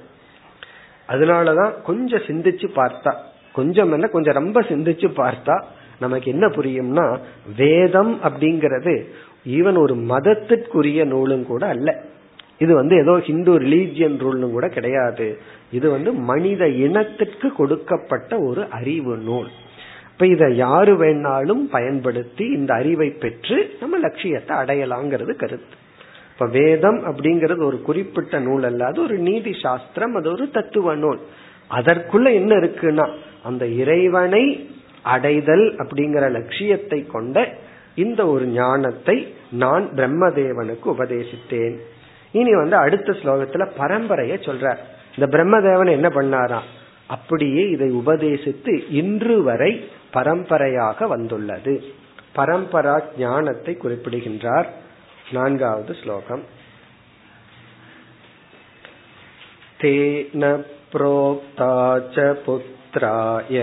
அதனாலதான் 1.08 1.82
கொஞ்சம் 1.82 2.20
சிந்திச்சு 2.20 2.68
பார்த்தா 2.74 3.14
கொஞ்சம் 3.52 3.92
என்ன 3.92 4.06
கொஞ்சம் 4.06 4.34
ரொம்ப 4.34 4.60
சிந்திச்சு 4.60 5.08
பார்த்தா 5.16 5.62
நமக்கு 5.98 6.30
என்ன 6.30 6.46
புரியும்னா 6.46 7.18
வேதம் 7.56 8.18
அப்படிங்கிறது 8.22 9.04
ஈவன் 9.46 9.78
ஒரு 9.78 9.94
மதத்திற்குரிய 9.94 11.04
நூலும் 11.04 11.46
கூட 11.46 11.66
அல்ல. 11.66 12.04
இது 12.58 12.74
வந்து 12.74 12.96
ஏதோ 12.96 13.18
ஹிந்து 13.18 13.60
ரிலீஜியன் 13.60 14.16
ரூல்னு 14.18 14.50
கூட 14.50 14.68
கிடையாது. 14.68 15.38
இது 15.72 15.90
வந்து 15.90 16.12
மனித 16.12 16.68
இனத்திற்கு 16.68 17.52
கொடுக்கப்பட்ட 17.52 18.38
ஒரு 18.38 18.66
அறிவு 18.70 19.16
நூல். 19.16 19.48
இப்ப 20.12 20.26
இதை 20.26 20.56
யாரு 20.56 20.98
வேணாலும் 20.98 21.62
பயன்படுத்தி 21.70 22.44
இந்த 22.44 22.74
அறிவை 22.74 23.10
பெற்று 23.10 23.76
நம்ம 23.80 23.98
லட்சியத்தை 23.98 24.56
அடையலாங்கிறது 24.56 25.34
கருத்து. 25.34 25.76
இப்ப 26.38 26.58
வேதம் 26.60 26.98
அப்படிங்கிறது 27.04 27.64
ஒரு 27.64 27.82
குறிப்பிட்ட 27.82 28.38
நூல் 28.38 28.62
அல்ல. 28.62 28.84
அது 28.84 29.02
ஒரு 29.02 29.18
நீதி 29.18 29.52
சாஸ்திரம் 29.62 30.14
அது 30.14 30.30
ஒரு 30.30 30.50
தத்துவ 30.50 30.94
நூல். 30.94 31.20
அதற்குள்ள 31.70 32.34
என்ன 32.34 32.56
இருக்குன்னா 32.56 33.14
அந்த 33.42 33.66
இறைவனை 33.66 34.70
அடைதல் 35.02 35.76
அப்படிங்கிற 35.76 36.30
லட்சியத்தை 36.30 37.06
கொண்ட 37.06 37.54
இந்த 37.94 38.26
ஒரு 38.26 38.46
ஞானத்தை 38.46 39.34
நான் 39.50 39.88
பிரம்மதேவனுக்கு 39.96 40.84
உபதேசித்தேன். 40.84 41.76
இனி 42.32 42.54
வந்து 42.54 42.76
அடுத்த 42.76 43.12
ஸ்லோகத்துல 43.12 43.70
பரம்பரைய 43.78 44.36
சொல்றார். 44.48 44.76
இந்த 45.16 45.38
பிரம்மதேவன் 45.38 45.90
என்ன 45.90 46.08
பண்ணாரா? 46.08 46.58
அப்படியே 47.06 47.68
இதை 47.68 47.90
உபதேசித்து 47.90 48.84
இன்று 48.90 49.42
வரை 49.42 49.88
பரம்பரையாக 50.10 51.06
வந்துள்ளது. 51.06 51.82
பரம்பரா 52.36 53.00
ஞானத்தை 53.18 53.76
குறிப்பிடுகின்றார். 53.76 54.84
नान्गावद् 55.34 55.90
श्लोकम् 56.00 56.42
तेन 59.80 60.44
प्रोक्ता 60.92 61.70
च 62.14 62.26
पुत्राय 62.44 63.58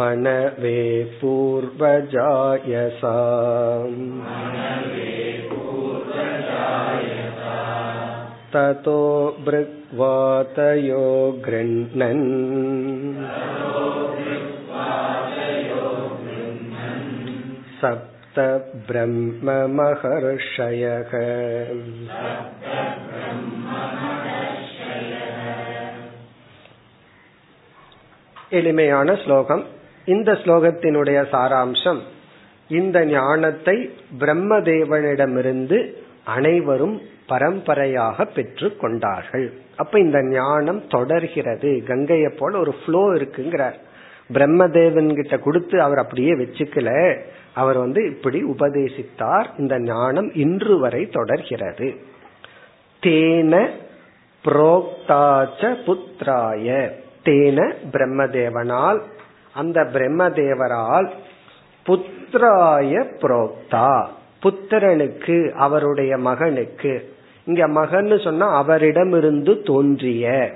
मनवे 0.00 0.82
पूर्वजायसा 1.20 3.14
ततो 8.54 9.00
भृग्वातयो 9.46 11.06
गृह्णन् 11.46 12.26
सप्त 17.83 18.37
ब्रह्ममहर्षयः 18.87 20.09
எளிமையான 28.51 29.09
ஸ்லோகம் 29.15 29.63
இந்த 30.07 30.31
ஸ்லோகத்தினுடைய 30.33 31.19
சாராம்சம் 31.31 32.01
இந்த 32.69 32.97
ஞானத்தை 33.11 33.75
பிரம்மதேவனிடமிருந்து 34.19 35.77
அனைவரும் 36.27 36.95
பரம்பரையாக 37.27 38.25
பெற்று 38.35 38.67
கொண்டார்கள் 38.77 39.47
அப்ப 39.75 39.99
இந்த 39.99 40.19
ஞானம் 40.31 40.81
தொடர்கிறது 40.87 41.71
கங்கையை 41.87 42.31
போல 42.31 42.57
ஒரு 42.59 42.73
ஃப்ளோ 42.79 43.01
இருக்குங்கிறார் 43.13 43.77
பிரம்மதேவன் 44.32 45.14
கிட்ட 45.14 45.38
கொடுத்து 45.38 45.82
அவர் 45.82 45.98
அப்படியே 45.98 46.32
வச்சுக்கல 46.32 47.18
அவர் 47.54 47.78
வந்து 47.78 48.10
இப்படி 48.10 48.44
உபதேசித்தார். 48.44 49.46
இந்த 49.58 49.80
ஞானம் 49.80 50.34
இன்று 50.34 50.78
வரை 50.78 51.08
தொடர்கிறது. 51.08 51.94
தேன 53.02 53.68
புரோக்தாச்ச 54.44 55.76
புத்திராய. 55.86 56.90
தேன 57.24 57.74
பிரம்மதேவனால் 57.92 59.00
அந்த 59.54 59.82
பிரம்மதேவரால் 59.82 61.10
புத்திராய 61.86 63.06
புரோக்தா. 63.22 64.06
புத்திரனுக்கு 64.42 65.50
அவருடைய 65.50 66.16
மகனுக்கு. 66.18 67.14
இங்க 67.44 67.68
மகன்னு 67.68 68.24
சொன்னா 68.24 68.56
அவரிடமிருந்து 68.56 69.62
தோன்றிய. 69.62 70.52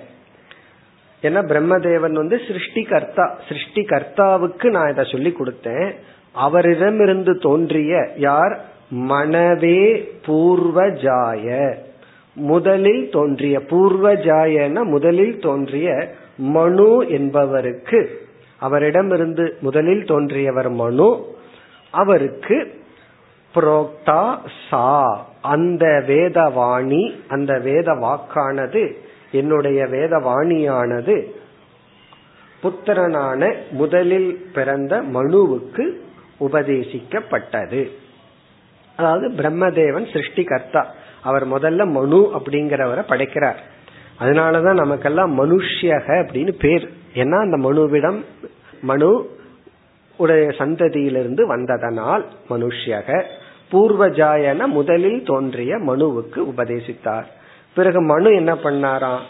ஏன்னா 1.23 1.41
பிரம்மதேவன் 1.47 2.13
வந்து 2.13 2.41
சிருஷ்டி 2.47 2.83
கர்த்தா 2.83 3.39
சிருஷ்டி 3.49 3.81
கர்த்தாவுக்கு 3.81 4.71
நான் 4.71 4.91
இதை 4.91 5.05
சொல்லி 5.13 5.35
கொடுத்தேன். 5.39 5.93
அவரிடமிருந்து 6.33 7.39
தோன்றிய 7.39 8.09
யார்? 8.17 8.65
மனவே 8.89 10.11
பூர்வஜாய. 10.27 11.75
முதலில் 12.35 13.11
தோன்றிய 13.11 13.59
பூர்வஜாயன 13.59 14.83
முதலில் 14.83 15.41
தோன்றிய 15.41 16.15
மனு 16.37 17.09
என்பவருக்கு. 17.09 18.29
அவரிடமிருந்து 18.57 19.57
முதலில் 19.61 20.05
தோன்றியவர் 20.05 20.71
மனு. 20.71 21.37
அவருக்கு 21.91 22.81
புரோக்தா 23.55 24.39
சா. 24.71 25.27
அந்த 25.43 26.05
வேதவாணி 26.07 27.13
அந்த 27.29 27.59
வேத 27.59 27.93
வாக்கானது 27.93 28.97
என்னுடைய 29.31 29.87
வேத 29.87 30.17
வாணியானது 30.17 31.25
புத்திரனான 32.63 33.57
முதலில் 33.71 34.51
பிறந்த 34.55 35.03
மனுவுக்கு 35.03 35.91
உபதேசிக்கப்பட்டது. 36.41 37.91
அதாவது 38.97 39.29
பிரம்மதேவன் 39.29 40.05
சிருஷ்டிகர்த்தா. 40.13 40.85
அவர் 41.23 41.49
முதல்ல 41.49 41.91
மனு 41.91 42.31
அப்படிங்கிறவரை 42.35 43.03
படைக்கிறார். 43.03 43.57
அதனாலதான் 44.21 44.75
நமக்கெல்லாம் 44.75 45.45
மனுஷ்யக 45.45 46.07
அப்படின்னு 46.07 46.53
பேர். 46.59 46.91
ஏன்னா 47.15 47.41
அந்த 47.41 47.57
மனுவிடம் 47.57 48.25
மனு 48.81 49.39
உடைய 50.17 50.49
சந்ததியிலிருந்து 50.49 51.47
வந்ததனால் 51.47 52.25
மனுஷ்யக. 52.51 53.25
பூர்வஜாயன 53.73 54.67
முதலில் 54.67 55.25
தோன்றிய 55.25 55.77
மனுவுக்கு 55.77 56.37
உபதேசித்தார். 56.37 57.37
பிறகு 57.75 58.01
மனு 58.01 58.35
என்ன 58.35 58.55
பண்ணாராம்? 58.55 59.21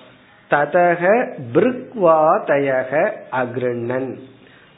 ததக 0.51 1.33
பிருக்வாதயக 1.53 3.13
அக்ருண்ணன். 3.31 4.19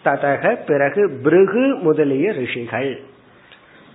ததக 0.05 0.59
பிறகு 0.67 1.21
பிருகு 1.23 1.77
முதலிய 1.83 2.33
ரிஷிகள். 2.33 3.01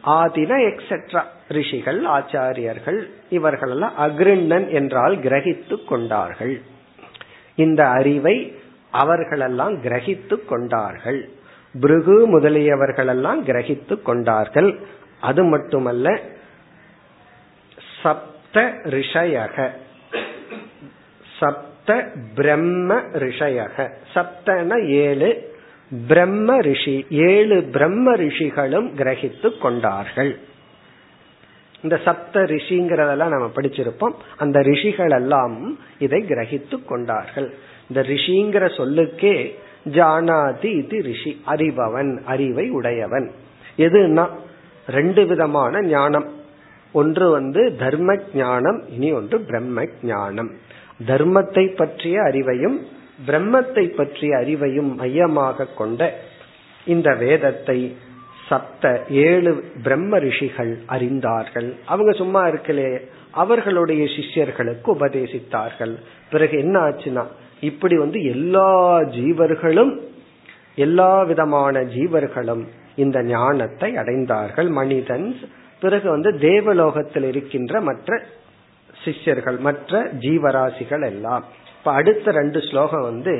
ஆதின 0.05 0.57
எக்ஸெட்ரா 0.69 1.23
ரிஷிகள் 1.47 2.03
ஆச்சாரியர்கள் 2.03 3.09
இவர்களெல்லாம் 3.29 3.93
அக்ருண்ணன் 3.99 4.69
என்றால் 4.69 5.17
கிரகித்து 5.17 5.85
கொண்டார்கள். 5.85 6.61
இந்த 7.55 7.87
அறிவை 7.87 8.57
அவர்களெல்லாம் 8.91 9.81
கிரகித்து 9.81 10.45
கொண்டார்கள். 10.45 11.29
பிருகு 11.81 12.39
முதலியவர்களெல்லாம் 12.39 13.43
கிரகித்து 13.45 14.01
கொண்டார்கள். 14.01 14.79
அது 15.21 15.43
மட்டுமல்ல 15.43 16.19
சப்த 18.55 18.89
ரிஷயக. 18.89 19.69
சப்த 21.39 22.07
பிரம்ம 22.35 22.95
ரிஷயக. 22.95 23.91
சப்தன 24.13 24.87
ஏழு 24.87 25.57
பிரம்ம 26.07 26.59
ரிஷி 26.59 27.05
ஏழு 27.09 27.63
பிரம்ம 27.71 28.15
ரிஷிகளும் 28.15 28.95
கிரகித்து 28.95 29.57
கொண்டார்கள். 29.57 30.39
இந்த 31.81 31.97
சப்த 31.97 32.39
ரிஷிங்கிறதெல்லாம் 32.39 33.33
நம்ம 33.35 33.51
படிச்சிருப்போம். 33.55 34.13
அந்த 34.37 34.61
ரிஷிகள் 34.61 35.09
எல்லாம் 35.09 35.79
இதை 35.99 36.23
கிரகித்து 36.23 36.85
கொண்டார்கள். 36.85 37.53
இந்த 37.87 38.01
ரிஷிங்கிற 38.01 38.77
சொல்லுக்கே 38.77 39.55
ஜானாதி 39.89 40.77
இது 40.77 41.01
ரிஷி 41.01 41.41
அறிபவன் 41.47 42.23
அறிவை 42.23 42.69
உடையவன். 42.69 43.31
எதுனா 43.77 44.29
ரெண்டு 44.87 45.25
விதமான 45.25 45.81
ஞானம். 45.81 46.43
ஒன்று 47.01 47.25
வந்து 47.37 47.61
தர்ம 47.83 48.15
ஞானம் 48.41 48.79
இனி 48.95 49.09
ஒன்று 49.19 49.37
பிரம்ம 49.49 49.85
ஞானம் 50.11 50.51
தர்மத்தை 51.09 51.65
பற்றிய 51.81 52.17
அறிவையும் 52.29 52.77
பிரம்மத்தை 53.27 53.85
பற்றிய 53.99 54.31
அறிவையும் 54.43 54.91
மையமாக 55.01 55.67
கொண்ட 55.79 56.01
இந்த 56.87 57.09
வேதத்தை 57.23 57.79
சப்த 58.49 58.85
ஏழு 59.25 59.51
பிரம்ம 59.85 60.17
ரிஷிகள் 60.25 60.73
அறிந்தார்கள். 60.95 61.69
அவங்க 61.91 62.11
சும்மா 62.21 62.41
இருக்கலே 62.51 62.89
அவர்களுடைய 63.43 64.03
சிஷ்யர்களுக்கு 64.15 64.89
உபதேசித்தார்கள். 64.97 65.93
பிறகு 66.31 66.55
என்ன 66.63 66.75
ஆச்சுன்னா 66.87 67.23
இப்படி 67.69 67.95
வந்து 68.03 68.19
எல்லா 68.35 68.69
ஜீவர்களும் 69.17 69.93
எல்லா 70.85 71.11
விதமான 71.31 71.81
ஜீவர்களும் 71.95 72.63
இந்த 73.03 73.17
ஞானத்தை 73.33 73.89
அடைந்தார்கள். 74.01 74.69
மனிதன் 74.79 75.27
பிறகு 75.84 76.06
வந்து 76.10 76.30
தேவலோகத்தில் 76.42 77.26
இருக்கின்ற 77.28 77.80
மற்ற 77.80 78.10
சிஷ்யர்கள் 78.94 79.58
மற்ற 79.58 79.92
ஜீவராசிகள் 80.24 81.04
எல்லாம் 81.04 81.44
இப்ப 81.74 81.92
அடுத்த 81.92 82.32
ரெண்டு 82.32 82.60
ஸ்லோகம் 82.60 83.04
வந்து 83.04 83.34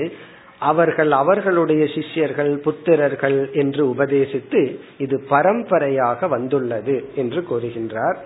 அவர்கள் 0.61 1.13
அவர்களுடைய 1.19 1.83
சிஷ்யர்கள் 1.95 2.53
புத்திரர்கள் 2.65 3.39
என்று 3.55 3.83
உபதேசித்து 3.93 4.63
இது 4.99 5.17
பரம்பரையாக 5.29 6.29
வந்துள்ளது 6.29 6.97
என்று 7.17 7.43
கூறுகின்றார் 7.43 8.19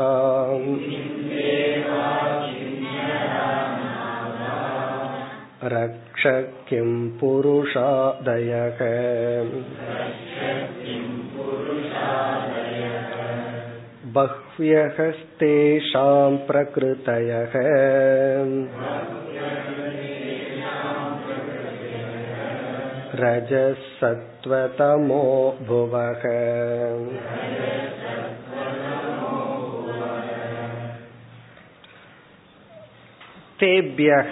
रक्ष 5.74 6.24
किं 6.70 6.90
पुरुषादयः 7.20 8.80
बह्व्यहस्तेषां 14.16 16.32
प्रकृतयः 16.48 17.54
रजः 23.16 23.74
सत्त्वतमो 24.00 25.24
भुवः 25.68 26.24
தேபியக 33.60 34.32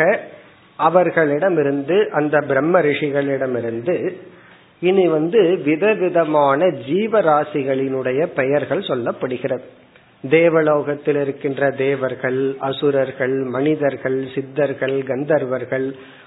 அவர்களிடமிருந்து 0.80 1.98
அந்த 2.12 2.36
பிரம்ம 2.42 2.82
ரிஷிகளிடமிருந்து 2.82 3.96
இனி 4.82 5.06
வந்து 5.08 5.42
விதவிதமான 5.66 6.60
ஜீவராசிகளினுடைய 6.88 8.22
பெயர்கள் 8.36 8.88
சொல்லப்படுகிறது 8.88 9.68
தேவலோகத்தில் 10.24 11.20
இருக்கின்ற 11.22 11.64
தேவர்கள் 11.78 12.40
அசுரர்கள் 12.60 13.36
மனிதர்கள் 13.48 14.18
சித்தர்கள் 14.34 14.96
கந்தர்வர்கள் 15.04 15.86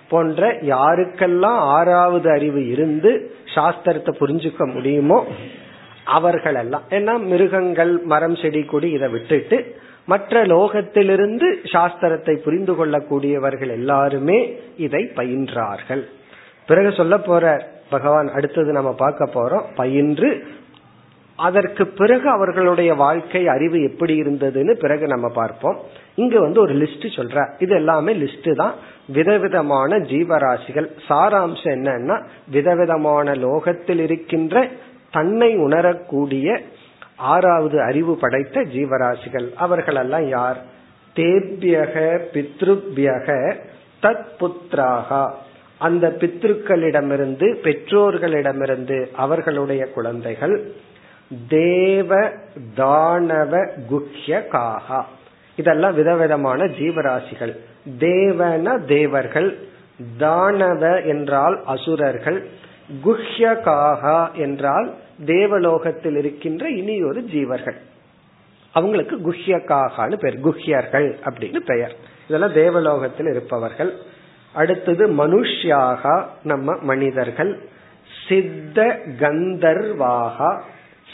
போன்ற 0.09 0.53
யாருக்கெல்லாம் 0.61 1.59
ஆறாவது 1.75 2.31
அறிவு 2.31 2.67
இருந்து 2.67 3.11
சாஸ்திரத்தை 3.55 4.11
புரிஞ்சுக்க 4.19 4.73
முடியுமோ 4.73 5.25
அவர்கள் 6.05 6.55
எல்லாம் 6.55 6.83
ஏன்னா 6.89 7.19
மிருகங்கள் 7.21 7.99
மரம் 8.03 8.35
செடி 8.35 8.63
கொடி 8.63 8.89
இதை 8.91 9.09
விட்டுட்டு 9.09 9.57
மற்ற 10.05 10.45
லோகத்திலிருந்து 10.45 11.47
சாஸ்திரத்தை 11.73 12.35
புரிந்து 12.37 12.73
கொள்ளக்கூடியவர்கள் 12.73 13.69
எல்லாருமே 13.69 14.37
இதை 14.77 15.11
பயின்றார்கள். 15.15 16.03
பிறகு 16.65 16.91
சொல்ல 16.91 17.17
போற 17.17 17.45
பகவான் 17.89 18.29
அடுத்தது 18.29 18.71
நம்ம 18.71 18.91
பார்க்க 18.93 19.25
போறோம் 19.25 19.65
பயின்று 19.75 20.29
அதற்கு 21.37 21.87
பிறகு 21.87 22.29
அவர்களுடைய 22.29 22.93
வாழ்க்கை 22.93 23.47
அறிவு 23.47 23.83
எப்படி 23.83 24.21
இருந்ததுன்னு 24.21 24.71
பிறகு 24.71 25.07
நம்ம 25.07 25.29
பார்ப்போம். 25.29 25.79
இங்க 26.15 26.39
வந்து 26.39 26.61
ஒரு 26.61 26.75
லிஸ்ட் 26.75 27.07
சொல்ற. 27.15 27.49
இது 27.59 27.75
எல்லாமே 27.75 28.13
லிஸ்ட் 28.13 28.55
தான். 28.55 28.73
விதவிதமான 29.07 29.97
ஜீவராசிகள். 29.97 30.89
சாராம்சம் 31.09 31.63
என்னன்னா 31.63 32.25
விதவிதமான 32.49 33.33
லோகத்தில் 33.33 33.99
இருக்கின்ற 33.99 34.67
தன்னை 35.11 35.57
உணரக்கூடிய 35.57 36.61
ஆறாவது 37.15 37.81
அறிவு 37.81 38.17
படைத்த 38.17 38.61
ஜீவராசிகள். 38.61 39.53
அவர்களெல்லாம் 39.55 40.27
யார்? 40.27 40.63
தேபியக 41.15 42.19
பித்ருபியக 42.33 43.55
தத் 44.01 44.25
புத்திராகா 44.39 45.31
அந்த 45.77 46.07
பித்ருக்களிடமிருந்து 46.07 47.55
பெற்றோர்களிடமிருந்து 47.55 49.09
அவர்களுடைய 49.15 49.85
குழந்தைகள். 49.85 50.71
தேவ 51.47 52.31
தானவ 52.77 53.69
குஹ்ய 53.89 54.41
காகா 54.51 55.03
இதெல்லாம் 55.55 55.93
விதவிதமான 55.93 56.63
ஜீவராசிகள். 56.63 57.57
தேவன 57.99 58.85
தேவர்கள் 58.85 59.57
தானவ 60.19 61.05
என்றால் 61.05 61.63
அசுரர்கள் 61.65 62.47
குஹ்ய 63.05 63.53
காகா 63.65 64.31
என்றால் 64.33 64.93
தேவலோகத்தில் 65.25 66.15
இருக்கின்ற 66.15 66.69
இனி 66.69 67.03
ஒரு 67.03 67.21
ஜீவர்கள். 67.21 67.75
அவங்களுக்கு 68.73 69.15
குஹ்யக்காகான்னு 69.15 70.15
பெயர் 70.15 70.39
குஹ்யர்கள் 70.39 71.15
அப்படின்னு 71.25 71.59
பெயர். 71.59 71.95
இதெல்லாம் 72.27 72.53
தேவலோகத்தில் 72.53 73.25
இருப்பவர்கள். 73.25 73.93
அடுத்தது 74.53 75.07
மனுஷ்யாகா 75.07 76.23
நம்ம 76.43 76.77
மனிதர்கள். 76.81 77.59
சித்த 78.27 78.99
கந்தர்வாகா 79.19 80.61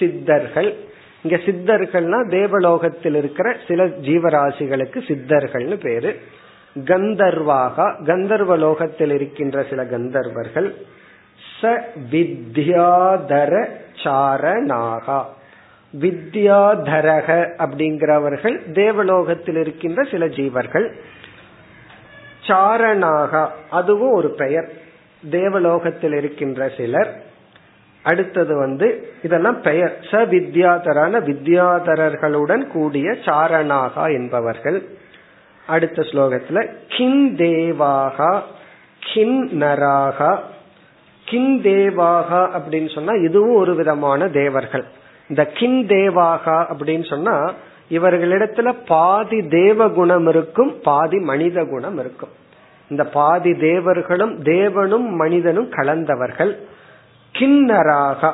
சித்தர்கள். 0.04 0.76
இங்க 1.24 1.38
சித்தர்கள்னா 1.38 2.30
தேவலோகத்தில் 2.30 3.16
இருக்கிற 3.16 3.56
சில 3.68 3.86
ஜீவராசிகளுக்கு 3.86 5.00
சித்தர்கள்னு 5.08 5.76
பேரு. 5.76 6.20
கந்தர்வாகா 6.76 8.04
கந்தர்வ 8.04 8.58
லோகத்தில் 8.58 9.12
இருக்கின்ற 9.12 9.66
சில 9.70 9.84
கந்தர்வர்கள். 9.84 10.74
ச 11.62 11.82
வித்யாதர 12.12 13.68
சாரணாகா. 14.04 15.24
வித்யாதரக 16.00 17.50
அப்படிங்கிறவர்கள் 17.58 18.72
தேவலோகத்தில் 18.72 19.56
இருக்கின்ற 19.56 20.04
சில 20.04 20.26
ஜீவர்கள். 20.26 20.92
சாரணாகா 22.48 23.48
அதுவும் 23.70 24.12
ஒரு 24.12 24.30
பெயர். 24.30 24.70
தேவலோகத்தில் 25.30 26.14
இருக்கின்ற 26.14 26.72
சிலர். 26.78 27.24
அடுத்தது 28.04 28.58
வந்து 28.58 29.08
இதெல்லாம் 29.24 29.62
பெயர். 29.62 29.98
ச 30.12 30.14
வித்யாதரான 30.14 31.20
வித்யாதரர்களுடன் 31.20 32.68
கூடிய 32.68 33.12
சாரணாகா 33.12 34.06
என்பவர்கள். 34.14 34.84
அடுத்த 35.68 36.02
ஸ்லோகத்துல 36.02 36.68
கின் 36.98 37.36
தேவாகா 37.36 38.42
கின் 39.14 39.50
நராகா. 39.62 40.38
கின் 41.26 41.62
தேவாகா 41.64 42.50
அப்படின்னு 42.58 42.94
சொன்னா 42.94 43.14
இதுவும் 43.14 43.56
ஒரு 43.56 43.76
விதமான 43.76 44.28
தேவர்கள். 44.28 44.86
இந்த 45.30 45.46
கின் 45.46 45.88
தேவாகா 45.88 46.66
அப்படின்னு 46.74 47.10
சொன்னா 47.10 47.54
இவர்களிடத்துல 47.92 48.76
பாதி 48.88 49.48
தேவ 49.48 49.90
குணம் 49.90 50.28
இருக்கும் 50.28 50.80
பாதி 50.84 51.20
மனித 51.20 51.66
குணம் 51.66 51.98
இருக்கும். 52.00 52.30
இந்த 52.90 53.04
பாதி 53.04 53.54
தேவர்களும் 53.54 54.44
தேவனும் 54.44 55.10
மனிதனும் 55.10 55.70
கலந்தவர்கள். 55.70 56.60
கிண்ணராக. 57.40 58.34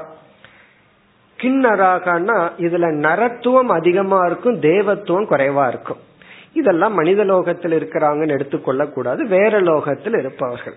கிண்ணராகனா 1.39 2.51
இதுல 2.57 2.87
நரத்துவம் 3.05 3.69
அதிகமா 3.69 4.25
இருக்கும் 4.25 4.61
தேவத்துவம் 4.61 5.29
குறைவா 5.31 5.67
இருக்கும். 5.67 5.97
இதெல்லாம் 6.53 6.93
மனித 6.93 7.23
லோகத்தில் 7.23 7.71
இருக்கிறாங்கன்னு 7.71 8.27
எடுத்துக்கொள்ள 8.27 8.85
கூடாது 8.85 9.27
வேற 9.27 9.59
லோகத்தில் 9.59 10.13
இருப்பவர்கள். 10.13 10.73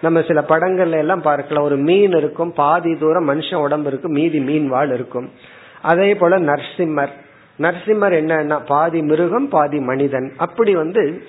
நம்ம 0.00 0.22
சில 0.22 0.40
படங்கள்ல 0.40 0.96
எல்லாம் 0.96 1.22
பார்க்கலாம் 1.22 1.64
ஒரு 1.64 1.76
மீன் 1.76 2.12
இருக்கும் 2.12 2.52
பாதி 2.52 2.96
தூரம் 2.96 3.28
மனுஷன் 3.28 3.54
உடம்பு 3.54 3.88
இருக்கும் 3.88 4.12
மீதி 4.12 4.40
மீன் 4.40 4.68
வாழ் 4.68 4.92
இருக்கும். 4.92 5.30
அதே 5.82 6.14
போல 6.14 6.38
நரசிம்மர். 6.38 7.08
நரசிம்மர் 7.58 8.14
என்னன்னா 8.20 8.60
பாதி 8.66 9.02
மிருகம் 9.02 9.48
பாதி 9.48 9.78
மனிதன். 9.78 10.32
அப்படி 10.36 10.74
வந்து 10.74 11.22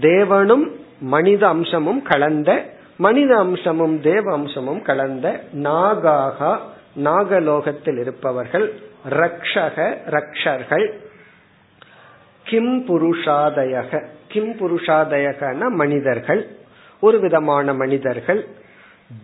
தேவனும் 0.00 0.70
மனித 1.00 1.48
அம்சமும் 1.48 2.02
கலந்த 2.02 2.76
மனித 2.98 3.36
அம்சமும் 3.36 4.00
தேவ 4.00 4.32
அம்சமும் 4.32 4.82
கலந்த 4.82 5.40
நாகாகா 5.54 6.58
நாகலோகத்தில் 7.04 7.98
இருப்பவர்கள் 7.98 8.72
ரக்ஷக 9.10 9.96
ரக்ஷர்கள் 10.06 11.06
கிம் 12.44 12.84
புருஷாதயக. 12.86 14.04
கிம் 14.28 14.52
புருஷாதயகன 14.52 15.68
மனிதர்கள் 15.68 16.46
ஒரு 17.00 17.20
விதமான 17.20 17.74
மனிதர்கள். 17.74 18.46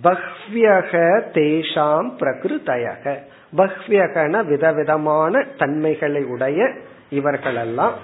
பஹ்வியக 0.04 0.92
தேஷாம் 1.32 2.10
பிரகிருதயக. 2.18 3.16
பஹ்வியகன 3.56 4.44
விதவிதமான 4.44 5.46
தன்மைகளை 5.58 6.24
உடைய 6.24 6.72
இவர்களெல்லாம். 7.10 7.94